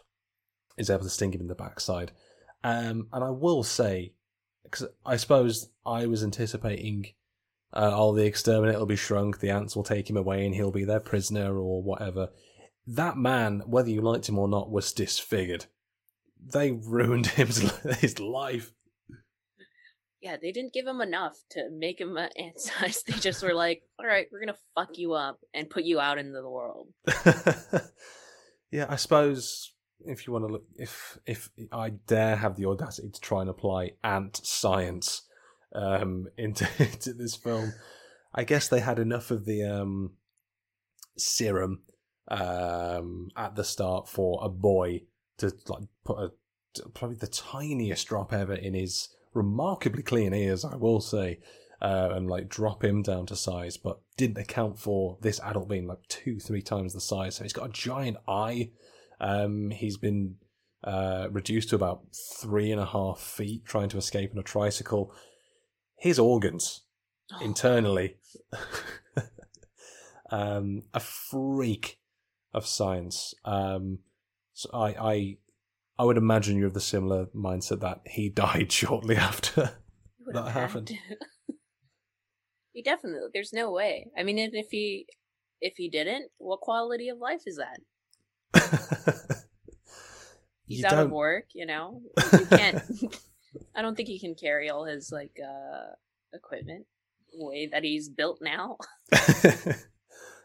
is 0.77 0.91
able 0.91 1.05
to 1.05 1.11
sting 1.11 1.33
him 1.33 1.41
in 1.41 1.49
the 1.49 1.55
backside. 1.55 2.13
Um, 2.63 3.09
and 3.13 3.23
I 3.23 3.31
will 3.31 3.63
say, 3.63 4.15
because 4.63 4.89
I 5.05 5.17
suppose 5.17 5.71
I 5.85 6.07
was 6.07 6.25
anticipating, 6.25 7.09
uh, 7.73 7.93
oh, 7.95 8.15
the 8.15 8.25
exterminator 8.25 8.79
will 8.79 8.87
be 8.87 8.97
shrunk, 8.97 9.41
the 9.41 9.51
ants 9.51 9.77
will 9.77 9.85
take 9.85 10.09
him 10.09 10.17
away, 10.17 10.47
and 10.47 10.55
he'll 10.55 10.71
be 10.71 10.85
their 10.85 11.01
prisoner 11.01 11.59
or 11.59 11.83
whatever. 11.83 12.31
That 12.87 13.17
man, 13.17 13.63
whether 13.67 13.91
you 13.91 14.01
liked 14.01 14.29
him 14.29 14.39
or 14.39 14.49
not, 14.49 14.71
was 14.71 14.93
disfigured. 14.93 15.67
They 16.41 16.73
ruined 16.73 17.27
him, 17.39 17.49
his 17.49 18.19
life. 18.19 18.73
Yeah, 20.25 20.39
they 20.41 20.53
didn't 20.53 20.73
give 20.73 20.87
him 20.87 21.03
enough 21.03 21.37
to 21.51 21.69
make 21.71 22.01
him 22.01 22.17
an 22.17 22.31
ant 22.39 22.59
size. 22.59 23.03
They 23.07 23.13
just 23.13 23.43
were 23.43 23.53
like, 23.53 23.83
"All 23.99 24.07
right, 24.07 24.27
we're 24.33 24.41
gonna 24.41 24.57
fuck 24.75 24.97
you 24.97 25.13
up 25.13 25.39
and 25.53 25.69
put 25.69 25.85
you 25.85 26.01
out 26.01 26.17
into 26.17 26.41
the 26.41 26.49
world." 26.49 26.89
yeah, 28.73 28.87
I 28.89 28.97
suppose 28.97 29.75
if 30.07 30.27
you 30.27 30.33
want 30.33 30.47
to 30.47 30.53
look, 30.53 30.65
if 30.77 31.19
if 31.27 31.51
I 31.71 31.91
dare 31.91 32.37
have 32.37 32.57
the 32.57 32.65
audacity 32.65 33.11
to 33.11 33.21
try 33.21 33.43
and 33.43 33.51
apply 33.51 33.91
ant 34.03 34.41
science 34.43 35.29
um, 35.75 36.27
into, 36.39 36.67
into 36.79 37.13
this 37.13 37.37
film, 37.37 37.75
I 38.35 38.45
guess 38.45 38.69
they 38.69 38.81
had 38.81 38.99
enough 38.99 39.31
of 39.31 39.45
the 39.45 39.63
um, 39.65 40.13
serum 41.19 41.83
um, 42.29 43.29
at 43.37 43.57
the 43.57 43.65
start 43.65 44.09
for 44.09 44.41
a 44.43 44.49
boy 44.49 45.03
to 45.37 45.53
like 45.69 45.85
put 46.03 46.19
a 46.19 46.31
probably 46.95 47.19
the 47.19 47.27
tiniest 47.27 48.09
drop 48.09 48.33
ever 48.33 48.55
in 48.55 48.73
his 48.73 49.11
remarkably 49.35 50.03
clean 50.03 50.33
ears, 50.33 50.65
I 50.65 50.77
will 50.77 51.01
say, 51.01 51.41
uh, 51.83 52.11
and 52.13 52.29
like 52.29 52.49
drop 52.49 52.85
him 52.85 53.03
down 53.03 53.27
to 53.27 53.37
size, 53.37 53.77
but 53.77 54.01
didn't 54.17 54.39
account 54.39 54.79
for 54.79 55.19
this 55.21 55.41
adult 55.41 55.69
being 55.69 55.87
like 55.87 56.07
two, 56.09 56.39
three 56.39 56.63
times 56.63 56.95
the 56.95 57.01
size. 57.01 57.37
So 57.37 57.45
he's 57.45 57.53
got 57.53 57.69
a 57.69 57.73
giant 57.73 58.17
eye. 58.27 58.71
Um, 59.21 59.71
he's 59.71 59.97
been 59.97 60.37
uh, 60.83 61.29
reduced 61.31 61.71
to 61.71 61.77
about 61.77 62.03
three 62.41 62.71
and 62.71 62.81
a 62.81 62.87
half 62.87 63.19
feet 63.19 63.65
trying 63.65 63.89
to 63.91 63.99
escape 63.99 64.33
on 64.33 64.39
a 64.39 64.43
tricycle. 64.43 65.15
His 65.97 66.19
organs 66.19 66.83
internally, 67.41 68.17
um, 70.31 70.83
a 70.93 71.01
freak 71.01 71.99
of 72.53 72.67
science. 72.67 73.35
Um, 73.45 73.99
so 74.53 74.71
I, 74.73 74.89
I, 74.89 75.37
I 75.99 76.05
would 76.05 76.17
imagine 76.17 76.57
you're 76.57 76.69
of 76.69 76.75
the 76.75 76.81
similar 76.81 77.27
mindset 77.27 77.81
that 77.81 78.01
he 78.07 78.29
died 78.35 78.73
shortly 78.73 79.17
after. 79.17 79.71
That 80.27 80.49
happened. 80.49 80.91
he 82.73 82.83
definitely. 82.83 83.29
There's 83.33 83.53
no 83.53 83.71
way. 83.71 84.09
I 84.19 84.23
mean, 84.23 84.39
and 84.39 84.55
if 84.55 84.69
he 84.71 85.07
if 85.61 85.75
he 85.77 85.89
didn't, 85.89 86.31
what 86.39 86.61
quality 86.61 87.09
of 87.09 87.19
life 87.19 87.43
is 87.47 87.59
that? 87.59 87.81
He's 90.67 90.81
you 90.81 90.87
out 90.87 90.93
don't. 90.93 91.07
of 91.07 91.11
work. 91.11 91.45
You 91.55 91.67
know, 91.67 92.01
you 92.33 92.47
can't. 92.47 92.83
I 93.77 93.83
don't 93.83 93.95
think 93.95 94.09
he 94.09 94.19
can 94.19 94.35
carry 94.35 94.71
all 94.71 94.85
his 94.85 95.13
like 95.13 95.39
uh 95.43 95.93
equipment 96.33 96.87
the 97.33 97.45
way 97.45 97.69
that 97.71 97.85
he's 97.85 98.09
built 98.09 98.39
now. 98.41 98.79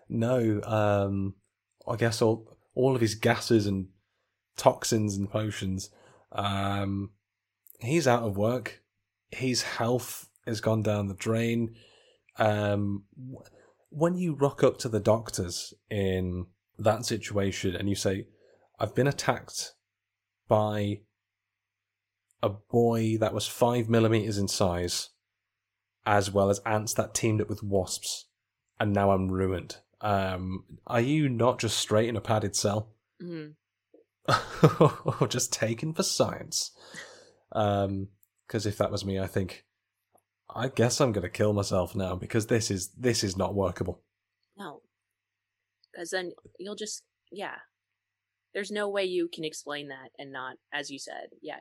no, 0.10 0.62
um, 0.64 1.36
I 1.88 1.96
guess 1.96 2.22
all 2.22 2.58
all 2.76 2.96
of 2.96 3.02
his 3.02 3.16
gases 3.16 3.66
and 3.66 3.88
toxins 4.60 5.16
and 5.16 5.30
potions. 5.30 5.90
Um, 6.32 7.12
he's 7.80 8.08
out 8.08 8.24
of 8.24 8.38
work. 8.38 8.84
His 9.32 9.64
health 9.64 10.30
has 10.46 10.62
gone 10.62 10.84
down 10.84 11.08
the 11.08 11.16
drain. 11.16 11.76
Um, 12.38 13.06
when 13.90 14.16
you 14.16 14.36
rock 14.36 14.64
up 14.64 14.78
to 14.80 14.90
the 14.90 15.00
doctors 15.00 15.74
in 15.90 16.46
that 16.78 17.06
situation 17.06 17.76
and 17.76 17.90
you 17.90 17.96
say, 17.96 18.28
I've 18.80 18.96
been 18.96 19.08
attacked 19.08 19.74
by 20.48 21.02
a 22.42 22.50
boy 22.50 23.18
that 23.18 23.34
was 23.34 23.48
five 23.48 23.90
millimeters 23.90 24.38
in 24.38 24.48
size, 24.48 25.10
as 26.06 26.32
well 26.32 26.50
as 26.50 26.60
ants 26.66 26.94
that 26.94 27.14
teamed 27.14 27.42
up 27.42 27.50
with 27.50 27.62
wasps, 27.64 28.26
and 28.80 28.94
now 28.94 29.12
I'm 29.12 29.30
ruined. 29.30 29.78
Um, 30.02 30.64
are 30.88 31.02
you 31.02 31.28
not 31.28 31.60
just 31.60 31.78
straight 31.78 32.08
in 32.08 32.16
a 32.16 32.22
padded 32.22 32.56
cell? 32.56 32.94
Mhm. 33.22 33.56
Or 35.20 35.28
just 35.30 35.54
taken 35.54 35.94
for 35.94 36.04
science? 36.04 36.72
Because 37.52 38.66
if 38.66 38.78
that 38.78 38.92
was 38.92 39.06
me, 39.06 39.20
I 39.20 39.28
think 39.28 39.66
I 40.54 40.68
guess 40.68 41.00
I'm 41.00 41.12
gonna 41.12 41.30
kill 41.30 41.54
myself 41.54 41.96
now 41.96 42.16
because 42.16 42.48
this 42.48 42.72
is 42.72 42.90
this 42.98 43.24
is 43.24 43.38
not 43.38 43.56
workable. 43.56 44.02
No. 44.58 44.82
Because 45.92 46.10
then 46.10 46.32
you'll 46.60 46.76
just, 46.76 47.04
yeah. 47.32 47.56
There's 48.54 48.72
no 48.72 48.90
way 48.90 49.06
you 49.06 49.30
can 49.32 49.44
explain 49.44 49.90
that 49.90 50.10
and 50.18 50.32
not, 50.32 50.56
as 50.74 50.90
you 50.90 50.98
said, 50.98 51.30
yeah, 51.42 51.60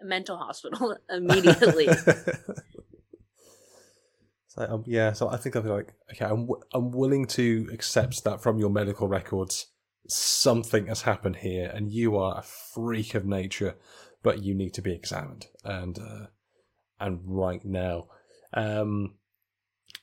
a 0.00 0.04
mental 0.04 0.38
hospital 0.38 0.96
immediately. 1.10 1.88
So 4.50 4.66
um, 4.68 4.82
yeah, 4.84 5.12
so 5.12 5.28
I 5.28 5.36
think 5.36 5.54
I'll 5.54 5.62
be 5.62 5.68
like, 5.68 5.94
okay, 6.10 6.24
I'm 6.24 6.46
w- 6.46 6.60
I'm 6.74 6.90
willing 6.90 7.26
to 7.28 7.68
accept 7.72 8.24
that 8.24 8.42
from 8.42 8.58
your 8.58 8.68
medical 8.68 9.06
records, 9.06 9.68
something 10.08 10.86
has 10.86 11.02
happened 11.02 11.36
here, 11.36 11.70
and 11.74 11.90
you 11.90 12.16
are 12.16 12.38
a 12.38 12.42
freak 12.42 13.14
of 13.14 13.24
nature, 13.24 13.76
but 14.22 14.42
you 14.42 14.54
need 14.54 14.74
to 14.74 14.82
be 14.82 14.92
examined, 14.92 15.46
and 15.64 15.98
uh, 15.98 16.26
and 16.98 17.20
right 17.24 17.64
now, 17.64 18.06
um, 18.54 19.14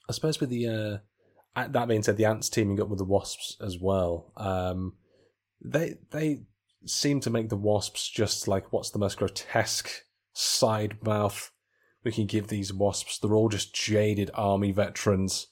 I 0.09 0.13
suppose 0.13 0.39
with 0.39 0.49
the 0.49 0.67
uh, 1.55 1.67
that 1.67 1.87
being 1.87 2.03
said, 2.03 2.17
the 2.17 2.25
ants 2.25 2.49
teaming 2.49 2.81
up 2.81 2.89
with 2.89 2.99
the 2.99 3.05
wasps 3.05 3.57
as 3.61 3.77
well, 3.79 4.31
um, 4.37 4.93
they 5.63 5.95
they 6.11 6.41
seem 6.85 7.19
to 7.19 7.29
make 7.29 7.49
the 7.49 7.55
wasps 7.55 8.07
just 8.09 8.47
like 8.47 8.71
what's 8.71 8.91
the 8.91 8.99
most 8.99 9.17
grotesque 9.17 9.89
side 10.33 11.03
mouth 11.03 11.51
we 12.03 12.11
can 12.11 12.25
give 12.25 12.47
these 12.47 12.71
wasps. 12.71 13.19
They're 13.19 13.33
all 13.33 13.49
just 13.49 13.75
jaded 13.75 14.31
army 14.33 14.71
veterans 14.71 15.47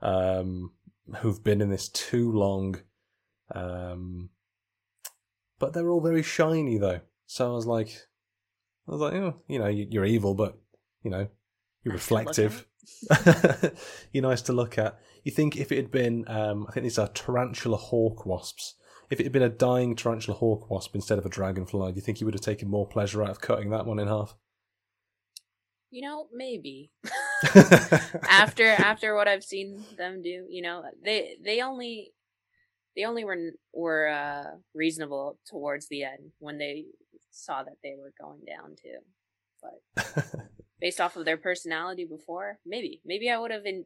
um, 0.00 0.72
who've 1.16 1.42
been 1.42 1.60
in 1.60 1.70
this 1.70 1.88
too 1.88 2.30
long. 2.30 2.76
Um, 3.54 4.30
but 5.58 5.72
they're 5.72 5.88
all 5.90 6.00
very 6.00 6.22
shiny 6.22 6.78
though. 6.78 7.00
So 7.26 7.50
I 7.50 7.54
was 7.54 7.66
like, 7.66 7.88
I 8.88 8.92
was 8.92 9.00
like, 9.00 9.14
oh, 9.14 9.40
you 9.48 9.58
know, 9.58 9.66
you- 9.68 9.88
you're 9.90 10.04
evil, 10.04 10.34
but 10.34 10.58
you 11.02 11.10
know, 11.10 11.28
you're 11.84 11.94
Nice 11.94 12.02
reflective. 12.10 12.66
you're 14.12 14.22
nice 14.22 14.42
to 14.42 14.52
look 14.52 14.78
at. 14.78 14.98
You 15.24 15.32
think 15.32 15.56
if 15.56 15.72
it 15.72 15.76
had 15.76 15.90
been, 15.90 16.24
um, 16.28 16.66
I 16.68 16.72
think 16.72 16.84
these 16.84 16.98
are 16.98 17.08
tarantula 17.08 17.76
hawk 17.76 18.26
wasps. 18.26 18.74
If 19.10 19.20
it 19.20 19.24
had 19.24 19.32
been 19.32 19.42
a 19.42 19.48
dying 19.48 19.94
tarantula 19.96 20.36
hawk 20.38 20.68
wasp 20.70 20.94
instead 20.94 21.18
of 21.18 21.26
a 21.26 21.28
dragonfly, 21.28 21.92
do 21.92 21.96
you 21.96 22.02
think 22.02 22.20
you 22.20 22.26
would 22.26 22.34
have 22.34 22.40
taken 22.40 22.68
more 22.68 22.86
pleasure 22.88 23.22
out 23.22 23.30
of 23.30 23.40
cutting 23.40 23.70
that 23.70 23.86
one 23.86 23.98
in 23.98 24.08
half? 24.08 24.34
you 25.90 26.02
know, 26.02 26.26
maybe. 26.32 26.90
after 28.28 28.66
after 28.66 29.14
what 29.14 29.28
I've 29.28 29.44
seen 29.44 29.82
them 29.96 30.20
do, 30.22 30.46
you 30.48 30.60
know, 30.62 30.82
they 31.04 31.36
they 31.42 31.60
only 31.62 32.12
they 32.96 33.04
only 33.04 33.24
were 33.24 33.36
were 33.72 34.08
uh, 34.08 34.56
reasonable 34.74 35.38
towards 35.48 35.88
the 35.88 36.04
end 36.04 36.32
when 36.38 36.58
they 36.58 36.86
saw 37.30 37.62
that 37.62 37.76
they 37.82 37.94
were 37.98 38.12
going 38.20 38.40
down 38.46 38.74
too. 38.82 38.98
But 39.62 40.24
based 40.80 41.00
off 41.00 41.16
of 41.16 41.24
their 41.24 41.36
personality 41.36 42.04
before, 42.04 42.58
maybe 42.64 43.00
maybe 43.04 43.30
I 43.30 43.38
would 43.38 43.50
have 43.50 43.66
en- 43.66 43.84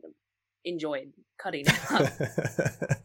enjoyed 0.64 1.12
cutting 1.42 1.64
it 1.66 2.90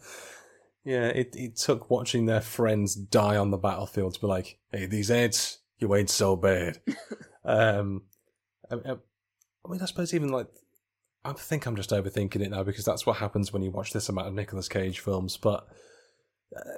yeah, 0.83 1.07
it, 1.07 1.35
it 1.35 1.55
took 1.55 1.89
watching 1.89 2.25
their 2.25 2.41
friends 2.41 2.93
die 2.95 3.37
on 3.37 3.49
the 3.51 3.57
battlefield 3.57 4.13
to 4.13 4.19
be 4.19 4.27
like, 4.27 4.59
hey, 4.71 4.85
these 4.85 5.09
ants, 5.09 5.59
you 5.79 5.93
ain't 5.95 6.09
so 6.09 6.35
bad. 6.35 6.79
um, 7.45 8.03
I, 8.69 8.75
I- 8.75 8.97
I 9.65 9.71
mean, 9.71 9.81
I 9.81 9.85
suppose 9.85 10.13
even 10.13 10.29
like, 10.29 10.45
I 11.23 11.33
think 11.33 11.65
I'm 11.65 11.75
just 11.75 11.89
overthinking 11.89 12.39
it 12.41 12.51
now 12.51 12.61
because 12.61 12.85
that's 12.85 13.07
what 13.07 13.17
happens 13.17 13.51
when 13.51 13.63
you 13.63 13.71
watch 13.71 13.93
this 13.93 14.09
amount 14.09 14.27
of 14.27 14.35
Nicolas 14.35 14.69
Cage 14.69 14.99
films. 14.99 15.37
But 15.37 15.65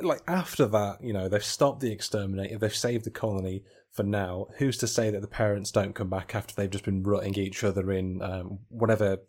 like 0.02 0.22
after 0.28 0.66
that, 0.68 1.04
you 1.04 1.14
know, 1.14 1.30
they've 1.30 1.44
stopped 1.44 1.80
the 1.80 1.92
exterminator, 1.92 2.58
they've 2.58 2.76
saved 2.76 3.06
the 3.06 3.12
colony 3.12 3.64
for 3.92 4.04
now. 4.04 4.48
Who's 4.58 4.78
to 4.78 4.88
say 4.88 5.10
that 5.10 5.22
the 5.22 5.28
parents 5.28 5.72
don't 5.72 5.96
come 5.96 6.10
back 6.10 6.36
after 6.36 6.54
they've 6.56 6.70
just 6.70 6.86
been 6.86 7.04
rutting 7.04 7.36
each 7.36 7.64
other 7.64 7.92
in 7.92 8.22
um, 8.22 8.60
whatever 8.70 9.20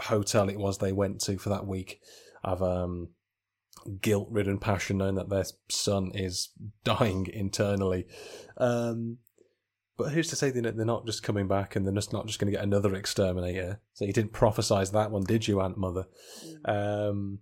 hotel 0.00 0.48
it 0.48 0.58
was 0.58 0.78
they 0.78 0.92
went 0.92 1.20
to 1.22 1.38
for 1.38 1.50
that 1.50 1.66
week 1.66 2.00
of 2.42 2.62
um, 2.62 3.08
guilt-ridden 4.00 4.58
passion, 4.58 4.98
knowing 4.98 5.14
that 5.16 5.28
their 5.28 5.44
son 5.68 6.12
is 6.14 6.50
dying 6.84 7.26
internally. 7.32 8.06
Um, 8.56 9.18
but 9.96 10.10
who's 10.10 10.28
to 10.30 10.36
say 10.36 10.50
they're 10.50 10.72
they're 10.72 10.84
not 10.84 11.06
just 11.06 11.22
coming 11.22 11.46
back 11.46 11.76
and 11.76 11.86
they're 11.86 11.94
just 11.94 12.12
not 12.12 12.26
just 12.26 12.40
going 12.40 12.50
to 12.52 12.56
get 12.56 12.64
another 12.64 12.94
exterminator? 12.94 13.80
So 13.92 14.04
you 14.04 14.12
didn't 14.12 14.32
prophesize 14.32 14.90
that 14.92 15.12
one, 15.12 15.22
did 15.22 15.46
you, 15.46 15.60
Aunt 15.60 15.78
Mother? 15.78 16.06
Um, 16.64 17.38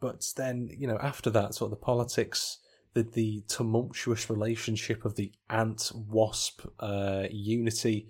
but 0.00 0.26
then, 0.36 0.70
you 0.76 0.86
know, 0.86 0.98
after 1.00 1.30
that, 1.30 1.54
sort 1.54 1.72
of 1.72 1.78
the 1.78 1.84
politics, 1.84 2.58
the, 2.94 3.02
the 3.02 3.44
tumultuous 3.48 4.30
relationship 4.30 5.04
of 5.04 5.16
the 5.16 5.32
ant 5.48 5.92
wasp 5.94 6.66
uh, 6.80 7.24
unity, 7.30 8.08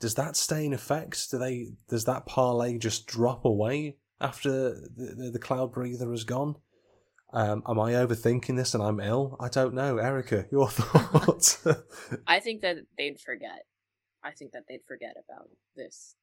does 0.00 0.14
that 0.16 0.36
stay 0.36 0.64
in 0.64 0.72
effect? 0.72 1.30
Do 1.30 1.38
they? 1.38 1.68
Does 1.88 2.04
that 2.04 2.26
parlay 2.26 2.78
just 2.78 3.06
drop 3.06 3.44
away 3.44 3.96
after 4.20 4.50
the, 4.50 5.14
the, 5.16 5.30
the 5.32 5.38
cloud 5.38 5.72
breather 5.72 6.10
has 6.10 6.24
gone? 6.24 6.56
Um, 7.32 7.62
am 7.68 7.78
I 7.78 7.92
overthinking 7.92 8.56
this 8.56 8.74
and 8.74 8.82
I'm 8.82 9.00
ill? 9.00 9.36
I 9.38 9.48
don't 9.48 9.74
know. 9.74 9.98
Erika, 9.98 10.46
your 10.50 10.68
thoughts? 10.70 11.66
I 12.26 12.40
think 12.40 12.62
that 12.62 12.76
they'd 12.96 13.20
forget. 13.20 13.66
I 14.24 14.30
think 14.32 14.52
that 14.52 14.64
they'd 14.68 14.84
forget 14.86 15.14
about 15.28 15.48
this. 15.76 16.14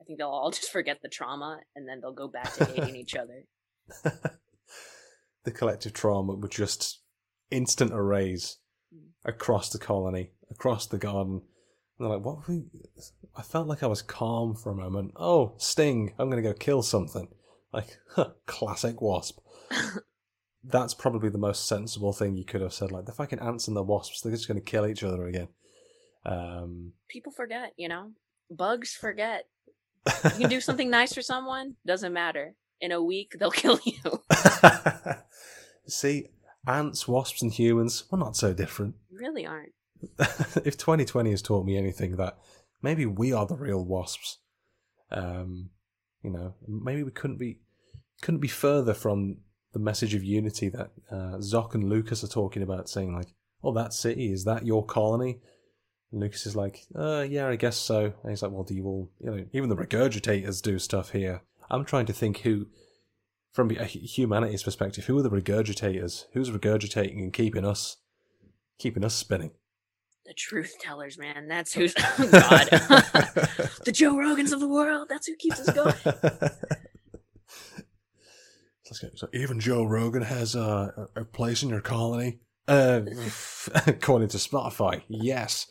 I 0.00 0.04
think 0.04 0.18
they'll 0.18 0.28
all 0.28 0.50
just 0.52 0.70
forget 0.70 1.02
the 1.02 1.08
trauma 1.08 1.60
and 1.76 1.88
then 1.88 2.00
they'll 2.00 2.12
go 2.12 2.28
back 2.28 2.52
to 2.54 2.64
hating 2.64 2.96
each 2.96 3.14
other. 3.14 3.44
the 5.44 5.50
collective 5.50 5.92
trauma 5.92 6.34
would 6.34 6.50
just 6.50 7.00
instant 7.50 7.92
erase 7.92 8.58
across 9.24 9.70
the 9.70 9.78
colony, 9.78 10.32
across 10.50 10.86
the 10.86 10.98
garden. 10.98 11.42
And 11.98 12.10
they're 12.10 12.16
like, 12.16 12.24
what? 12.24 12.48
We... 12.48 12.64
I 13.36 13.42
felt 13.42 13.66
like 13.66 13.82
I 13.82 13.86
was 13.86 14.02
calm 14.02 14.54
for 14.54 14.70
a 14.70 14.76
moment. 14.76 15.12
Oh, 15.16 15.54
Sting! 15.58 16.14
I'm 16.18 16.30
going 16.30 16.42
to 16.42 16.48
go 16.48 16.54
kill 16.54 16.82
something. 16.82 17.28
Like, 17.72 17.98
huh, 18.14 18.30
classic 18.46 19.00
Wasp. 19.00 19.38
That's 20.64 20.94
probably 20.94 21.28
the 21.28 21.38
most 21.38 21.66
sensible 21.66 22.12
thing 22.12 22.36
you 22.36 22.44
could 22.44 22.62
have 22.62 22.72
said. 22.72 22.90
Like, 22.90 23.06
the 23.06 23.12
fucking 23.12 23.40
ants 23.40 23.68
and 23.68 23.76
the 23.76 23.82
wasps, 23.82 24.20
they're 24.20 24.32
just 24.32 24.48
going 24.48 24.58
to 24.58 24.64
kill 24.64 24.86
each 24.86 25.02
other 25.02 25.26
again. 25.26 25.48
Um, 26.24 26.92
People 27.08 27.32
forget, 27.32 27.72
you 27.76 27.88
know? 27.88 28.12
Bugs 28.50 28.94
forget. 28.94 29.44
You 30.06 30.30
can 30.30 30.48
do 30.48 30.60
something 30.62 30.88
nice 30.88 31.12
for 31.12 31.20
someone, 31.20 31.74
doesn't 31.86 32.12
matter. 32.12 32.54
In 32.80 32.92
a 32.92 33.02
week, 33.02 33.36
they'll 33.38 33.50
kill 33.64 33.80
you. 33.84 34.22
See, 35.86 36.28
ants, 36.66 37.06
wasps, 37.06 37.42
and 37.42 37.52
humans, 37.52 38.04
we're 38.10 38.18
not 38.18 38.36
so 38.36 38.52
different. 38.54 38.94
really 39.10 39.46
aren't. 39.46 39.72
if 40.18 40.76
2020 40.76 41.30
has 41.30 41.42
taught 41.42 41.64
me 41.64 41.76
anything, 41.78 42.16
that 42.16 42.36
maybe 42.82 43.06
we 43.06 43.32
are 43.32 43.46
the 43.46 43.56
real 43.56 43.84
wasps. 43.84 44.38
Um, 45.10 45.70
you 46.22 46.30
know, 46.30 46.54
maybe 46.66 47.02
we 47.02 47.10
couldn't 47.10 47.38
be 47.38 47.58
couldn't 48.22 48.40
be 48.40 48.48
further 48.48 48.94
from 48.94 49.38
the 49.72 49.78
message 49.78 50.14
of 50.14 50.24
unity 50.24 50.68
that 50.70 50.90
uh, 51.10 51.36
Zoc 51.38 51.74
and 51.74 51.88
Lucas 51.88 52.24
are 52.24 52.28
talking 52.28 52.62
about, 52.62 52.88
saying 52.88 53.14
like, 53.14 53.28
"Oh, 53.62 53.72
that 53.72 53.92
city 53.92 54.32
is 54.32 54.44
that 54.44 54.66
your 54.66 54.84
colony?" 54.84 55.40
And 56.12 56.20
Lucas 56.20 56.46
is 56.46 56.56
like, 56.56 56.84
"Uh, 56.94 57.26
yeah, 57.28 57.48
I 57.48 57.56
guess 57.56 57.76
so." 57.76 58.12
And 58.22 58.30
he's 58.30 58.42
like, 58.42 58.52
"Well, 58.52 58.64
do 58.64 58.74
you 58.74 58.84
all, 58.86 59.10
you 59.20 59.30
know, 59.30 59.44
even 59.52 59.68
the 59.68 59.76
regurgitators 59.76 60.62
do 60.62 60.78
stuff 60.78 61.10
here?" 61.10 61.42
I'm 61.70 61.84
trying 61.84 62.06
to 62.06 62.12
think 62.12 62.38
who, 62.38 62.66
from 63.52 63.70
a 63.70 63.84
humanity's 63.84 64.62
perspective, 64.62 65.04
who 65.04 65.18
are 65.18 65.22
the 65.22 65.30
regurgitators? 65.30 66.24
Who's 66.32 66.50
regurgitating 66.50 67.18
and 67.18 67.32
keeping 67.32 67.64
us, 67.64 67.96
keeping 68.78 69.04
us 69.04 69.14
spinning? 69.14 69.52
The 70.26 70.34
truth 70.34 70.74
tellers, 70.80 71.18
man. 71.18 71.48
That's 71.48 71.74
who's. 71.74 71.94
Oh, 72.18 72.28
God. 72.30 72.68
the 73.84 73.92
Joe 73.92 74.14
Rogans 74.14 74.52
of 74.52 74.60
the 74.60 74.68
world. 74.68 75.08
That's 75.10 75.26
who 75.26 75.36
keeps 75.36 75.60
us 75.60 75.74
going. 75.74 75.94
So 79.14 79.28
even 79.32 79.60
Joe 79.60 79.84
Rogan 79.84 80.22
has 80.22 80.54
a, 80.54 81.08
a 81.16 81.24
place 81.24 81.62
in 81.62 81.70
your 81.70 81.80
colony, 81.80 82.40
uh, 82.68 83.00
according 83.86 84.28
to 84.28 84.36
Spotify. 84.36 85.02
Yes, 85.08 85.66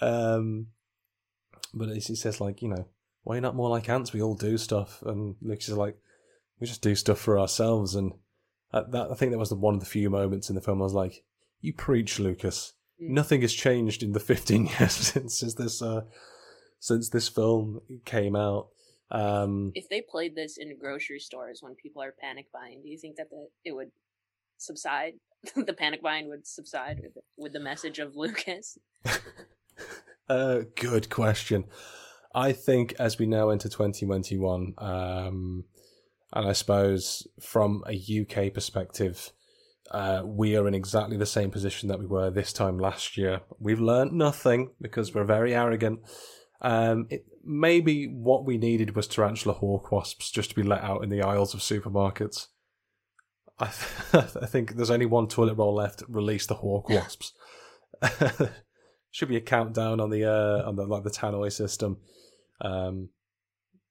um, 0.00 0.68
but 1.74 1.90
he 1.90 2.00
says 2.00 2.40
like 2.40 2.62
you 2.62 2.68
know, 2.68 2.88
why 3.22 3.34
are 3.34 3.36
you 3.36 3.40
not 3.42 3.56
more 3.56 3.70
like 3.70 3.88
ants? 3.88 4.12
We 4.12 4.22
all 4.22 4.34
do 4.34 4.56
stuff, 4.58 5.02
and 5.04 5.36
Lucas 5.42 5.68
is 5.68 5.76
like, 5.76 5.96
we 6.60 6.66
just 6.66 6.82
do 6.82 6.94
stuff 6.94 7.18
for 7.18 7.38
ourselves, 7.38 7.94
and 7.94 8.12
Uh, 8.72 8.84
that, 8.90 9.10
I 9.10 9.14
think 9.14 9.32
that 9.32 9.38
was 9.38 9.48
the, 9.48 9.56
one 9.56 9.74
of 9.74 9.80
the 9.80 9.86
few 9.86 10.08
moments 10.10 10.48
in 10.48 10.54
the 10.54 10.60
film 10.60 10.80
I 10.80 10.84
was 10.84 10.94
like, 10.94 11.24
"You 11.60 11.72
preach, 11.74 12.20
Lucas. 12.20 12.74
Mm. 13.02 13.08
Nothing 13.10 13.40
has 13.40 13.52
changed 13.52 14.02
in 14.04 14.12
the 14.12 14.20
15 14.32 14.66
years 14.66 14.92
since, 14.92 15.40
since 15.40 15.54
this 15.54 15.82
uh, 15.82 16.02
since 16.78 17.08
this 17.08 17.28
film 17.28 17.80
came 18.04 18.36
out." 18.36 18.68
Um, 19.10 19.72
If 19.74 19.88
they 19.88 20.02
played 20.02 20.36
this 20.36 20.56
in 20.56 20.78
grocery 20.78 21.18
stores 21.18 21.58
when 21.62 21.74
people 21.74 22.00
are 22.00 22.14
panic 22.20 22.46
buying, 22.52 22.80
do 22.82 22.88
you 22.88 22.96
think 22.96 23.16
that 23.16 23.28
the, 23.30 23.48
it 23.64 23.72
would 23.72 23.90
subside? 24.56 25.14
the 25.56 25.72
panic 25.72 26.00
buying 26.00 26.28
would 26.28 26.46
subside 26.46 27.00
with, 27.02 27.18
with 27.36 27.52
the 27.52 27.58
message 27.60 27.98
of 27.98 28.14
Lucas? 28.14 28.78
uh, 30.28 30.60
good 30.76 31.10
question. 31.10 31.64
I 32.34 32.52
think 32.52 32.94
as 32.98 33.18
we 33.18 33.26
now 33.26 33.50
enter 33.50 33.68
2021, 33.68 34.74
um, 34.78 35.64
and 36.32 36.48
I 36.48 36.52
suppose 36.52 37.26
from 37.40 37.82
a 37.88 37.94
UK 37.94 38.54
perspective, 38.54 39.32
uh, 39.90 40.22
we 40.24 40.56
are 40.56 40.68
in 40.68 40.74
exactly 40.74 41.16
the 41.16 41.26
same 41.26 41.50
position 41.50 41.88
that 41.88 41.98
we 41.98 42.06
were 42.06 42.30
this 42.30 42.52
time 42.52 42.78
last 42.78 43.16
year. 43.16 43.40
We've 43.58 43.80
learned 43.80 44.12
nothing 44.12 44.70
because 44.80 45.12
we're 45.12 45.24
very 45.24 45.54
arrogant. 45.54 46.00
Um, 46.60 47.06
it, 47.10 47.24
maybe 47.44 48.06
what 48.06 48.44
we 48.44 48.58
needed 48.58 48.94
was 48.94 49.08
tarantula 49.08 49.54
hawk 49.54 49.90
wasps 49.90 50.30
just 50.30 50.50
to 50.50 50.56
be 50.56 50.62
let 50.62 50.84
out 50.84 51.02
in 51.02 51.10
the 51.10 51.22
aisles 51.22 51.54
of 51.54 51.60
supermarkets. 51.60 52.46
I, 53.58 53.66
th- 53.66 54.36
I 54.42 54.46
think 54.46 54.76
there's 54.76 54.90
only 54.90 55.06
one 55.06 55.26
toilet 55.26 55.54
roll 55.54 55.74
left. 55.74 56.04
Release 56.08 56.46
the 56.46 56.54
hawk 56.54 56.88
wasps. 56.88 57.32
Should 59.10 59.28
be 59.28 59.36
a 59.36 59.40
countdown 59.40 60.00
on 60.00 60.10
the 60.10 60.24
uh, 60.24 60.68
on 60.68 60.76
the 60.76 60.86
like 60.86 61.02
the 61.02 61.10
tannoy 61.10 61.52
system. 61.52 61.98
Um, 62.60 63.08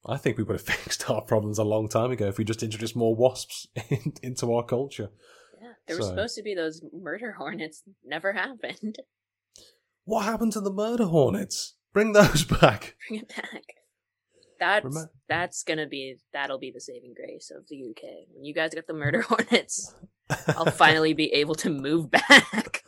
I 0.05 0.17
think 0.17 0.37
we 0.37 0.43
would 0.43 0.55
have 0.55 0.61
fixed 0.65 1.09
our 1.09 1.21
problems 1.21 1.57
a 1.57 1.63
long 1.63 1.89
time 1.89 2.11
ago 2.11 2.27
if 2.27 2.37
we 2.37 2.43
just 2.43 2.63
introduced 2.63 2.95
more 2.95 3.15
wasps 3.15 3.67
in, 3.89 4.13
into 4.23 4.53
our 4.53 4.63
culture. 4.63 5.09
Yeah, 5.61 5.73
there 5.87 5.97
were 5.97 6.03
supposed 6.03 6.35
to 6.35 6.43
be 6.43 6.55
those 6.55 6.81
murder 6.93 7.33
hornets. 7.33 7.83
Never 8.05 8.33
happened. 8.33 8.97
What 10.05 10.25
happened 10.25 10.53
to 10.53 10.61
the 10.61 10.71
murder 10.71 11.05
hornets? 11.05 11.75
Bring 11.93 12.13
those 12.13 12.43
back. 12.43 12.95
Bring 13.07 13.21
it 13.21 13.29
back. 13.29 13.63
That's 14.59 15.07
that's 15.29 15.63
gonna 15.63 15.87
be 15.87 16.17
that'll 16.33 16.59
be 16.59 16.71
the 16.71 16.81
saving 16.81 17.13
grace 17.15 17.49
of 17.55 17.65
the 17.69 17.91
UK. 17.91 18.03
When 18.33 18.43
you 18.43 18.53
guys 18.53 18.73
get 18.73 18.87
the 18.87 18.93
murder 18.93 19.21
hornets, 19.21 19.93
I'll 20.49 20.65
finally 20.65 21.13
be 21.13 21.31
able 21.33 21.55
to 21.55 21.69
move 21.69 22.11
back. 22.11 22.83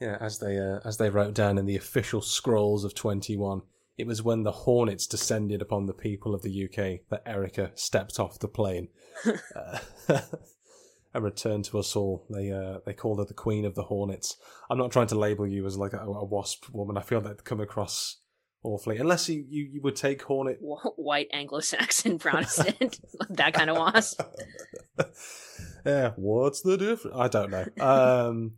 Yeah, 0.00 0.16
as 0.20 0.38
they 0.38 0.58
uh, 0.58 0.80
as 0.84 0.96
they 0.96 1.10
wrote 1.10 1.34
down 1.34 1.58
in 1.58 1.66
the 1.66 1.76
official 1.76 2.22
scrolls 2.22 2.84
of 2.84 2.94
twenty 2.94 3.36
one, 3.36 3.62
it 3.98 4.06
was 4.06 4.22
when 4.22 4.44
the 4.44 4.52
hornets 4.52 5.06
descended 5.06 5.60
upon 5.60 5.86
the 5.86 5.92
people 5.92 6.34
of 6.34 6.42
the 6.42 6.64
UK 6.64 7.06
that 7.10 7.22
Erika 7.26 7.72
stepped 7.74 8.18
off 8.18 8.38
the 8.38 8.48
plane 8.48 8.88
uh, 9.54 9.78
and 11.14 11.24
returned 11.24 11.66
to 11.66 11.78
us 11.78 11.94
all. 11.94 12.26
They 12.30 12.50
uh, 12.50 12.78
they 12.86 12.94
called 12.94 13.18
her 13.18 13.26
the 13.26 13.34
Queen 13.34 13.64
of 13.64 13.74
the 13.74 13.84
Hornets. 13.84 14.36
I'm 14.70 14.78
not 14.78 14.90
trying 14.90 15.08
to 15.08 15.18
label 15.18 15.46
you 15.46 15.66
as 15.66 15.76
like 15.76 15.92
a, 15.92 15.98
a 15.98 16.24
wasp 16.24 16.70
woman. 16.70 16.96
I 16.96 17.02
feel 17.02 17.20
that 17.20 17.44
come 17.44 17.60
across 17.60 18.20
awfully, 18.62 18.98
unless 18.98 19.28
you, 19.28 19.44
you, 19.48 19.64
you 19.64 19.80
would 19.82 19.96
take 19.96 20.22
hornet 20.22 20.58
White 20.60 21.28
Anglo-Saxon 21.32 22.18
Protestant, 22.18 23.00
that 23.30 23.54
kind 23.54 23.70
of 23.70 23.76
wasp. 23.76 24.22
yeah, 25.84 26.12
what's 26.16 26.62
the 26.62 26.76
difference? 26.76 27.16
I 27.18 27.28
don't 27.28 27.50
know. 27.50 27.66
Um, 27.78 28.52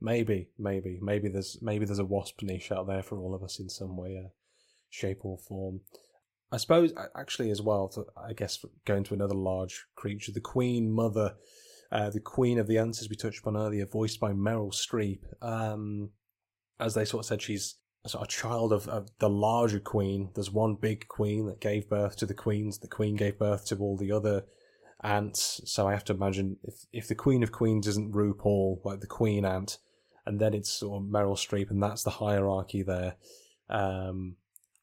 maybe, 0.00 0.48
maybe, 0.58 0.98
maybe 1.02 1.28
there's 1.28 1.58
maybe 1.62 1.84
there's 1.84 1.98
a 1.98 2.04
wasp 2.04 2.42
niche 2.42 2.72
out 2.72 2.86
there 2.86 3.02
for 3.02 3.18
all 3.18 3.34
of 3.34 3.42
us 3.42 3.58
in 3.58 3.68
some 3.68 3.96
way, 3.96 4.20
uh, 4.22 4.28
shape 4.90 5.24
or 5.24 5.38
form. 5.38 5.80
I 6.52 6.58
suppose 6.58 6.92
actually 7.16 7.50
as 7.50 7.60
well. 7.60 7.88
To, 7.88 8.06
I 8.16 8.32
guess 8.32 8.64
going 8.84 9.04
to 9.04 9.14
another 9.14 9.34
large 9.34 9.86
creature, 9.96 10.32
the 10.32 10.40
Queen 10.40 10.90
Mother, 10.92 11.34
uh, 11.90 12.10
the 12.10 12.20
Queen 12.20 12.58
of 12.58 12.66
the 12.66 12.78
Ants, 12.78 13.00
as 13.00 13.08
we 13.08 13.16
touched 13.16 13.40
upon 13.40 13.56
earlier, 13.56 13.86
voiced 13.86 14.20
by 14.20 14.32
Meryl 14.32 14.72
Streep. 14.72 15.20
Um, 15.42 16.10
as 16.78 16.94
they 16.94 17.04
sort 17.04 17.24
of 17.24 17.26
said, 17.26 17.42
she's 17.42 17.76
a 18.04 18.08
sort 18.08 18.22
of 18.22 18.28
child 18.28 18.72
of, 18.72 18.86
of 18.88 19.08
the 19.18 19.30
larger 19.30 19.80
queen. 19.80 20.30
There's 20.34 20.50
one 20.50 20.76
big 20.76 21.08
queen 21.08 21.46
that 21.46 21.60
gave 21.60 21.88
birth 21.88 22.16
to 22.18 22.26
the 22.26 22.34
queens. 22.34 22.78
The 22.78 22.88
queen 22.88 23.16
gave 23.16 23.38
birth 23.38 23.66
to 23.66 23.76
all 23.78 23.96
the 23.96 24.12
other 24.12 24.44
ants. 25.02 25.60
So 25.64 25.86
I 25.86 25.92
have 25.92 26.04
to 26.04 26.14
imagine 26.14 26.56
if 26.62 26.74
if 26.92 27.08
the 27.08 27.14
Queen 27.14 27.42
of 27.42 27.52
Queens 27.52 27.86
isn't 27.86 28.12
RuPaul, 28.12 28.84
like 28.84 29.00
the 29.00 29.06
Queen 29.06 29.44
Ant, 29.44 29.78
and 30.26 30.40
then 30.40 30.54
it's 30.54 30.70
sort 30.70 31.02
of 31.02 31.08
Meryl 31.08 31.36
Streep, 31.36 31.70
and 31.70 31.82
that's 31.82 32.02
the 32.02 32.10
hierarchy 32.10 32.82
there. 32.82 33.16
Um, 33.68 34.36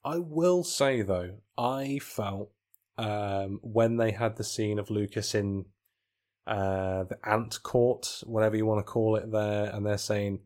I 0.03 0.17
will 0.17 0.63
say 0.63 1.01
though, 1.01 1.35
I 1.57 1.99
felt 1.99 2.51
um, 2.97 3.59
when 3.61 3.97
they 3.97 4.11
had 4.11 4.37
the 4.37 4.43
scene 4.43 4.79
of 4.79 4.89
Lucas 4.89 5.35
in 5.35 5.65
uh, 6.45 7.03
the 7.03 7.17
Ant 7.23 7.61
Court, 7.63 8.21
whatever 8.25 8.55
you 8.55 8.65
want 8.65 8.85
to 8.85 8.91
call 8.91 9.15
it, 9.15 9.31
there, 9.31 9.69
and 9.73 9.85
they're 9.85 9.97
saying, 9.97 10.39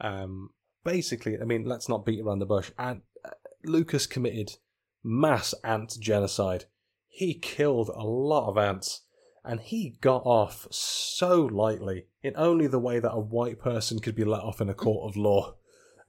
um, 0.00 0.50
basically, 0.84 1.38
I 1.40 1.44
mean, 1.44 1.64
let's 1.64 1.88
not 1.88 2.04
beat 2.04 2.20
around 2.20 2.40
the 2.40 2.46
bush. 2.46 2.70
Ant, 2.78 3.02
uh, 3.24 3.30
Lucas 3.64 4.06
committed 4.06 4.56
mass 5.02 5.54
ant 5.62 5.96
genocide. 6.00 6.64
He 7.08 7.34
killed 7.34 7.88
a 7.88 8.04
lot 8.04 8.48
of 8.48 8.58
ants, 8.58 9.05
and 9.46 9.60
he 9.60 9.96
got 10.00 10.22
off 10.26 10.66
so 10.70 11.42
lightly 11.42 12.06
in 12.22 12.34
only 12.36 12.66
the 12.66 12.78
way 12.78 12.98
that 12.98 13.12
a 13.12 13.20
white 13.20 13.60
person 13.60 14.00
could 14.00 14.14
be 14.14 14.24
let 14.24 14.42
off 14.42 14.60
in 14.60 14.68
a 14.68 14.74
court 14.74 15.08
of 15.08 15.16
law. 15.16 15.54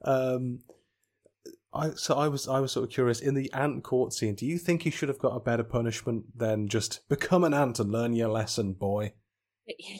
Um, 0.02 0.60
I 1.72 1.90
so 1.90 2.16
I 2.16 2.28
was 2.28 2.48
I 2.48 2.60
was 2.60 2.72
sort 2.72 2.84
of 2.84 2.90
curious 2.90 3.20
in 3.20 3.34
the 3.34 3.52
ant 3.52 3.84
court 3.84 4.12
scene. 4.12 4.34
Do 4.34 4.46
you 4.46 4.58
think 4.58 4.82
he 4.82 4.90
should 4.90 5.08
have 5.08 5.18
got 5.18 5.36
a 5.36 5.40
better 5.40 5.62
punishment 5.62 6.24
than 6.36 6.68
just 6.68 7.08
become 7.08 7.44
an 7.44 7.54
ant 7.54 7.78
and 7.78 7.92
learn 7.92 8.14
your 8.14 8.28
lesson, 8.28 8.72
boy? 8.72 9.12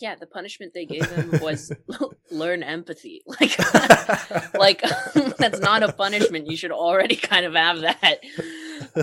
Yeah, 0.01 0.14
the 0.14 0.26
punishment 0.26 0.72
they 0.72 0.86
gave 0.86 1.05
him 1.11 1.41
was 1.43 1.70
learn 2.30 2.62
empathy. 2.62 3.22
Like, 3.41 3.59
like 4.55 4.82
that's 5.36 5.61
not 5.61 5.82
a 5.82 5.93
punishment. 5.93 6.51
You 6.51 6.57
should 6.57 6.72
already 6.72 7.16
kind 7.16 7.45
of 7.45 7.55
have 7.55 7.80
that. 7.80 8.20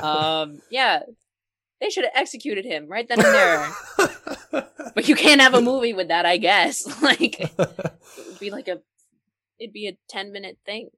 Um, 0.03 0.61
yeah, 0.71 1.03
they 1.85 1.91
should 1.91 2.03
have 2.03 2.13
executed 2.15 2.65
him 2.65 2.87
right 2.87 3.07
then 3.07 3.19
and 3.23 3.33
there. 3.33 4.65
But 4.95 5.09
you 5.09 5.15
can't 5.15 5.41
have 5.41 5.53
a 5.53 5.61
movie 5.61 5.93
with 5.93 6.07
that, 6.07 6.25
I 6.25 6.37
guess. 6.37 6.85
Like, 7.01 7.39
it 7.39 7.51
would 7.57 8.39
be 8.39 8.49
like 8.49 8.67
a, 8.67 8.81
it'd 9.59 9.73
be 9.73 9.87
a 9.87 9.97
ten 10.09 10.31
minute 10.31 10.57
thing. 10.65 10.89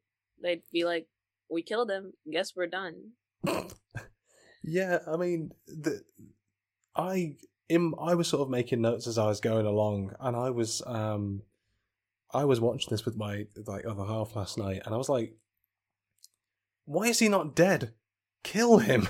They'd 0.41 0.61
be 0.71 0.85
like, 0.85 1.07
"We 1.49 1.63
killed 1.63 1.91
him. 1.91 2.13
Guess 2.31 2.55
we're 2.55 2.67
done." 2.67 3.11
yeah, 4.63 4.99
I 5.05 5.17
mean, 5.17 5.51
the, 5.67 6.03
I 6.95 7.35
in, 7.67 7.93
I 7.99 8.15
was 8.15 8.29
sort 8.29 8.43
of 8.43 8.49
making 8.49 8.81
notes 8.81 9.07
as 9.07 9.17
I 9.17 9.25
was 9.25 9.41
going 9.41 9.65
along, 9.65 10.13
and 10.21 10.37
I 10.37 10.51
was 10.51 10.81
um, 10.85 11.41
I 12.31 12.45
was 12.45 12.61
watching 12.61 12.89
this 12.89 13.03
with 13.03 13.17
my 13.17 13.47
like 13.65 13.85
other 13.85 14.05
half 14.05 14.35
last 14.35 14.57
night, 14.57 14.83
and 14.85 14.93
I 14.93 14.97
was 14.97 15.09
like, 15.09 15.33
why 16.85 17.07
is 17.07 17.19
he 17.19 17.27
not 17.27 17.55
dead? 17.55 17.93
Kill 18.43 18.77
him. 18.77 19.09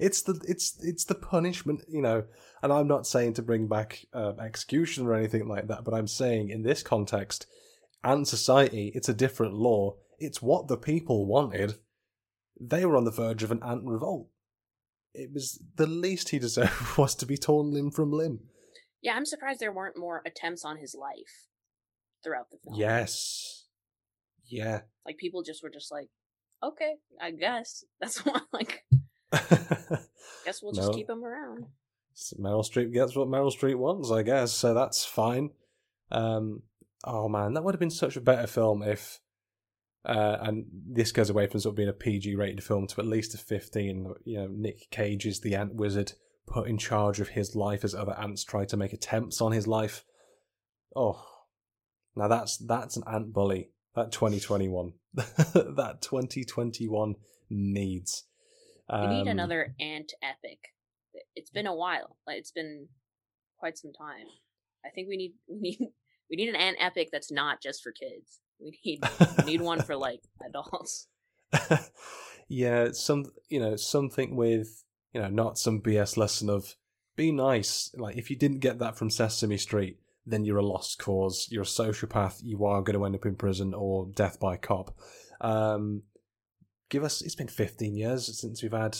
It's 0.00 0.22
the 0.22 0.40
it's 0.48 0.76
it's 0.82 1.04
the 1.04 1.14
punishment, 1.14 1.82
you 1.88 2.02
know. 2.02 2.24
And 2.62 2.72
I'm 2.72 2.88
not 2.88 3.06
saying 3.06 3.34
to 3.34 3.42
bring 3.42 3.68
back 3.68 4.06
uh, 4.12 4.32
execution 4.40 5.06
or 5.06 5.14
anything 5.14 5.46
like 5.46 5.68
that, 5.68 5.84
but 5.84 5.94
I'm 5.94 6.08
saying 6.08 6.50
in 6.50 6.62
this 6.62 6.82
context, 6.82 7.46
and 8.02 8.26
society, 8.26 8.92
it's 8.94 9.08
a 9.08 9.14
different 9.14 9.54
law. 9.54 9.96
It's 10.18 10.40
what 10.40 10.68
the 10.68 10.76
people 10.76 11.26
wanted. 11.26 11.74
They 12.58 12.86
were 12.86 12.96
on 12.96 13.04
the 13.04 13.10
verge 13.10 13.42
of 13.42 13.50
an 13.50 13.62
ant 13.62 13.82
revolt. 13.84 14.28
It 15.12 15.30
was 15.32 15.62
the 15.76 15.86
least 15.86 16.30
he 16.30 16.38
deserved 16.38 16.72
was 16.98 17.14
to 17.16 17.26
be 17.26 17.36
torn 17.36 17.72
limb 17.72 17.90
from 17.90 18.12
limb. 18.12 18.40
Yeah, 19.02 19.14
I'm 19.14 19.26
surprised 19.26 19.60
there 19.60 19.72
weren't 19.72 19.98
more 19.98 20.22
attempts 20.24 20.64
on 20.64 20.78
his 20.78 20.94
life 20.98 21.48
throughout 22.24 22.46
the 22.50 22.58
film. 22.64 22.78
Yes. 22.78 23.66
Yeah. 24.48 24.82
like 25.04 25.16
people 25.18 25.42
just 25.42 25.62
were 25.62 25.70
just 25.70 25.90
like, 25.90 26.08
okay, 26.62 26.94
I 27.20 27.32
guess 27.32 27.84
that's 28.00 28.24
what. 28.24 28.42
Like, 28.52 28.84
guess 30.44 30.62
we'll 30.62 30.72
just 30.72 30.88
No. 30.90 30.94
keep 30.94 31.08
him 31.10 31.24
around. 31.24 31.66
Meryl 32.38 32.64
Streep 32.64 32.92
gets 32.92 33.14
what 33.14 33.28
Meryl 33.28 33.52
Streep 33.54 33.76
wants, 33.76 34.10
I 34.10 34.22
guess. 34.22 34.52
So 34.52 34.72
that's 34.72 35.04
fine. 35.04 35.50
Um, 36.10 36.62
oh 37.04 37.28
man, 37.28 37.54
that 37.54 37.62
would 37.64 37.74
have 37.74 37.80
been 37.80 37.90
such 37.90 38.16
a 38.16 38.20
better 38.22 38.46
film 38.46 38.82
if, 38.82 39.20
uh, 40.06 40.38
and 40.40 40.64
this 40.70 41.12
goes 41.12 41.28
away 41.28 41.46
from 41.46 41.60
sort 41.60 41.72
of 41.72 41.76
being 41.76 41.88
a 41.88 41.92
PG 41.92 42.34
rated 42.36 42.62
film 42.64 42.86
to 42.86 43.00
at 43.00 43.06
least 43.06 43.34
a 43.34 43.38
fifteen. 43.38 44.14
You 44.24 44.38
know, 44.38 44.48
Nick 44.50 44.88
Cage 44.90 45.26
is 45.26 45.40
the 45.40 45.54
ant 45.56 45.74
wizard 45.74 46.12
put 46.46 46.68
in 46.68 46.78
charge 46.78 47.20
of 47.20 47.30
his 47.30 47.54
life 47.56 47.84
as 47.84 47.94
other 47.94 48.16
ants 48.18 48.44
try 48.44 48.64
to 48.64 48.76
make 48.76 48.92
attempts 48.92 49.40
on 49.40 49.52
his 49.52 49.66
life. 49.66 50.04
Oh, 50.94 51.22
now 52.14 52.28
that's 52.28 52.56
that's 52.56 52.96
an 52.96 53.02
ant 53.06 53.32
bully. 53.34 53.72
That 53.94 54.12
twenty 54.12 54.40
twenty 54.40 54.68
one, 54.68 54.94
that 55.14 55.98
twenty 56.00 56.44
twenty 56.44 56.86
needs. 58.90 59.00
We 59.00 59.06
need 59.06 59.22
Um, 59.22 59.28
another 59.28 59.74
ant 59.80 60.12
epic. 60.22 60.58
It's 61.34 61.50
been 61.50 61.66
a 61.66 61.74
while. 61.74 62.16
Like 62.26 62.38
it's 62.38 62.52
been 62.52 62.88
quite 63.58 63.78
some 63.78 63.92
time. 63.92 64.26
I 64.84 64.90
think 64.90 65.08
we 65.08 65.16
need 65.16 65.34
we 65.48 65.58
need 65.60 65.78
we 66.30 66.36
need 66.36 66.48
an 66.48 66.56
ant 66.56 66.76
epic 66.80 67.08
that's 67.12 67.30
not 67.32 67.62
just 67.62 67.82
for 67.82 67.92
kids. 67.92 68.40
We 68.58 68.78
need 68.84 69.00
we 69.38 69.44
need 69.44 69.60
one 69.60 69.82
for 69.82 69.96
like 69.96 70.22
adults. 70.48 71.08
yeah, 72.48 72.88
some 72.92 73.26
you 73.48 73.60
know 73.60 73.76
something 73.76 74.36
with 74.36 74.84
you 75.12 75.20
know 75.20 75.28
not 75.28 75.58
some 75.58 75.80
BS 75.80 76.16
lesson 76.16 76.50
of 76.50 76.76
be 77.16 77.32
nice. 77.32 77.90
Like 77.96 78.16
if 78.16 78.30
you 78.30 78.36
didn't 78.36 78.60
get 78.60 78.78
that 78.78 78.96
from 78.96 79.10
Sesame 79.10 79.56
Street, 79.56 79.98
then 80.26 80.44
you're 80.44 80.58
a 80.58 80.66
lost 80.66 80.98
cause. 80.98 81.48
You're 81.50 81.62
a 81.62 81.66
sociopath. 81.66 82.40
You 82.42 82.64
are 82.64 82.82
going 82.82 82.98
to 82.98 83.04
end 83.04 83.14
up 83.14 83.26
in 83.26 83.36
prison 83.36 83.72
or 83.74 84.06
death 84.14 84.38
by 84.38 84.56
cop. 84.56 84.94
Um, 85.40 86.02
give 86.90 87.04
us. 87.04 87.22
It's 87.22 87.34
been 87.34 87.48
15 87.48 87.96
years 87.96 88.40
since 88.40 88.62
we've 88.62 88.72
had 88.72 88.96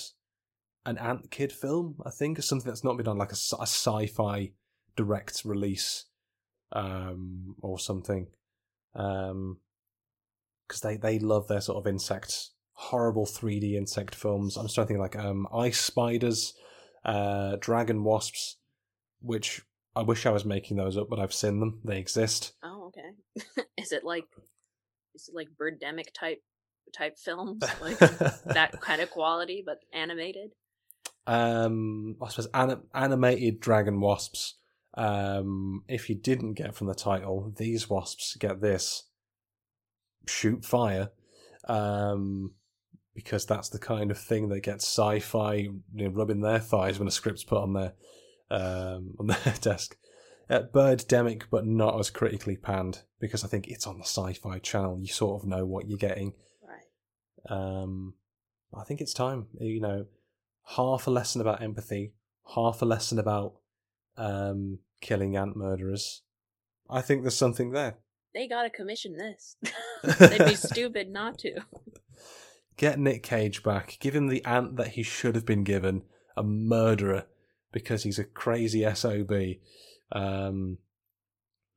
an 0.85 0.99
Ant 0.99 1.31
Kid 1.31 1.53
film. 1.53 1.97
I 2.05 2.11
think, 2.11 2.39
or 2.39 2.43
something 2.43 2.69
that's 2.69 2.85
not 2.85 2.97
been 2.97 3.09
on 3.09 3.19
like 3.19 3.33
a, 3.33 3.41
a 3.59 3.67
sci-fi 3.67 4.53
direct 4.97 5.43
release, 5.45 6.07
um, 6.73 7.57
or 7.61 7.79
something. 7.79 8.29
Um, 8.95 9.59
because 10.67 10.81
they 10.81 10.97
they 10.97 11.19
love 11.19 11.49
their 11.49 11.61
sort 11.61 11.79
of 11.79 11.87
insect 11.87 12.51
horrible 12.77 13.27
3D 13.27 13.75
insect 13.75 14.15
films. 14.15 14.57
I'm 14.57 14.69
starting 14.69 14.97
to 14.97 15.03
think 15.03 15.15
like 15.15 15.25
um, 15.25 15.49
ice 15.53 15.81
spiders, 15.81 16.55
uh, 17.05 17.57
dragon 17.61 18.05
wasps, 18.05 18.59
which 19.21 19.63
I 19.95 20.03
wish 20.03 20.27
I 20.27 20.31
was 20.31 20.45
making 20.45 20.77
those 20.77 20.97
up, 20.97 21.09
but 21.09 21.19
I've 21.19 21.33
seen 21.33 21.59
them. 21.59 21.81
They 21.85 21.99
exist. 21.99 22.53
Oh, 22.63 22.89
okay. 22.89 23.65
is 23.79 23.93
it 23.93 24.05
like 24.05 24.25
is 25.15 25.29
it 25.29 25.35
like 25.35 25.49
birdemic 25.59 26.13
type 26.15 26.43
type 26.93 27.19
films? 27.19 27.63
Like 27.81 27.99
that 27.99 28.81
kind 28.81 29.01
of 29.01 29.11
quality 29.11 29.63
but 29.65 29.81
animated? 29.93 30.53
Um, 31.27 32.17
I 32.23 32.29
suppose 32.29 32.49
anim- 32.55 32.89
animated 32.95 33.61
dragon 33.61 34.01
wasps. 34.01 34.55
Um, 34.95 35.83
if 35.89 36.09
you 36.09 36.15
didn't 36.15 36.55
get 36.55 36.75
from 36.75 36.87
the 36.87 36.95
title, 36.95 37.53
these 37.57 37.91
wasps 37.91 38.37
get 38.39 38.61
this 38.61 39.05
shoot 40.27 40.65
fire. 40.65 41.11
Um, 41.69 42.53
because 43.17 43.47
that's 43.47 43.71
the 43.71 43.79
kind 43.79 44.11
of 44.11 44.19
thing 44.19 44.51
that 44.51 44.61
gets 44.61 44.85
sci-fi 44.85 45.55
you 45.55 45.81
know, 45.95 46.09
rubbing 46.09 46.43
their 46.43 46.61
thighs 46.61 46.99
when 46.99 47.09
a 47.09 47.11
script's 47.11 47.43
put 47.43 47.63
on 47.63 47.73
their 47.73 47.95
um, 48.51 49.15
on 49.19 49.27
their 49.27 49.55
desk. 49.61 49.97
Uh, 50.49 50.61
Birdemic, 50.73 51.45
but 51.51 51.67
not 51.67 51.99
as 51.99 52.11
critically 52.11 52.57
panned 52.57 53.01
because 53.19 53.43
I 53.43 53.49
think 53.49 53.67
it's 53.67 53.87
on 53.87 53.99
the 53.99 54.05
Sci-Fi 54.05 54.61
Channel. 54.61 55.01
You 55.01 55.09
sort 55.09 55.43
of 55.43 55.49
know 55.49 55.65
what 55.65 55.89
you're 55.89 55.99
getting. 55.99 56.35
Um, 57.49 58.15
I 58.75 58.85
think 58.85 59.01
it's 59.01 59.15
time. 59.15 59.47
You 59.59 59.81
know, 59.81 60.07
half 60.77 61.07
a 61.07 61.11
lesson 61.11 61.41
about 61.41 61.63
empathy, 61.63 62.13
half 62.55 62.83
a 62.83 62.85
lesson 62.85 63.19
about 63.19 63.55
um, 64.17 64.79
killing 65.01 65.37
ant 65.37 65.57
murderers. 65.57 66.23
I 66.89 67.01
think 67.03 67.23
there's 67.23 67.37
something 67.37 67.73
there. 67.73 67.97
They 68.35 68.49
gotta 68.49 68.71
commission 68.71 69.17
this. 69.17 69.57
They'd 70.19 70.45
be 70.45 70.55
stupid 70.55 71.09
not 71.09 71.39
to. 71.39 71.61
Get 72.77 72.99
Nick 72.99 73.23
Cage 73.23 73.63
back. 73.63 73.97
Give 73.99 74.15
him 74.15 74.29
the 74.29 74.45
ant 74.45 74.77
that 74.77 74.89
he 74.89 75.03
should 75.03 75.35
have 75.35 75.47
been 75.47 75.65
given, 75.65 76.03
a 76.37 76.43
murderer, 76.43 77.25
because 77.73 78.03
he's 78.03 78.19
a 78.19 78.25
crazy 78.25 78.87
SOB. 78.95 79.33
Um, 80.13 80.79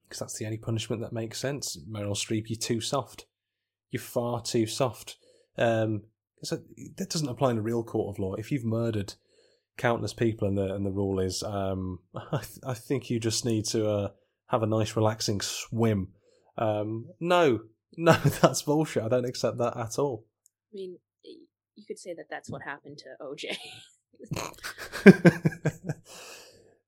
because 0.03 0.20
that's 0.20 0.38
the 0.38 0.45
only 0.45 0.57
punishment 0.57 1.01
that 1.03 1.13
makes 1.13 1.39
sense. 1.39 1.78
Meryl 1.89 2.11
Streep, 2.11 2.45
you're 2.47 2.57
too 2.57 2.82
soft. 2.82 3.28
You're 3.91 4.01
far 4.01 4.41
too 4.41 4.65
soft. 4.65 5.17
Um, 5.60 6.03
so 6.41 6.60
that 6.97 7.10
doesn't 7.10 7.28
apply 7.28 7.51
in 7.51 7.57
a 7.57 7.62
real 7.62 7.84
court 7.84 8.16
of 8.16 8.20
law. 8.20 8.36
If 8.36 8.51
you've 8.51 8.64
murdered 8.64 9.14
countless 9.78 10.14
people 10.14 10.47
and 10.47 10.57
the 10.57 10.74
and 10.74 10.86
the 10.86 10.91
rule 10.91 11.20
is, 11.20 11.43
um, 11.43 11.99
I, 12.16 12.38
th- 12.38 12.60
I 12.66 12.74
think 12.74 13.10
you 13.10 13.20
just 13.20 13.45
need 13.45 13.66
to 13.66 13.88
uh, 13.89 14.10
have 14.47 14.64
a 14.64 14.68
nice 14.68 14.95
relaxing 14.95 15.41
swim. 15.41 16.10
Um, 16.57 17.07
no, 17.20 17.62
no, 17.97 18.14
that's 18.14 18.62
bullshit. 18.62 19.03
I 19.03 19.10
don't 19.10 19.26
accept 19.26 19.57
that 19.57 19.78
at 19.78 19.99
all. 19.99 20.26
I 20.72 20.76
mean, 20.76 20.97
you 21.24 21.86
could 21.86 21.99
say 21.99 22.14
that 22.14 22.30
that's 22.30 22.49
what 22.49 22.62
happened 22.62 22.99
to 22.99 23.16
OJ. 23.22 23.57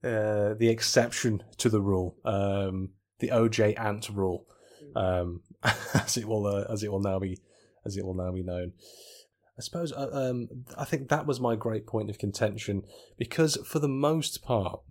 uh, 0.04 0.54
the 0.56 0.70
exception 0.70 1.44
to 1.58 1.70
the 1.70 1.82
rule, 1.82 2.18
um, 2.26 2.90
the 3.20 3.30
OJ 3.30 3.80
Ant 3.80 4.10
rule, 4.10 4.46
um, 4.96 5.42
as 5.94 6.18
it 6.18 6.28
will 6.28 6.46
uh, 6.46 6.66
as 6.72 6.84
it 6.84 6.92
will 6.92 7.02
now 7.02 7.20
be 7.20 7.38
as 7.86 7.98
it 7.98 8.06
will 8.06 8.14
now 8.14 8.32
be 8.32 8.44
known. 8.44 8.74
I 9.58 9.62
suppose 9.62 9.92
uh, 9.92 10.10
um, 10.12 10.48
I 10.78 10.86
think 10.86 11.10
that 11.10 11.26
was 11.28 11.40
my 11.40 11.56
great 11.56 11.86
point 11.86 12.10
of 12.10 12.18
contention 12.18 12.84
because 13.18 13.58
for 13.66 13.80
the 13.80 13.88
most 13.90 14.42
part, 14.44 14.82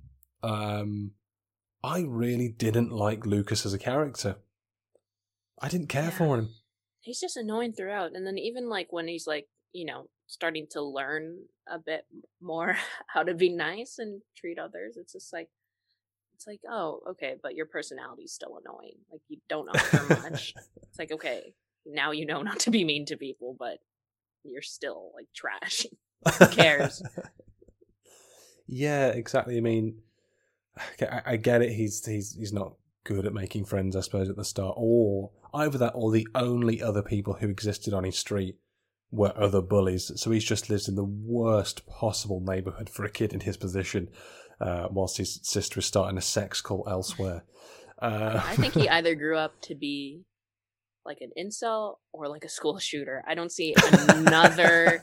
um, 0.42 1.12
I 1.82 2.00
really 2.06 2.48
didn't 2.48 2.90
like 2.92 3.26
Lucas 3.26 3.64
as 3.66 3.72
a 3.72 3.78
character. 3.78 4.36
I 5.60 5.68
didn't 5.68 5.88
care 5.88 6.04
Yeah. 6.04 6.10
for 6.10 6.38
him. 6.38 6.54
he's 7.02 7.20
just 7.20 7.36
annoying 7.36 7.72
throughout, 7.72 8.12
and 8.14 8.26
then 8.26 8.36
even 8.38 8.68
like 8.68 8.92
when 8.92 9.08
he's 9.08 9.26
like, 9.26 9.48
you 9.72 9.86
know, 9.86 10.08
starting 10.26 10.66
to 10.72 10.82
learn 10.82 11.38
a 11.66 11.78
bit 11.78 12.04
more 12.40 12.76
how 13.08 13.22
to 13.22 13.34
be 13.34 13.48
nice 13.48 13.98
and 13.98 14.20
treat 14.36 14.58
others, 14.58 14.96
it's 14.98 15.12
just 15.14 15.32
like, 15.32 15.48
it's 16.34 16.46
like, 16.46 16.60
oh, 16.70 17.00
okay, 17.10 17.36
but 17.42 17.54
your 17.54 17.66
personality's 17.66 18.32
still 18.32 18.58
annoying. 18.62 18.96
Like 19.10 19.22
you 19.28 19.38
don't 19.48 19.68
offer 19.68 20.20
much. 20.22 20.54
it's 20.82 20.98
like, 20.98 21.12
okay, 21.12 21.54
now 21.86 22.10
you 22.10 22.26
know 22.26 22.42
not 22.42 22.60
to 22.60 22.70
be 22.70 22.84
mean 22.84 23.06
to 23.06 23.16
people, 23.16 23.56
but 23.58 23.78
you're 24.44 24.62
still 24.62 25.12
like 25.14 25.28
trash. 25.34 25.86
Who 26.38 26.48
cares? 26.48 27.02
Yeah, 28.66 29.08
exactly. 29.08 29.56
I 29.56 29.60
mean, 29.60 30.02
I, 31.00 31.22
I 31.24 31.36
get 31.36 31.62
it. 31.62 31.72
He's 31.72 32.04
he's 32.04 32.34
he's 32.34 32.52
not 32.52 32.74
good 33.04 33.24
at 33.24 33.32
making 33.32 33.64
friends, 33.64 33.96
I 33.96 34.00
suppose, 34.00 34.28
at 34.28 34.36
the 34.36 34.44
start, 34.44 34.74
or 34.76 35.30
either 35.54 35.78
that, 35.78 35.92
or 35.94 36.12
the 36.12 36.28
only 36.34 36.82
other 36.82 37.02
people 37.02 37.34
who 37.34 37.48
existed 37.48 37.94
on 37.94 38.04
his 38.04 38.18
street 38.18 38.56
were 39.10 39.32
other 39.36 39.62
bullies. 39.62 40.12
So 40.16 40.30
he's 40.30 40.44
just 40.44 40.70
lives 40.70 40.88
in 40.88 40.94
the 40.94 41.04
worst 41.04 41.86
possible 41.86 42.40
neighborhood 42.40 42.90
for 42.90 43.04
a 43.04 43.10
kid 43.10 43.32
in 43.32 43.40
his 43.40 43.56
position, 43.56 44.08
uh, 44.60 44.88
whilst 44.90 45.16
his 45.16 45.40
sister 45.42 45.80
is 45.80 45.86
starting 45.86 46.18
a 46.18 46.22
sex 46.22 46.60
cult 46.60 46.86
elsewhere. 46.88 47.44
Uh, 48.00 48.40
I 48.44 48.56
think 48.56 48.74
he 48.74 48.88
either 48.88 49.14
grew 49.14 49.36
up 49.36 49.60
to 49.62 49.74
be 49.74 50.24
like 51.10 51.20
an 51.20 51.32
incel 51.36 51.96
or 52.12 52.28
like 52.28 52.44
a 52.44 52.48
school 52.48 52.78
shooter. 52.88 53.24
I 53.26 53.34
don't 53.34 53.52
see 53.52 53.74
another 54.08 55.02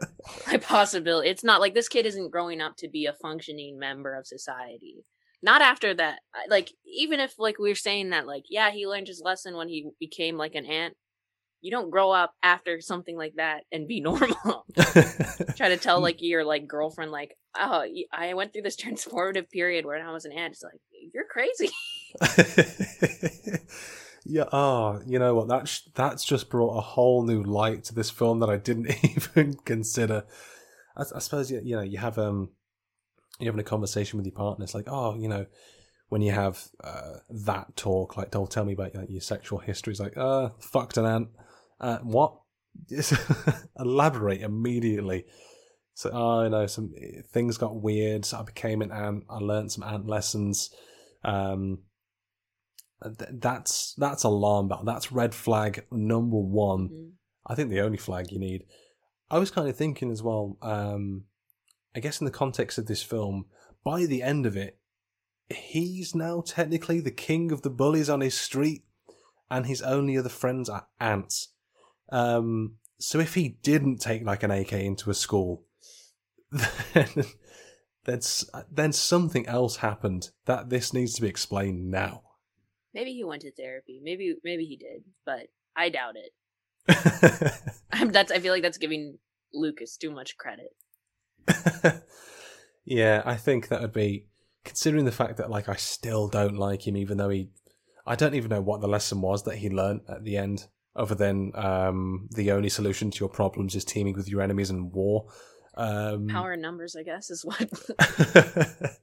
possibility. 0.62 1.28
It's 1.28 1.44
not 1.44 1.60
like 1.60 1.74
this 1.74 1.88
kid 1.88 2.06
isn't 2.06 2.30
growing 2.30 2.60
up 2.60 2.76
to 2.78 2.88
be 2.88 3.06
a 3.06 3.12
functioning 3.12 3.78
member 3.78 4.14
of 4.14 4.26
society. 4.26 5.04
Not 5.42 5.60
after 5.60 5.92
that. 5.94 6.20
Like 6.48 6.72
even 6.86 7.20
if 7.20 7.34
like 7.38 7.58
we 7.58 7.70
are 7.70 7.76
saying 7.76 8.10
that 8.10 8.26
like 8.26 8.44
yeah, 8.48 8.70
he 8.70 8.86
learned 8.86 9.08
his 9.08 9.22
lesson 9.24 9.56
when 9.56 9.68
he 9.68 9.90
became 10.00 10.36
like 10.36 10.54
an 10.54 10.66
ant. 10.66 10.94
You 11.60 11.70
don't 11.70 11.90
grow 11.90 12.10
up 12.10 12.34
after 12.42 12.80
something 12.80 13.16
like 13.16 13.34
that 13.36 13.62
and 13.70 13.86
be 13.86 14.00
normal. 14.00 14.66
Try 15.56 15.68
to 15.68 15.76
tell 15.76 16.00
like 16.00 16.16
your 16.20 16.44
like 16.44 16.66
girlfriend 16.66 17.12
like, 17.12 17.36
"Oh, 17.56 17.84
I 18.12 18.34
went 18.34 18.52
through 18.52 18.62
this 18.62 18.76
transformative 18.76 19.48
period 19.48 19.86
where 19.86 20.04
I 20.04 20.12
was 20.12 20.24
an 20.24 20.32
ant." 20.32 20.54
It's 20.54 20.64
like, 20.64 20.80
"You're 21.14 21.26
crazy." 21.30 21.70
Yeah. 24.24 24.44
Oh, 24.52 25.00
you 25.06 25.18
know 25.18 25.34
what? 25.34 25.48
That's 25.48 25.82
that's 25.94 26.24
just 26.24 26.50
brought 26.50 26.76
a 26.76 26.80
whole 26.80 27.24
new 27.24 27.42
light 27.42 27.84
to 27.84 27.94
this 27.94 28.10
film 28.10 28.40
that 28.40 28.50
I 28.50 28.56
didn't 28.56 28.88
even 29.04 29.54
consider. 29.64 30.24
I, 30.96 31.04
I 31.14 31.18
suppose 31.18 31.50
you, 31.50 31.60
you 31.64 31.76
know 31.76 31.82
you 31.82 31.98
have 31.98 32.18
um 32.18 32.50
you're 33.42 33.52
having 33.52 33.60
a 33.60 33.68
conversation 33.68 34.18
with 34.18 34.26
your 34.26 34.34
partner. 34.34 34.64
It's 34.64 34.74
like, 34.74 34.88
oh, 34.88 35.16
you 35.16 35.28
know, 35.28 35.46
when 36.08 36.22
you 36.22 36.32
have 36.32 36.62
uh, 36.82 37.14
that 37.46 37.76
talk, 37.76 38.16
like, 38.16 38.30
don't 38.30 38.50
tell 38.50 38.64
me 38.64 38.74
about 38.74 38.94
like, 38.94 39.10
your 39.10 39.20
sexual 39.20 39.58
history. 39.58 39.92
It's 39.92 40.00
like, 40.00 40.16
uh, 40.16 40.50
fucked 40.60 40.96
an 40.96 41.06
ant. 41.06 41.28
Uh, 41.80 41.98
what? 41.98 42.38
Elaborate 43.78 44.42
immediately. 44.42 45.26
So, 45.94 46.10
oh, 46.12 46.40
I 46.40 46.48
know 46.48 46.66
some 46.66 46.92
things 47.32 47.58
got 47.58 47.82
weird. 47.82 48.24
So 48.24 48.38
I 48.38 48.42
became 48.42 48.82
an 48.82 48.92
ant. 48.92 49.24
I 49.28 49.38
learned 49.38 49.72
some 49.72 49.84
ant 49.84 50.06
lessons. 50.06 50.70
Um, 51.24 51.78
th- 53.10 53.30
that's 53.34 53.94
that's 53.94 54.24
alarm 54.24 54.68
bell. 54.68 54.84
That's 54.84 55.12
red 55.12 55.34
flag 55.34 55.84
number 55.90 56.38
one. 56.38 56.88
Mhm. 56.88 57.10
I 57.46 57.54
think 57.54 57.70
the 57.70 57.80
only 57.80 57.98
flag 57.98 58.30
you 58.30 58.38
need. 58.38 58.64
I 59.30 59.38
was 59.38 59.50
kind 59.50 59.68
of 59.68 59.76
thinking 59.76 60.10
as 60.10 60.22
well. 60.22 60.58
Um, 60.62 61.24
I 61.94 62.00
guess 62.00 62.20
in 62.20 62.24
the 62.24 62.30
context 62.30 62.78
of 62.78 62.86
this 62.86 63.02
film, 63.02 63.46
by 63.84 64.06
the 64.06 64.22
end 64.22 64.46
of 64.46 64.56
it, 64.56 64.78
he's 65.50 66.14
now 66.14 66.40
technically 66.40 67.00
the 67.00 67.10
king 67.10 67.50
of 67.52 67.62
the 67.62 67.70
bullies 67.70 68.08
on 68.08 68.20
his 68.20 68.38
street, 68.38 68.84
and 69.50 69.66
his 69.66 69.82
only 69.82 70.16
other 70.16 70.28
friends 70.28 70.68
are 70.68 70.86
ants. 71.00 71.48
Um, 72.10 72.76
so 72.98 73.18
if 73.18 73.34
he 73.34 73.48
didn't 73.62 73.98
take 73.98 74.24
like 74.24 74.42
an 74.42 74.50
AK 74.50 74.72
into 74.72 75.10
a 75.10 75.14
school, 75.14 75.64
then 76.92 77.24
then, 78.04 78.20
then 78.70 78.92
something 78.92 79.46
else 79.46 79.76
happened 79.76 80.30
that 80.46 80.70
this 80.70 80.92
needs 80.92 81.14
to 81.14 81.22
be 81.22 81.28
explained 81.28 81.90
now. 81.90 82.22
Maybe 82.94 83.12
he 83.12 83.24
went 83.24 83.42
to 83.42 83.52
therapy. 83.52 84.00
Maybe 84.02 84.34
maybe 84.44 84.64
he 84.64 84.76
did, 84.76 85.04
but 85.24 85.48
I 85.76 85.88
doubt 85.88 86.14
it. 86.16 86.32
I'm, 87.92 88.10
that's 88.10 88.32
I 88.32 88.38
feel 88.38 88.52
like 88.52 88.62
that's 88.62 88.78
giving 88.78 89.18
Lucas 89.54 89.96
too 89.96 90.10
much 90.10 90.36
credit. 90.36 90.74
yeah, 92.84 93.22
I 93.24 93.36
think 93.36 93.68
that 93.68 93.80
would 93.80 93.92
be 93.92 94.26
considering 94.64 95.04
the 95.04 95.12
fact 95.12 95.36
that 95.38 95.50
like 95.50 95.68
I 95.68 95.76
still 95.76 96.28
don't 96.28 96.56
like 96.56 96.86
him, 96.86 96.96
even 96.96 97.16
though 97.18 97.28
he, 97.28 97.50
I 98.06 98.14
don't 98.14 98.34
even 98.34 98.50
know 98.50 98.60
what 98.60 98.80
the 98.80 98.88
lesson 98.88 99.20
was 99.20 99.44
that 99.44 99.56
he 99.56 99.70
learned 99.70 100.02
at 100.08 100.24
the 100.24 100.36
end, 100.36 100.66
other 100.94 101.14
than 101.14 101.52
um, 101.54 102.28
the 102.34 102.52
only 102.52 102.68
solution 102.68 103.10
to 103.10 103.20
your 103.20 103.28
problems 103.28 103.74
is 103.74 103.84
teaming 103.84 104.14
with 104.14 104.28
your 104.28 104.42
enemies 104.42 104.70
in 104.70 104.90
war. 104.90 105.26
Um, 105.74 106.28
Power 106.28 106.52
in 106.52 106.60
numbers, 106.60 106.96
I 106.96 107.02
guess, 107.02 107.30
is 107.30 107.44
what. 107.44 107.68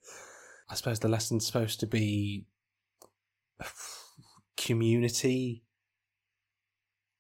I 0.72 0.76
suppose 0.76 1.00
the 1.00 1.08
lesson's 1.08 1.48
supposed 1.48 1.80
to 1.80 1.88
be 1.88 2.46
community. 4.58 5.64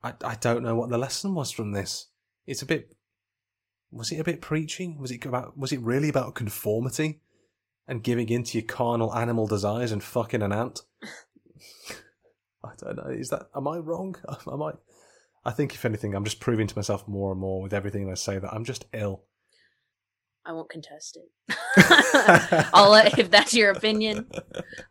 I 0.03 0.13
I 0.23 0.35
don't 0.35 0.63
know 0.63 0.75
what 0.75 0.89
the 0.89 0.97
lesson 0.97 1.35
was 1.35 1.51
from 1.51 1.71
this. 1.71 2.07
It's 2.45 2.61
a 2.61 2.65
bit. 2.65 2.95
Was 3.91 4.11
it 4.11 4.19
a 4.19 4.23
bit 4.23 4.41
preaching? 4.41 4.99
Was 4.99 5.11
it 5.11 5.25
about? 5.25 5.57
Was 5.57 5.71
it 5.71 5.81
really 5.81 6.09
about 6.09 6.35
conformity 6.35 7.21
and 7.87 8.03
giving 8.03 8.29
in 8.29 8.43
to 8.43 8.57
your 8.57 8.67
carnal 8.67 9.15
animal 9.15 9.47
desires 9.47 9.91
and 9.91 10.03
fucking 10.03 10.41
an 10.41 10.51
ant? 10.51 10.81
I 12.63 12.71
don't 12.77 12.97
know. 12.97 13.09
Is 13.09 13.29
that? 13.29 13.47
Am 13.55 13.67
I 13.67 13.77
wrong? 13.77 14.15
Am 14.51 14.61
I? 14.61 14.71
I 15.45 15.51
think 15.51 15.73
if 15.73 15.85
anything, 15.85 16.13
I'm 16.13 16.25
just 16.25 16.39
proving 16.39 16.67
to 16.67 16.77
myself 16.77 17.07
more 17.07 17.31
and 17.31 17.39
more 17.39 17.61
with 17.61 17.73
everything 17.73 18.11
I 18.11 18.15
say 18.15 18.37
that 18.37 18.53
I'm 18.53 18.65
just 18.65 18.85
ill. 18.93 19.23
I 20.45 20.51
won't 20.51 20.69
contest 20.69 21.17
it. 21.17 21.57
I'll 22.73 22.91
let 22.91 23.17
if 23.19 23.29
that's 23.29 23.53
your 23.53 23.71
opinion, 23.71 24.27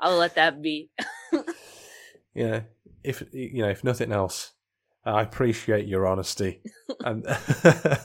I'll 0.01 0.17
let 0.17 0.37
that 0.37 0.63
be. 0.63 0.91
Yeah, 2.39 2.61
if 3.03 3.25
you 3.33 3.63
know, 3.63 3.69
if 3.69 3.83
nothing 3.83 4.13
else, 4.13 4.53
I 5.05 5.23
appreciate 5.23 5.89
your 5.89 6.07
honesty 6.07 6.61
and 7.05 7.27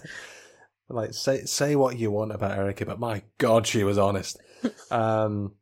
like 0.89 1.13
say 1.13 1.41
say 1.45 1.75
what 1.75 1.99
you 1.99 2.09
want 2.09 2.31
about 2.31 2.57
Erika, 2.57 2.83
but 2.83 2.99
my 2.99 3.21
God, 3.37 3.67
she 3.67 3.83
was 3.83 3.97
honest. 3.97 4.39
Um, 4.91 5.55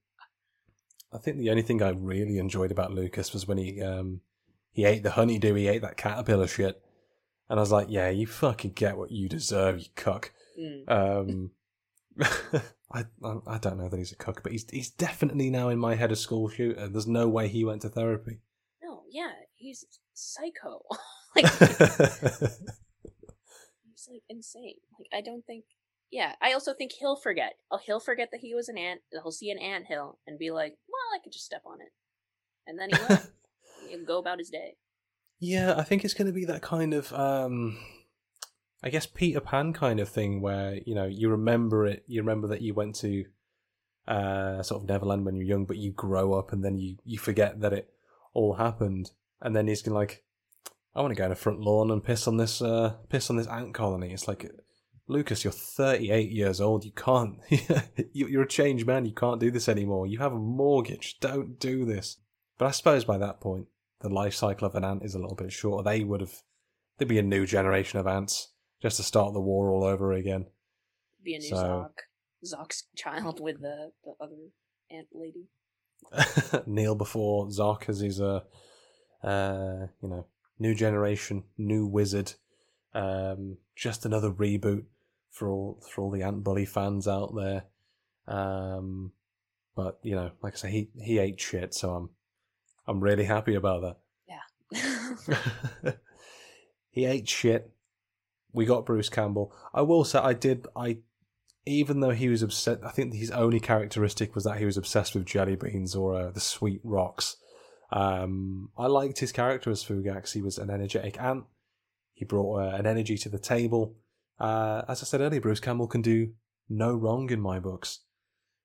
I 1.11 1.17
think 1.17 1.38
the 1.38 1.49
only 1.49 1.63
thing 1.63 1.82
I 1.82 1.89
really 1.89 2.38
enjoyed 2.38 2.69
about 2.69 2.93
Lucas 2.93 3.34
was 3.34 3.47
when 3.47 3.57
he 3.57 3.82
um 3.82 4.22
he 4.72 4.86
ate 4.86 5.01
the 5.01 5.11
honeydew, 5.11 5.55
he 5.55 5.67
ate 5.67 5.82
that 5.82 5.97
caterpillar 5.97 6.45
shit, 6.45 6.80
and 7.49 7.59
I 7.59 7.61
was 7.63 7.72
like, 7.72 7.88
yeah, 7.89 8.09
you 8.09 8.28
fucking 8.28 8.74
get 8.74 8.97
what 8.97 9.09
you 9.09 9.28
deserve, 9.28 9.80
you 9.80 9.88
cuck. 9.95 10.32
Mm. 10.59 10.88
Um, 10.88 11.51
I 12.93 13.05
I 13.47 13.57
don't 13.57 13.80
know 13.80 13.89
that 13.89 13.97
he's 13.97 14.11
a 14.11 14.17
cook, 14.17 14.43
but 14.43 14.51
he's 14.51 14.69
he's 14.69 14.91
definitely 14.91 15.49
now 15.49 15.69
in 15.69 15.80
my 15.80 15.95
head 15.95 16.11
a 16.11 16.15
school 16.15 16.47
shooter. 16.47 16.88
There's 16.88 17.07
no 17.07 17.28
way 17.28 17.47
he 17.47 17.65
went 17.65 17.82
to 17.82 17.89
therapy. 17.89 18.41
Yeah, 19.12 19.32
he's 19.55 19.86
psycho. 20.14 20.82
like 21.36 21.45
he's 21.59 21.70
like 24.09 24.24
insane. 24.30 24.76
Like 24.97 25.09
I 25.14 25.22
don't 25.22 25.45
think. 25.45 25.66
Yeah, 26.12 26.34
I 26.41 26.53
also 26.53 26.74
think 26.74 26.93
he'll 26.93 27.16
forget. 27.16 27.53
Oh, 27.72 27.80
he'll 27.86 27.99
forget 27.99 28.30
that 28.32 28.41
he 28.41 28.53
was 28.53 28.68
an 28.70 28.78
ant. 28.78 29.01
He'll 29.12 29.32
see 29.32 29.51
an 29.51 29.59
ant 29.59 29.86
hill 29.88 30.20
and 30.26 30.39
be 30.39 30.51
like, 30.51 30.78
"Well, 30.88 31.16
I 31.16 31.20
could 31.24 31.34
just 31.34 31.45
step 31.45 31.64
on 31.66 31.80
it," 31.82 31.91
and 32.66 32.80
then 32.80 32.89
he 32.89 32.97
will. 33.07 33.20
He'll 33.89 34.05
go 34.05 34.20
about 34.20 34.38
his 34.39 34.49
day. 34.49 34.76
Yeah, 35.39 35.74
I 35.76 35.84
think 35.84 36.05
it's 36.05 36.14
going 36.14 36.28
to 36.28 36.34
be 36.34 36.45
that 36.45 36.62
kind 36.62 36.93
of, 36.93 37.12
um, 37.14 37.80
I 38.84 38.89
guess 38.89 39.07
Peter 39.07 39.39
Pan 39.39 39.74
kind 39.74 39.99
of 39.99 40.07
thing 40.07 40.39
where 40.39 40.76
you 40.86 40.93
know 40.93 41.05
you 41.05 41.30
remember 41.30 41.86
it, 41.86 42.03
you 42.07 42.22
remember 42.22 42.47
that 42.49 42.62
you 42.62 42.74
went 42.74 42.95
to 42.97 43.26
uh, 44.07 44.62
sort 44.62 44.84
of 44.84 44.88
Neverland 44.88 45.26
when 45.26 45.36
you're 45.36 45.47
young, 45.47 45.66
but 45.66 45.78
you 45.78 45.91
grow 45.91 46.34
up 46.34 46.53
and 46.53 46.64
then 46.64 46.78
you 46.78 46.97
you 47.03 47.18
forget 47.18 47.59
that 47.62 47.74
it 47.74 47.89
all 48.34 48.53
happened, 48.55 49.11
and 49.41 49.55
then 49.55 49.67
he's 49.67 49.82
gonna 49.82 49.97
like, 49.97 50.23
I 50.95 51.01
want 51.01 51.11
to 51.11 51.17
go 51.17 51.25
in 51.25 51.32
a 51.32 51.36
front 51.36 51.59
lawn 51.59 51.91
and 51.91 52.03
piss 52.03 52.27
on 52.27 52.38
this 52.38 52.61
uh, 52.61 52.95
piss 53.09 53.29
on 53.29 53.36
this 53.38 53.47
ant 53.47 53.73
colony. 53.73 54.11
It's 54.13 54.27
like. 54.27 54.49
Lucas, 55.07 55.43
you're 55.43 55.51
38 55.51 56.32
years 56.32 56.61
old. 56.61 56.86
You 56.86 56.91
can't. 56.93 57.38
You're 58.13 58.43
a 58.43 58.47
changed 58.47 58.88
man. 58.88 59.05
You 59.05 59.13
can't 59.13 59.41
do 59.41 59.51
this 59.51 59.67
anymore. 59.67 60.07
You 60.07 60.19
have 60.19 60.32
a 60.32 60.38
mortgage. 60.39 61.19
Don't 61.19 61.59
do 61.59 61.84
this. 61.84 62.15
But 62.57 62.67
I 62.67 62.71
suppose 62.71 63.03
by 63.03 63.17
that 63.17 63.41
point, 63.41 63.65
the 63.99 64.07
life 64.07 64.34
cycle 64.36 64.65
of 64.67 64.75
an 64.75 64.86
ant 64.86 65.03
is 65.03 65.13
a 65.13 65.19
little 65.19 65.36
bit 65.36 65.51
shorter. 65.51 65.84
They 65.84 66.05
would 66.05 66.21
have. 66.21 66.34
There'd 66.97 67.09
be 67.09 67.19
a 67.19 67.23
new 67.23 67.45
generation 67.45 67.99
of 67.99 68.07
ants 68.07 68.53
just 68.82 68.97
to 68.97 69.03
start 69.03 69.34
the 69.34 69.41
war 69.41 69.69
all 69.71 69.84
over 69.84 70.13
again. 70.13 70.45
Be 71.21 71.36
a 71.36 71.39
new 71.39 71.49
So- 71.49 71.57
Zoc. 71.57 71.91
Zoc's 72.45 72.84
child 72.95 73.41
with 73.41 73.59
the 73.59 73.91
the 74.05 74.13
other 74.21 74.38
ant 74.89 75.07
lady. 75.11 75.47
Kneel 76.66 76.95
before 76.95 77.52
Zark 77.52 77.86
as 77.88 77.99
he's 77.99 78.20
a, 78.20 78.43
uh, 79.24 79.88
you 80.02 80.10
know, 80.10 80.26
new 80.60 80.76
generation, 80.76 81.43
new 81.58 81.86
wizard. 81.86 82.34
Um, 82.93 83.58
just 83.76 84.06
another 84.06 84.32
reboot 84.32 84.84
for 85.30 85.49
all 85.49 85.82
for 85.89 86.04
all 86.04 86.12
the 86.12 86.24
Ant 86.24 86.43
Bully 86.43 86.66
fans 86.66 87.08
out 87.08 87.34
there. 87.36 87.64
Um, 88.28 89.14
but 89.76 89.99
you 90.04 90.16
know, 90.16 90.32
like 90.41 90.54
I 90.54 90.58
say, 90.58 90.72
he 90.72 90.89
he 91.02 91.18
ate 91.20 91.39
shit, 91.39 91.74
so 91.74 91.91
I'm 91.91 92.10
I'm 92.88 92.99
really 92.99 93.24
happy 93.24 93.56
about 93.56 93.82
that. 93.82 93.97
Yeah. 94.74 95.91
he 96.91 97.06
ate 97.06 97.28
shit. 97.28 97.72
We 98.54 98.66
got 98.66 98.86
Bruce 98.86 99.10
Campbell. 99.10 99.54
I 99.74 99.82
will 99.82 100.04
say, 100.04 100.20
I 100.20 100.34
did. 100.34 100.68
I 100.76 100.97
even 101.66 101.99
though 101.99 102.12
he 102.12 102.30
was 102.30 102.41
upset, 102.41 102.80
I 102.84 102.89
think 102.89 103.14
his 103.14 103.32
only 103.32 103.59
characteristic 103.59 104.34
was 104.34 104.43
that 104.45 104.57
he 104.57 104.66
was 104.66 104.78
obsessed 104.78 105.14
with 105.14 105.26
jelly 105.26 105.55
beans 105.55 105.95
or 105.95 106.16
uh, 106.16 106.32
the 106.32 106.39
sweet 106.39 106.82
rocks. 106.84 107.38
Um, 107.91 108.70
I 108.78 108.88
liked 108.88 109.20
his 109.20 109.32
character 109.32 109.70
as 109.70 109.84
Fugax. 109.84 110.34
He 110.34 110.41
was 110.41 110.57
an 110.57 110.70
energetic 110.70 111.20
ant. 111.20 111.43
He 112.14 112.26
brought 112.26 112.62
uh, 112.62 112.76
an 112.76 112.88
energy 112.88 113.18
to 113.20 113.30
the 113.30 113.39
table. 113.39 113.95
Uh, 114.39 114.84
as 114.88 115.03
I 115.03 115.05
said 115.05 115.22
earlier, 115.22 115.41
Bruce 115.41 115.59
Campbell 115.59 115.88
can 115.88 116.01
do 116.01 116.34
no 116.70 116.93
wrong 116.93 117.30
in 117.30 117.41
my 117.41 117.59
books. 117.59 117.99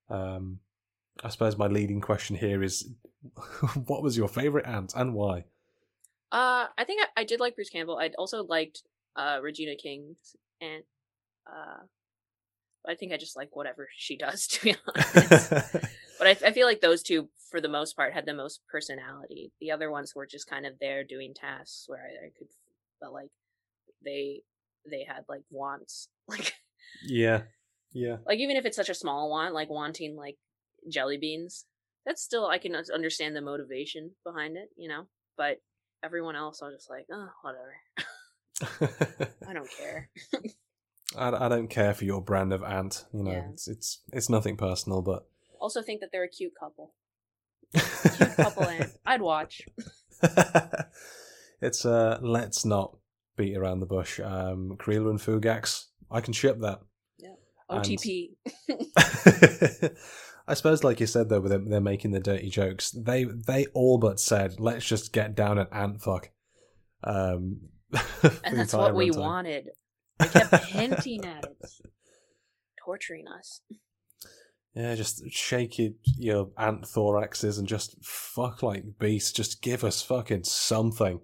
Um, 0.09 0.61
I 1.23 1.29
suppose 1.29 1.59
my 1.59 1.67
leading 1.67 2.01
question 2.01 2.37
here 2.37 2.63
is, 2.63 2.89
what 3.87 4.03
was 4.03 4.17
your 4.17 4.29
favorite 4.29 4.67
ant 4.67 4.95
and 4.95 5.13
why? 5.13 5.45
Uh, 6.33 6.67
I 6.79 6.85
think 6.85 7.03
I, 7.03 7.21
I 7.21 7.25
did 7.25 7.41
like 7.41 7.57
Bruce 7.57 7.71
Campbell. 7.71 7.99
I 7.99 8.11
also 8.19 8.43
liked 8.45 8.83
uh 9.17 9.39
Regina 9.43 9.77
King's 9.77 10.37
ant. 10.61 10.85
uh, 11.47 11.85
I 12.89 12.95
think 12.95 13.13
I 13.13 13.17
just 13.17 13.37
like 13.37 13.55
whatever 13.55 13.89
she 13.97 14.17
does 14.17 14.47
to 14.49 14.63
be 14.65 14.75
honest. 14.87 15.51
but 16.19 16.27
I, 16.27 16.31
I 16.31 16.53
feel 16.53 16.67
like 16.67 16.81
those 16.81 17.03
two, 17.03 17.29
for 17.51 17.61
the 17.61 17.69
most 17.69 17.97
part, 17.97 18.13
had 18.13 18.27
the 18.27 18.35
most 18.35 18.61
personality. 18.71 19.53
The 19.61 19.71
other 19.71 19.91
ones 19.91 20.15
were 20.15 20.27
just 20.27 20.49
kind 20.49 20.67
of 20.67 20.79
there 20.81 21.05
doing 21.05 21.35
tasks 21.35 21.85
where 21.87 22.01
I, 22.01 22.27
I 22.27 22.31
could 22.37 22.49
but 23.01 23.13
like 23.13 23.31
they 24.05 24.43
they 24.91 25.05
had 25.07 25.25
like 25.29 25.43
wants, 25.51 26.09
like 26.29 26.55
yeah, 27.05 27.43
yeah. 27.93 28.17
like 28.27 28.39
even 28.39 28.57
if 28.57 28.65
it's 28.65 28.77
such 28.77 28.89
a 28.89 28.95
small 28.95 29.31
want, 29.31 29.55
like 29.55 29.71
wanting 29.71 30.17
like 30.17 30.37
jelly 30.89 31.19
beans, 31.19 31.67
that's 32.05 32.23
still 32.23 32.47
I 32.47 32.59
can 32.59 32.77
understand 32.95 33.37
the 33.37 33.41
motivation 33.41 34.13
behind 34.25 34.57
it, 34.57 34.71
you 34.77 34.89
know. 34.89 35.07
But 35.37 35.59
everyone 36.03 36.37
else, 36.37 36.63
I'm 36.63 36.73
just 36.73 36.89
like, 36.89 37.07
oh, 37.13 37.29
whatever. 37.43 37.75
I 39.49 39.53
don't 39.53 39.71
care. 39.79 40.09
I, 41.17 41.47
I 41.47 41.49
don't 41.49 41.69
care 41.69 41.95
for 41.95 42.05
your 42.05 42.21
brand 42.23 42.53
of 42.53 42.63
ant. 42.63 43.05
You 43.13 43.23
know, 43.25 43.33
Yeah. 43.33 43.49
it's 43.53 43.69
it's 43.69 44.01
it's 44.13 44.29
nothing 44.29 44.57
personal, 44.57 45.03
but 45.03 45.27
Also, 45.61 45.83
think 45.83 46.01
that 46.01 46.11
they're 46.13 46.25
a 46.25 46.29
cute 46.29 46.53
couple. 46.59 46.95
Cute 47.75 48.37
couple, 48.37 48.63
and 48.65 48.91
I'd 49.05 49.21
watch. 49.23 49.63
it's 51.61 51.85
uh 51.85 52.19
let's 52.23 52.65
not 52.65 52.97
beat 53.37 53.57
around 53.57 53.81
the 53.81 53.87
bush. 53.87 54.21
Um 54.21 54.71
and 54.79 54.79
Fugax, 55.21 55.87
I 56.11 56.21
can 56.21 56.33
ship 56.33 56.59
that. 56.61 56.81
Yeah. 57.19 57.35
OTP. 57.71 58.37
I 60.49 60.55
suppose, 60.55 60.85
like 60.85 61.01
you 61.01 61.07
said, 61.09 61.29
though, 61.29 61.41
with 61.41 61.51
them, 61.51 61.69
they're 61.69 61.81
making 61.81 62.13
the 62.13 62.21
dirty 62.21 62.51
jokes. 62.51 62.93
They 62.93 63.25
they 63.25 63.67
all 63.75 63.99
but 63.99 64.21
said, 64.21 64.61
"Let's 64.61 64.87
just 64.87 65.13
get 65.13 65.35
down 65.35 65.59
and 65.59 65.69
ant 65.73 66.01
fuck." 66.01 66.31
Um, 67.03 67.63
and 68.23 68.57
that's 68.59 68.73
what 68.73 68.95
we 68.95 69.11
runtime. 69.11 69.17
wanted. 69.19 69.71
They 70.19 70.29
kept 70.29 70.65
hinting 70.67 71.25
at 71.25 71.45
it, 71.45 71.57
torturing 72.85 73.27
us. 73.29 73.61
Yeah, 74.75 74.95
just 74.95 75.23
shake 75.31 75.79
your, 75.79 75.91
your 76.05 76.51
ant 76.59 76.83
thoraxes 76.83 77.59
and 77.59 77.67
just 77.67 77.97
fuck 78.05 78.63
like 78.63 78.99
beasts. 78.99 79.33
Just 79.33 79.63
give 79.63 79.83
us 79.85 80.03
fucking 80.03 80.45
something 80.45 81.21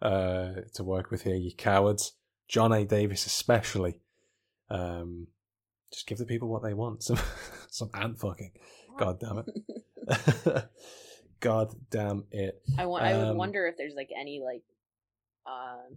uh, 0.00 0.52
to 0.74 0.84
work 0.84 1.10
with 1.10 1.22
here, 1.22 1.34
you 1.34 1.50
cowards. 1.56 2.12
John 2.48 2.72
A. 2.72 2.84
Davis, 2.84 3.26
especially. 3.26 3.98
Um, 4.70 5.26
just 5.92 6.06
give 6.06 6.18
the 6.18 6.26
people 6.26 6.48
what 6.48 6.62
they 6.62 6.74
want. 6.74 7.02
Some, 7.04 7.18
some 7.70 7.90
ant 7.94 8.18
fucking. 8.20 8.52
God 8.98 9.18
damn 9.20 9.38
it. 9.38 10.64
God 11.40 11.74
damn 11.90 12.24
it. 12.30 12.62
I 12.78 12.86
wa- 12.86 12.98
I 12.98 13.16
would 13.16 13.28
Um, 13.30 13.36
wonder 13.36 13.66
if 13.66 13.76
there's 13.76 13.94
like 13.96 14.10
any 14.18 14.40
like, 14.44 14.62
uh, 15.46 15.92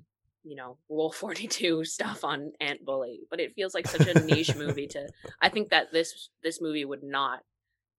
you 0.45 0.55
know, 0.55 0.77
Rule 0.89 1.11
Forty 1.23 1.47
Two 1.47 1.83
stuff 1.83 2.23
on 2.23 2.51
Ant 2.61 2.85
Bully, 2.85 3.21
but 3.29 3.39
it 3.39 3.53
feels 3.55 3.73
like 3.73 3.87
such 3.87 4.07
a 4.07 4.19
niche 4.19 4.55
movie. 4.55 4.87
To 4.87 5.07
I 5.41 5.49
think 5.49 5.69
that 5.69 5.91
this 5.91 6.29
this 6.43 6.61
movie 6.61 6.85
would 6.85 7.03
not 7.03 7.39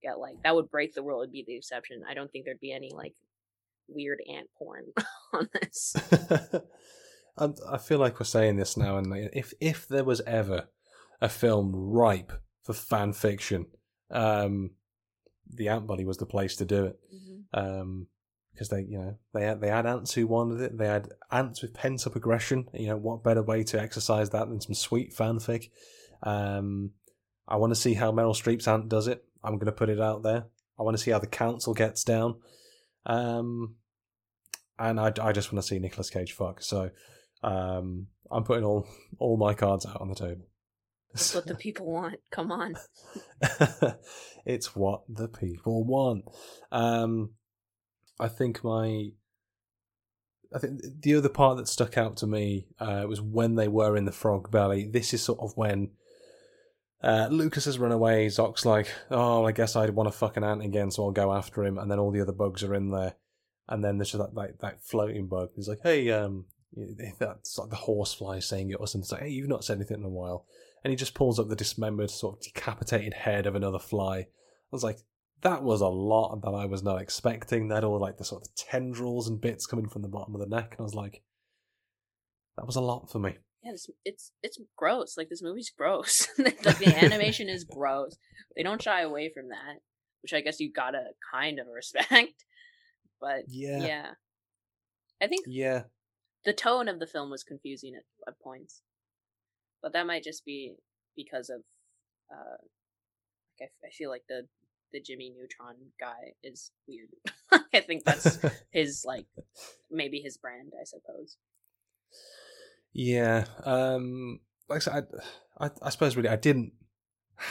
get 0.03 0.19
like 0.19 0.43
that 0.45 0.55
would 0.55 0.71
break 0.71 0.95
the 0.95 1.03
rule. 1.03 1.21
It'd 1.21 1.33
be 1.33 1.45
the 1.47 1.57
exception. 1.57 2.03
I 2.09 2.15
don't 2.15 2.31
think 2.31 2.45
there'd 2.45 2.61
be 2.61 2.73
any 2.73 2.91
like 2.95 3.15
weird 3.89 4.21
ant 4.33 4.49
porn 4.57 4.85
on 5.33 5.49
this. 5.61 5.97
I, 7.39 7.51
I 7.71 7.79
feel 7.79 7.99
like 7.99 8.19
we're 8.19 8.25
saying 8.25 8.57
this 8.57 8.77
now, 8.77 8.97
and 8.97 9.31
if 9.33 9.53
if 9.61 9.89
there 9.89 10.05
was 10.05 10.21
ever 10.23 10.69
a 11.21 11.29
film 11.29 11.73
ripe 11.75 12.33
for 12.63 12.73
fan 12.73 13.13
fiction, 13.13 13.67
um, 14.11 14.71
the 15.49 15.69
Ant 15.69 15.87
Bully 15.87 16.05
was 16.05 16.19
the 16.19 16.27
place 16.27 16.57
to 16.57 16.65
do 16.65 16.87
it. 16.87 17.01
Um, 17.55 18.09
because 18.57 18.71
they, 18.71 18.81
you 18.81 18.99
know, 18.99 19.19
they 19.35 19.45
had 19.45 19.61
they 19.61 19.69
had 19.69 19.85
ants 19.87 20.15
who 20.15 20.27
wanted 20.27 20.63
it. 20.63 20.79
They 20.79 20.87
had 20.87 21.11
ants 21.31 21.61
with 21.61 21.75
pent 21.75 22.07
up 22.07 22.17
aggression. 22.17 22.67
You 22.73 22.89
know, 22.89 22.97
what 22.97 23.23
better 23.23 23.43
way 23.43 23.63
to 23.65 23.81
exercise 23.81 24.31
that 24.31 24.49
than 24.49 24.63
some 24.63 24.75
sweet 24.75 25.15
fanfic? 25.15 25.69
Um, 26.23 26.93
I 27.47 27.57
want 27.57 27.73
to 27.73 27.81
see 27.81 27.93
how 27.93 28.13
Meryl 28.13 28.35
Streep's 28.35 28.67
ant 28.67 28.89
does 28.89 29.09
it. 29.09 29.23
I'm 29.45 29.55
going 29.55 29.67
to 29.67 29.73
put 29.73 29.91
it 29.91 30.01
out 30.01 30.23
there. 30.23 30.47
I 30.79 30.83
want 30.83 30.97
to 30.97 31.03
see 31.03 31.11
how 31.11 31.19
the 31.19 31.27
council 31.27 31.75
gets 31.75 32.03
down. 32.03 32.37
Um, 33.05 33.77
and 34.79 34.99
I, 34.99 35.13
I 35.21 35.33
just 35.33 35.53
want 35.53 35.63
to 35.63 35.69
see 35.69 35.79
Nicolas 35.79 36.11
Cage 36.11 36.33
fuck. 36.33 36.63
So 36.63 36.91
um, 37.43 38.07
I'm 38.31 38.45
putting 38.45 38.65
all 38.65 38.89
all 39.19 39.37
my 39.37 39.53
cards 39.53 39.85
out 39.85 40.01
on 40.01 40.09
the 40.09 40.15
table. 40.15 40.47
That's 41.13 41.35
what 41.35 41.47
the 41.47 41.55
people 41.55 41.87
want. 41.87 42.17
Come 42.31 42.53
on. 42.53 42.75
it's 44.47 44.75
what 44.75 45.03
the 45.09 45.29
people 45.29 45.85
want. 45.85 46.25
Um, 46.73 47.31
I 48.19 48.29
think 48.29 48.65
my, 48.65 49.11
I 50.55 50.59
think 50.59 50.81
the 51.01 51.15
other 51.15 51.29
part 51.29 51.59
that 51.59 51.69
stuck 51.69 51.99
out 51.99 52.17
to 52.19 52.27
me 52.27 52.67
uh, 52.81 53.05
was 53.09 53.21
when 53.21 53.57
they 53.57 53.69
were 53.69 53.97
in 53.97 54.05
the 54.05 54.13
frog 54.13 54.51
belly. 54.51 54.87
This 54.87 55.13
is 55.13 55.23
sort 55.23 55.41
of 55.41 55.57
when 55.57 55.91
uh, 57.03 57.29
Lucas 57.31 57.67
has 57.67 57.79
run 57.79 57.93
away. 57.93 58.29
Zoc's 58.29 58.65
like, 58.65 58.89
"Oh, 59.11 59.45
I 59.45 59.53
guess 59.53 59.77
I'd 59.77 59.91
want 59.91 60.11
to 60.11 60.17
fuck 60.17 60.37
an 60.37 60.45
ant 60.45 60.63
again, 60.63 60.91
so 60.91 61.05
I'll 61.05 61.11
go 61.13 61.33
after 61.33 61.65
him." 61.65 61.79
And 61.79 61.91
then 61.91 61.99
all 61.99 62.11
the 62.11 62.23
other 62.23 62.33
bugs 62.33 62.65
are 62.65 62.75
in 62.75 62.91
there, 62.91 63.15
and 63.69 63.85
then 63.85 63.99
there's 63.99 64.13
that 64.13 64.35
that, 64.35 64.61
that 64.61 64.83
floating 64.83 65.27
bug. 65.27 65.51
He's 65.55 65.69
like, 65.69 65.81
"Hey, 65.83 66.11
um, 66.11 66.47
that's 67.19 67.59
like 67.59 67.71
the 67.71 67.77
horsefly 67.77 68.41
saying 68.41 68.71
it 68.71 68.81
or 68.81 68.87
something." 68.87 69.05
It's 69.05 69.13
like, 69.13 69.23
"Hey, 69.23 69.31
you've 69.31 69.49
not 69.49 69.65
said 69.65 69.77
anything 69.77 69.99
in 69.99 70.05
a 70.05 70.09
while." 70.09 70.47
and 70.87 70.93
he 70.93 70.97
just 70.97 71.15
pulls 71.15 71.41
up 71.41 71.49
the 71.49 71.57
dismembered, 71.57 72.09
sort 72.13 72.37
of 72.37 72.43
decapitated 72.45 73.13
head 73.13 73.45
of 73.45 73.57
another 73.57 73.81
fly. 73.81 74.19
I 74.19 74.27
was 74.71 74.85
like, 74.85 75.01
that 75.47 75.63
was 75.63 75.81
a 75.81 75.89
lot 75.89 76.43
that 76.43 76.51
I 76.51 76.67
was 76.67 76.83
not 76.83 77.01
expecting. 77.01 77.69
That 77.69 77.85
all 77.85 78.01
like 78.01 78.19
the 78.19 78.25
sort 78.25 78.43
of 78.43 78.55
tendrils 78.55 79.29
and 79.29 79.41
bits 79.41 79.67
coming 79.67 79.89
from 79.89 80.03
the 80.03 80.09
bottom 80.09 80.35
of 80.35 80.41
the 80.41 80.49
neck, 80.49 80.73
and 80.73 80.81
I 80.81 80.83
was 80.83 80.95
like, 80.95 81.23
that 82.57 82.67
was 82.67 82.77
a 82.77 82.81
lot 82.81 83.11
for 83.11 83.19
me. 83.19 83.37
Yeah, 83.63 83.73
it's 83.73 83.89
it's, 84.05 84.33
it's 84.43 84.59
gross. 84.77 85.17
Like 85.17 85.29
this 85.29 85.43
movie's 85.43 85.71
gross. 85.71 86.29
like 86.39 86.61
the 86.61 86.95
animation 87.05 87.49
is 87.49 87.65
gross. 87.65 88.17
They 88.57 88.63
don't 88.63 88.83
shy 88.83 89.03
away 89.03 89.31
from 89.33 89.49
that, 89.49 89.79
which 90.23 90.33
I 90.33 90.41
guess 90.41 90.61
you 90.61 90.73
gotta 90.73 91.05
kind 91.33 91.59
of 91.59 91.67
respect. 91.73 92.45
But 93.19 93.45
yeah, 93.49 93.79
yeah, 93.79 94.07
I 95.23 95.27
think 95.27 95.47
yeah, 95.49 95.85
the 96.45 96.53
tone 96.53 96.87
of 96.87 97.01
the 97.01 97.07
film 97.07 97.31
was 97.31 97.43
confusing 97.43 97.95
at, 97.97 98.05
at 98.29 98.39
points 98.39 98.83
but 99.83 99.93
that 99.93 100.07
might 100.07 100.23
just 100.25 100.45
be 100.45 100.75
because 101.17 101.49
of 101.49 101.61
uh 102.33 102.59
like 103.61 103.71
I, 103.85 103.87
I 103.87 103.91
feel 103.91 104.11
like 104.11 104.25
the 104.29 104.43
the 104.97 105.01
Jimmy 105.03 105.31
Neutron 105.37 105.77
guy 106.01 106.33
is 106.43 106.71
weird. 106.89 107.11
I 107.75 107.81
think 107.81 108.05
that's 108.05 108.39
his 108.71 109.05
like 109.05 109.27
maybe 109.91 110.21
his 110.21 110.39
brand, 110.39 110.73
I 110.81 110.85
suppose. 110.85 111.37
Yeah, 112.95 113.45
um 113.65 114.41
like 114.71 114.79
I 114.79 114.81
said, 114.81 115.07
I, 115.61 115.67
I, 115.67 115.71
I 115.83 115.91
suppose 115.91 116.17
really 116.17 116.31
I 116.31 116.37
didn't 116.37 116.73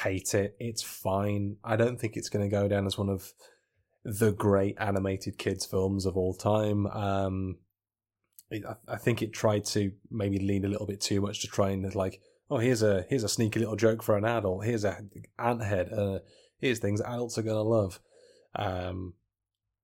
hate 0.03 0.33
it. 0.33 0.55
It's 0.59 0.81
fine. 0.81 1.57
I 1.63 1.75
don't 1.75 1.99
think 1.99 2.17
it's 2.17 2.29
going 2.29 2.43
to 2.43 2.49
go 2.49 2.67
down 2.67 2.87
as 2.87 2.97
one 2.97 3.09
of 3.09 3.31
the 4.03 4.31
great 4.31 4.75
animated 4.79 5.37
kids 5.37 5.67
films 5.67 6.07
of 6.07 6.17
all 6.17 6.33
time. 6.33 6.87
Um 6.87 7.57
I, 8.87 8.97
think 8.97 9.21
it 9.21 9.33
tried 9.33 9.65
to 9.65 9.91
maybe 10.09 10.39
lean 10.39 10.65
a 10.65 10.69
little 10.69 10.85
bit 10.87 11.01
too 11.01 11.19
much 11.19 11.41
to 11.41 11.47
try 11.47 11.71
and 11.71 11.93
like, 11.93 12.21
oh, 12.49 12.57
here's 12.57 12.81
a 12.81 13.05
here's 13.09 13.23
a 13.23 13.29
sneaky 13.29 13.59
little 13.59 13.75
joke 13.75 14.01
for 14.01 14.17
an 14.17 14.25
adult. 14.25 14.65
Here's 14.65 14.83
a 14.83 14.97
ant 15.37 15.63
head. 15.63 15.91
Uh, 15.91 16.19
here's 16.60 16.80
things 16.80 17.01
adults 17.01 17.38
are 17.38 17.43
gonna 17.43 17.62
love. 17.62 17.99
Um, 18.56 19.14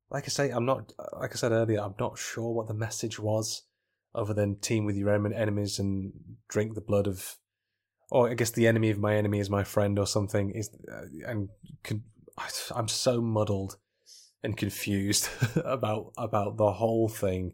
like 0.10 0.26
I 0.26 0.28
say, 0.28 0.50
I'm 0.50 0.66
not. 0.66 0.92
Like 1.20 1.32
I 1.32 1.36
said 1.36 1.52
earlier, 1.52 1.82
I'm 1.82 1.96
not 2.00 2.18
sure 2.18 2.52
what 2.52 2.68
the 2.68 2.74
message 2.74 3.20
was, 3.20 3.64
other 4.14 4.34
than 4.34 4.60
team 4.60 4.86
with 4.86 4.98
your 4.98 5.14
enemies 5.14 5.80
and 5.80 6.12
drink 6.50 6.76
the 6.76 6.82
blood 6.82 7.08
of, 7.08 7.38
or 8.12 8.30
I 8.30 8.34
guess 8.34 8.52
the 8.52 8.68
enemy 8.68 8.90
of 8.90 9.00
my 9.00 9.16
enemy 9.16 9.40
is 9.40 9.50
my 9.50 9.64
friend 9.64 9.98
or 9.98 10.06
something. 10.06 10.52
Is 10.52 10.70
uh, 10.92 11.30
and 11.30 11.50
I'm 12.76 12.88
so 12.88 13.22
muddled 13.22 13.78
and 14.44 14.58
confused 14.58 15.30
about 15.66 16.14
about 16.18 16.58
the 16.58 16.74
whole 16.74 17.08
thing. 17.08 17.54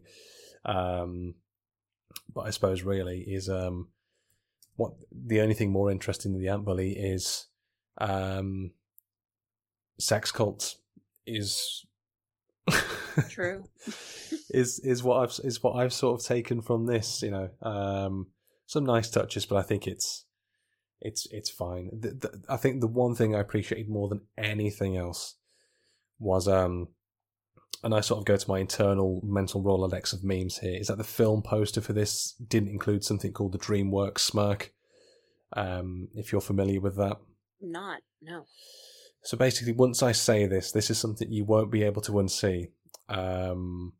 Um, 0.64 1.34
but 2.34 2.42
I 2.42 2.50
suppose 2.50 2.82
really 2.82 3.20
is 3.20 3.48
um, 3.48 3.88
what 4.76 4.92
the 5.12 5.40
only 5.40 5.54
thing 5.54 5.70
more 5.70 5.90
interesting 5.90 6.32
than 6.32 6.42
the 6.42 6.48
ant 6.48 6.64
bully 6.64 6.92
is 6.92 7.46
um, 7.98 8.72
sex 9.98 10.30
cults 10.30 10.76
is 11.26 11.84
true 13.28 13.64
is 14.50 14.78
is 14.80 15.02
what 15.02 15.22
I've 15.22 15.44
is 15.44 15.62
what 15.62 15.76
I've 15.76 15.92
sort 15.92 16.20
of 16.20 16.26
taken 16.26 16.62
from 16.62 16.86
this. 16.86 17.22
You 17.22 17.30
know, 17.30 17.50
um, 17.62 18.28
some 18.66 18.84
nice 18.84 19.10
touches, 19.10 19.46
but 19.46 19.56
I 19.56 19.62
think 19.62 19.86
it's 19.86 20.24
it's 21.00 21.26
it's 21.30 21.50
fine. 21.50 21.90
The, 21.92 22.10
the, 22.10 22.42
I 22.48 22.56
think 22.56 22.80
the 22.80 22.86
one 22.86 23.14
thing 23.14 23.34
I 23.34 23.40
appreciated 23.40 23.88
more 23.88 24.08
than 24.08 24.22
anything 24.36 24.96
else 24.96 25.36
was 26.18 26.48
um 26.48 26.88
and 27.84 27.94
I 27.94 28.00
sort 28.00 28.18
of 28.18 28.24
go 28.24 28.36
to 28.36 28.50
my 28.50 28.58
internal 28.58 29.20
mental 29.24 29.62
Rolodex 29.62 30.12
of 30.12 30.24
memes 30.24 30.58
here, 30.58 30.76
is 30.78 30.88
that 30.88 30.98
the 30.98 31.04
film 31.04 31.42
poster 31.42 31.80
for 31.80 31.92
this 31.92 32.32
didn't 32.32 32.70
include 32.70 33.04
something 33.04 33.32
called 33.32 33.52
the 33.52 33.58
DreamWorks 33.58 34.18
smirk. 34.18 34.72
Um, 35.52 36.08
if 36.14 36.32
you're 36.32 36.40
familiar 36.40 36.80
with 36.80 36.96
that, 36.96 37.18
not 37.60 38.00
no. 38.20 38.46
So 39.22 39.36
basically, 39.36 39.72
once 39.72 40.02
I 40.02 40.12
say 40.12 40.46
this, 40.46 40.72
this 40.72 40.90
is 40.90 40.98
something 40.98 41.30
you 41.30 41.44
won't 41.44 41.72
be 41.72 41.82
able 41.82 42.02
to 42.02 42.12
unsee. 42.12 42.68
Um, 43.08 43.94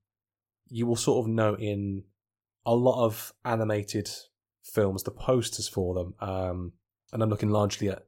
you 0.69 0.87
will 0.87 0.97
sort 0.97 1.25
of 1.25 1.31
know 1.31 1.55
in 1.55 2.05
a 2.65 2.75
lot 2.75 3.05
of 3.05 3.33
animated 3.45 4.11
films 4.63 5.03
the 5.03 5.11
posters 5.11 5.69
for 5.69 5.95
them, 5.95 6.15
um, 6.21 6.73
and 7.13 7.23
I'm 7.23 7.31
looking 7.31 7.51
largely 7.51 7.89
at 7.89 8.05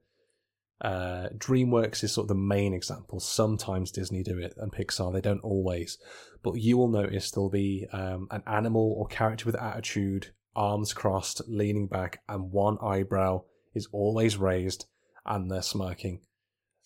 uh, 0.81 1.29
DreamWorks 1.37 2.03
is 2.05 2.13
sort 2.13 2.25
of 2.25 2.29
the 2.29 2.35
main 2.35 2.73
example. 2.73 3.21
Sometimes 3.21 3.91
Disney 3.91 4.23
do 4.23 4.39
it 4.39 4.55
and 4.57 4.73
Pixar, 4.73 5.13
they 5.13 5.21
don't 5.21 5.45
always. 5.45 5.99
But 6.43 6.55
you 6.55 6.79
will 6.79 6.89
notice 6.89 7.31
there'll 7.31 7.51
be 7.51 7.87
um, 7.93 8.29
an 8.31 8.43
animal 8.47 8.95
or 8.97 9.07
character 9.07 9.45
with 9.45 9.57
attitude, 9.57 10.33
arms 10.57 10.95
crossed, 10.95 11.43
leaning 11.47 11.87
back, 11.87 12.23
and 12.29 12.51
one 12.51 12.79
eyebrow 12.83 13.45
is 13.75 13.89
always 13.93 14.39
raised 14.39 14.87
and 15.27 15.51
they're 15.51 15.63
smirking. 15.63 16.21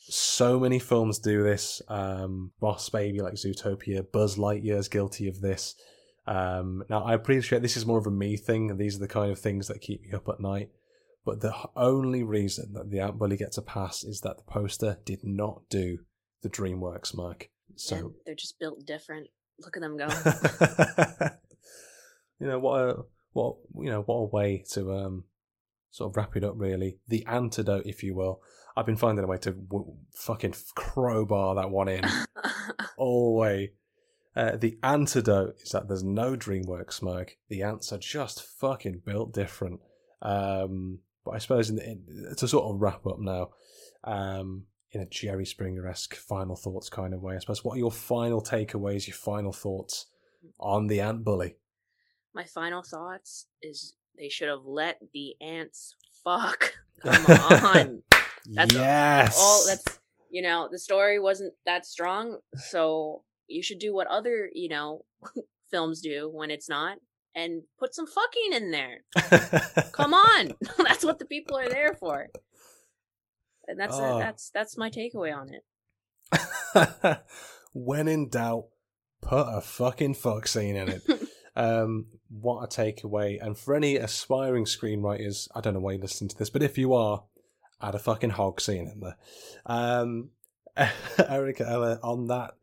So 0.09 0.61
many 0.61 0.79
films 0.79 1.19
do 1.19 1.43
this. 1.43 1.81
Um, 1.89 2.53
Boss 2.61 2.89
Baby, 2.89 3.21
like 3.21 3.35
Zootopia, 3.35 4.05
Buzz 4.11 4.37
Lightyear's 4.37 4.89
guilty 4.89 5.29
of 5.29 5.41
this. 5.41 5.75
Um, 6.27 6.85
now, 6.89 7.05
I 7.05 7.15
appreciate 7.15 7.63
this 7.63 7.77
is 7.77 7.87
more 7.87 7.99
of 7.99 8.07
a 8.07 8.11
me 8.11 8.37
thing, 8.37 8.71
and 8.71 8.79
these 8.79 8.97
are 8.97 9.01
the 9.01 9.09
kind 9.09 9.31
of 9.31 9.39
things 9.39 9.69
that 9.69 9.81
keep 9.81 10.03
me 10.03 10.13
up 10.13 10.29
at 10.29 10.41
night. 10.41 10.71
But 11.25 11.41
the 11.41 11.55
only 11.75 12.23
reason 12.23 12.75
that 12.75 12.91
the 12.91 13.01
Ant 13.01 13.19
Bully 13.19 13.37
gets 13.37 13.57
a 13.57 13.63
pass 13.63 14.05
is 14.05 14.21
that 14.21 14.37
the 14.37 14.43
poster 14.45 14.99
did 15.05 15.21
not 15.25 15.63
do 15.71 15.99
the 16.43 16.51
DreamWorks 16.51 17.09
smirk. 17.09 17.49
So 17.77 17.97
yeah, 17.97 18.03
they're 18.27 18.35
just 18.35 18.59
built 18.59 18.85
different. 18.87 19.29
Look 19.59 19.77
at 19.77 19.81
them 19.81 19.97
go. 19.97 20.07
you 22.39 22.47
know 22.47 22.59
what 22.59 22.81
a 22.81 22.97
what 23.33 23.57
you 23.77 23.91
know 23.91 24.03
what 24.03 24.17
a 24.17 24.25
way 24.25 24.65
to 24.73 24.93
um 24.93 25.25
sort 25.95 26.11
of 26.11 26.17
wrap 26.17 26.37
it 26.37 26.43
up. 26.43 26.55
Really, 26.57 26.99
the 27.07 27.25
antidote, 27.27 27.87
if 27.87 28.03
you 28.03 28.15
will. 28.17 28.43
I've 28.77 28.87
been 28.87 28.97
finding 28.97 29.25
a 29.25 29.29
way 29.29 29.39
to 29.39 29.53
w- 29.53 29.95
fucking 30.13 30.55
crowbar 30.75 31.55
that 31.55 31.71
one 31.71 31.89
in 31.89 32.05
all 32.99 33.27
the 33.27 33.41
way. 33.41 33.73
Uh, 34.35 34.57
the 34.57 34.77
antidote 34.83 35.55
is 35.63 35.71
that 35.71 35.87
there's 35.87 36.03
no 36.03 36.35
DreamWorks 36.35 36.95
smirk. 36.95 37.37
The 37.49 37.63
ants 37.63 37.93
are 37.93 37.99
just 37.99 38.43
fucking 38.43 39.03
built 39.07 39.33
different. 39.33 39.79
Um, 40.21 40.99
but 41.25 41.37
I 41.37 41.39
suppose 41.39 41.71
in, 41.71 41.79
in, 41.79 42.35
to 42.37 42.49
sort 42.49 42.75
of 42.75 42.81
wrap 42.81 43.07
up 43.07 43.21
now, 43.21 43.51
um, 44.03 44.65
in 44.91 45.01
a 45.01 45.07
Jerry 45.07 45.47
Springer 45.47 45.87
esque 45.87 46.17
final 46.17 46.57
thoughts 46.57 46.89
kind 46.89 47.15
of 47.15 47.23
way, 47.23 47.37
I 47.37 47.39
suppose, 47.39 47.63
what 47.63 47.77
are 47.77 47.79
your 47.79 47.93
final 47.93 48.43
takeaways, 48.43 49.07
your 49.07 49.15
final 49.15 49.53
thoughts 49.53 50.07
on 50.59 50.89
the 50.89 51.01
ant 51.01 51.23
bully? 51.23 51.55
My 52.35 52.45
final 52.45 52.83
thoughts 52.83 53.47
is 53.63 53.95
they 54.19 54.29
should 54.29 54.49
have 54.49 54.65
let 54.65 54.99
the 55.13 55.35
ants 55.41 55.95
fuck. 56.23 56.75
Come 57.03 57.25
on. 57.27 58.03
That's 58.47 58.75
yes. 58.75 59.39
All 59.39 59.65
that's 59.67 60.01
you 60.31 60.43
know, 60.43 60.69
the 60.71 60.79
story 60.79 61.21
wasn't 61.21 61.55
that 61.65 61.87
strong, 61.87 62.39
so 62.57 63.23
you 63.47 63.63
should 63.63 63.79
do 63.79 63.95
what 63.95 64.09
other, 64.09 64.51
you 64.53 64.69
know, 64.69 65.05
films 65.71 66.01
do 66.01 66.29
when 66.33 66.51
it's 66.51 66.69
not 66.69 66.99
and 67.37 67.63
put 67.79 67.95
some 67.95 68.07
fucking 68.07 68.53
in 68.53 68.71
there. 68.71 69.05
Come 69.93 70.15
on, 70.15 70.55
that's 70.79 71.05
what 71.05 71.19
the 71.19 71.25
people 71.25 71.57
are 71.57 71.69
there 71.69 71.95
for. 71.95 72.29
And 73.67 73.79
that's 73.79 73.97
oh. 73.97 74.19
that's 74.19 74.51
that's 74.51 74.77
my 74.77 74.91
takeaway 74.91 75.35
on 75.35 75.51
it. 75.53 77.21
when 77.73 78.09
in 78.09 78.29
doubt, 78.29 78.67
put 79.23 79.47
a 79.49 79.61
fucking 79.61 80.15
fuck 80.15 80.47
scene 80.47 80.77
in 80.77 80.89
it. 80.89 81.03
Um, 81.57 82.07
what 82.29 82.63
a 82.63 82.67
takeaway! 82.67 83.39
And 83.41 83.57
for 83.57 83.75
any 83.75 83.97
aspiring 83.97 84.65
screenwriters, 84.65 85.49
I 85.55 85.61
don't 85.61 85.75
know 85.75 85.81
why 85.81 85.93
you're 85.93 86.03
listening 86.03 86.29
to 86.31 86.37
this, 86.37 86.51
but 86.51 86.63
if 86.63 86.77
you 86.79 86.95
are, 86.95 87.25
add 87.81 87.95
a 87.95 87.99
fucking 87.99 88.31
hog 88.31 88.61
scene 88.61 88.89
in 88.89 89.01
there. 89.01 89.17
Um, 89.67 90.31
Erika 90.77 91.65
Ehler 91.65 91.99
on 92.03 92.27
that 92.29 92.55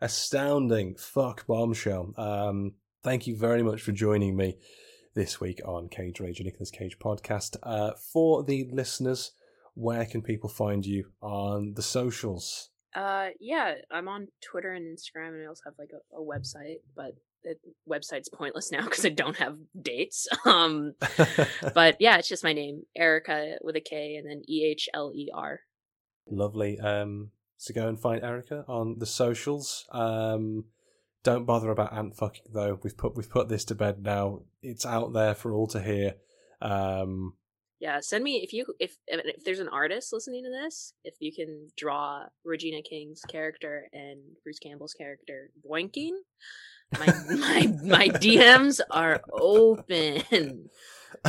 astounding 0.00 0.94
fuck 0.96 1.46
bombshell. 1.46 2.14
Um, 2.16 2.74
thank 3.02 3.26
you 3.26 3.36
very 3.36 3.62
much 3.62 3.82
for 3.82 3.92
joining 3.92 4.36
me. 4.36 4.56
this 5.14 5.40
week 5.40 5.60
on 5.64 5.88
Cage 5.88 6.20
Rage, 6.20 6.38
a 6.38 6.44
Nicolas 6.44 6.70
Cage 6.70 6.98
podcast. 6.98 7.56
Uh, 7.62 7.92
for 8.12 8.44
the 8.44 8.68
listeners, 8.72 9.32
where 9.74 10.04
can 10.04 10.22
people 10.22 10.48
find 10.48 10.86
you 10.86 11.06
on 11.20 11.74
the 11.74 11.82
socials? 11.82 12.70
Uh, 12.94 13.28
yeah, 13.40 13.74
I'm 13.90 14.08
on 14.08 14.28
Twitter 14.40 14.72
and 14.72 14.86
Instagram, 14.86 15.28
and 15.28 15.42
I 15.42 15.46
also 15.46 15.62
have 15.64 15.74
like 15.78 15.90
a, 15.92 16.16
a 16.16 16.20
website, 16.20 16.78
but 16.94 17.16
the 17.44 17.56
website's 17.88 18.28
pointless 18.28 18.70
now 18.72 18.82
because 18.84 19.04
I 19.04 19.10
don't 19.10 19.36
have 19.36 19.56
dates. 19.80 20.26
Um, 20.44 20.94
but 21.74 21.96
yeah, 22.00 22.16
it's 22.18 22.28
just 22.28 22.44
my 22.44 22.52
name, 22.52 22.82
Erika 22.96 23.56
with 23.60 23.76
a 23.76 23.80
K, 23.80 24.16
and 24.16 24.28
then 24.28 24.42
E 24.48 24.64
H 24.64 24.88
L 24.94 25.12
E 25.14 25.28
R. 25.34 25.60
Lovely. 26.26 26.78
Um, 26.78 27.30
so 27.58 27.74
go 27.74 27.88
and 27.88 28.00
find 28.00 28.22
Erika 28.24 28.64
on 28.66 28.96
the 28.98 29.06
socials. 29.06 29.86
Um, 29.92 30.64
don't 31.24 31.44
bother 31.44 31.70
about 31.70 31.92
ant 31.92 32.16
fucking 32.16 32.46
though. 32.54 32.78
We've 32.82 32.96
put 32.96 33.16
we've 33.16 33.28
put 33.28 33.48
this 33.48 33.64
to 33.66 33.74
bed 33.74 34.02
now. 34.02 34.42
It's 34.62 34.86
out 34.86 35.12
there 35.12 35.34
for 35.34 35.52
all 35.52 35.66
to 35.68 35.80
hear. 35.80 36.14
Um, 36.62 37.34
Yeah, 37.80 38.00
send 38.00 38.24
me 38.24 38.40
if 38.42 38.52
you 38.52 38.66
if 38.78 38.96
if 39.06 39.44
there's 39.44 39.58
an 39.60 39.68
artist 39.68 40.12
listening 40.12 40.44
to 40.44 40.50
this, 40.50 40.94
if 41.04 41.14
you 41.20 41.32
can 41.34 41.68
draw 41.76 42.24
Regina 42.44 42.82
King's 42.88 43.20
character 43.22 43.88
and 43.92 44.20
Bruce 44.44 44.58
Campbell's 44.60 44.94
character 44.94 45.50
boinking, 45.68 46.12
my 46.92 47.06
my 47.28 47.66
my 47.84 48.08
DMs 48.08 48.80
are 48.90 49.20
open, 49.32 50.70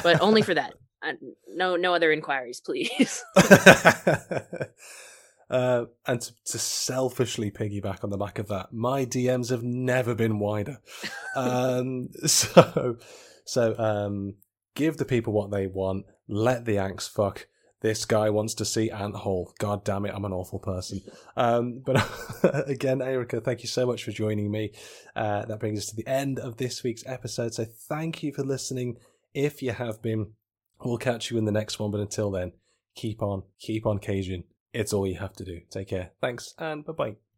but 0.04 0.22
only 0.22 0.42
for 0.42 0.54
that. 0.54 0.74
Uh, 1.02 1.14
no 1.48 1.76
no 1.76 1.94
other 1.94 2.12
inquiries, 2.12 2.62
please. 2.62 3.24
uh, 5.50 5.86
and 6.08 6.22
to, 6.22 6.34
to 6.46 6.60
selfishly 6.60 7.52
piggyback 7.52 8.04
on 8.04 8.10
the 8.10 8.18
back 8.18 8.40
of 8.40 8.48
that, 8.50 8.72
my 8.72 9.06
DMs 9.06 9.50
have 9.50 9.64
never 9.64 10.16
been 10.16 10.40
wider. 10.40 10.80
um, 11.36 12.10
so, 12.26 12.98
so 13.46 13.78
um, 13.78 14.36
give 14.76 14.98
the 14.98 15.06
people 15.06 15.34
what 15.34 15.52
they 15.52 15.68
want. 15.68 16.06
Let 16.28 16.66
the 16.66 16.78
Anks 16.78 17.10
fuck. 17.10 17.48
This 17.82 18.04
guy 18.06 18.30
wants 18.30 18.54
to 18.56 18.66
see 18.66 18.90
Ant 18.90 19.16
Hole. 19.16 19.54
God 19.58 19.86
damn 19.86 20.06
it, 20.06 20.14
I'm 20.14 20.26
an 20.26 20.34
awful 20.34 20.60
person. 20.60 21.02
Um, 21.38 21.82
but 21.86 22.06
again, 22.68 23.02
Erika, 23.02 23.40
thank 23.40 23.62
you 23.62 23.70
so 23.70 23.86
much 23.86 24.04
for 24.04 24.12
joining 24.12 24.52
me. 24.52 24.74
Uh, 25.16 25.46
that 25.46 25.60
brings 25.60 25.80
us 25.80 25.86
to 25.88 25.96
the 25.96 26.08
end 26.08 26.40
of 26.40 26.58
this 26.58 26.84
week's 26.84 27.04
episode. 27.06 27.54
So 27.54 27.66
thank 27.66 28.22
you 28.22 28.34
for 28.34 28.44
listening. 28.44 28.98
If 29.34 29.62
you 29.62 29.72
have 29.72 30.02
been, 30.02 30.34
we'll 30.84 30.98
catch 30.98 31.32
you 31.32 31.38
in 31.38 31.46
the 31.46 31.52
next 31.52 31.80
one. 31.80 31.92
But 31.92 32.02
until 32.02 32.32
then, 32.32 32.52
keep 32.96 33.22
on, 33.22 33.44
keep 33.60 33.86
on 33.86 34.00
caging. 34.00 34.44
It's 34.74 34.94
all 34.94 35.08
you 35.08 35.16
have 35.16 35.34
to 35.38 35.46
do. 35.46 35.62
Take 35.70 35.88
care. 35.88 36.12
Thanks, 36.22 36.54
and 36.58 36.86
bye 36.86 36.94
bye. 36.94 37.29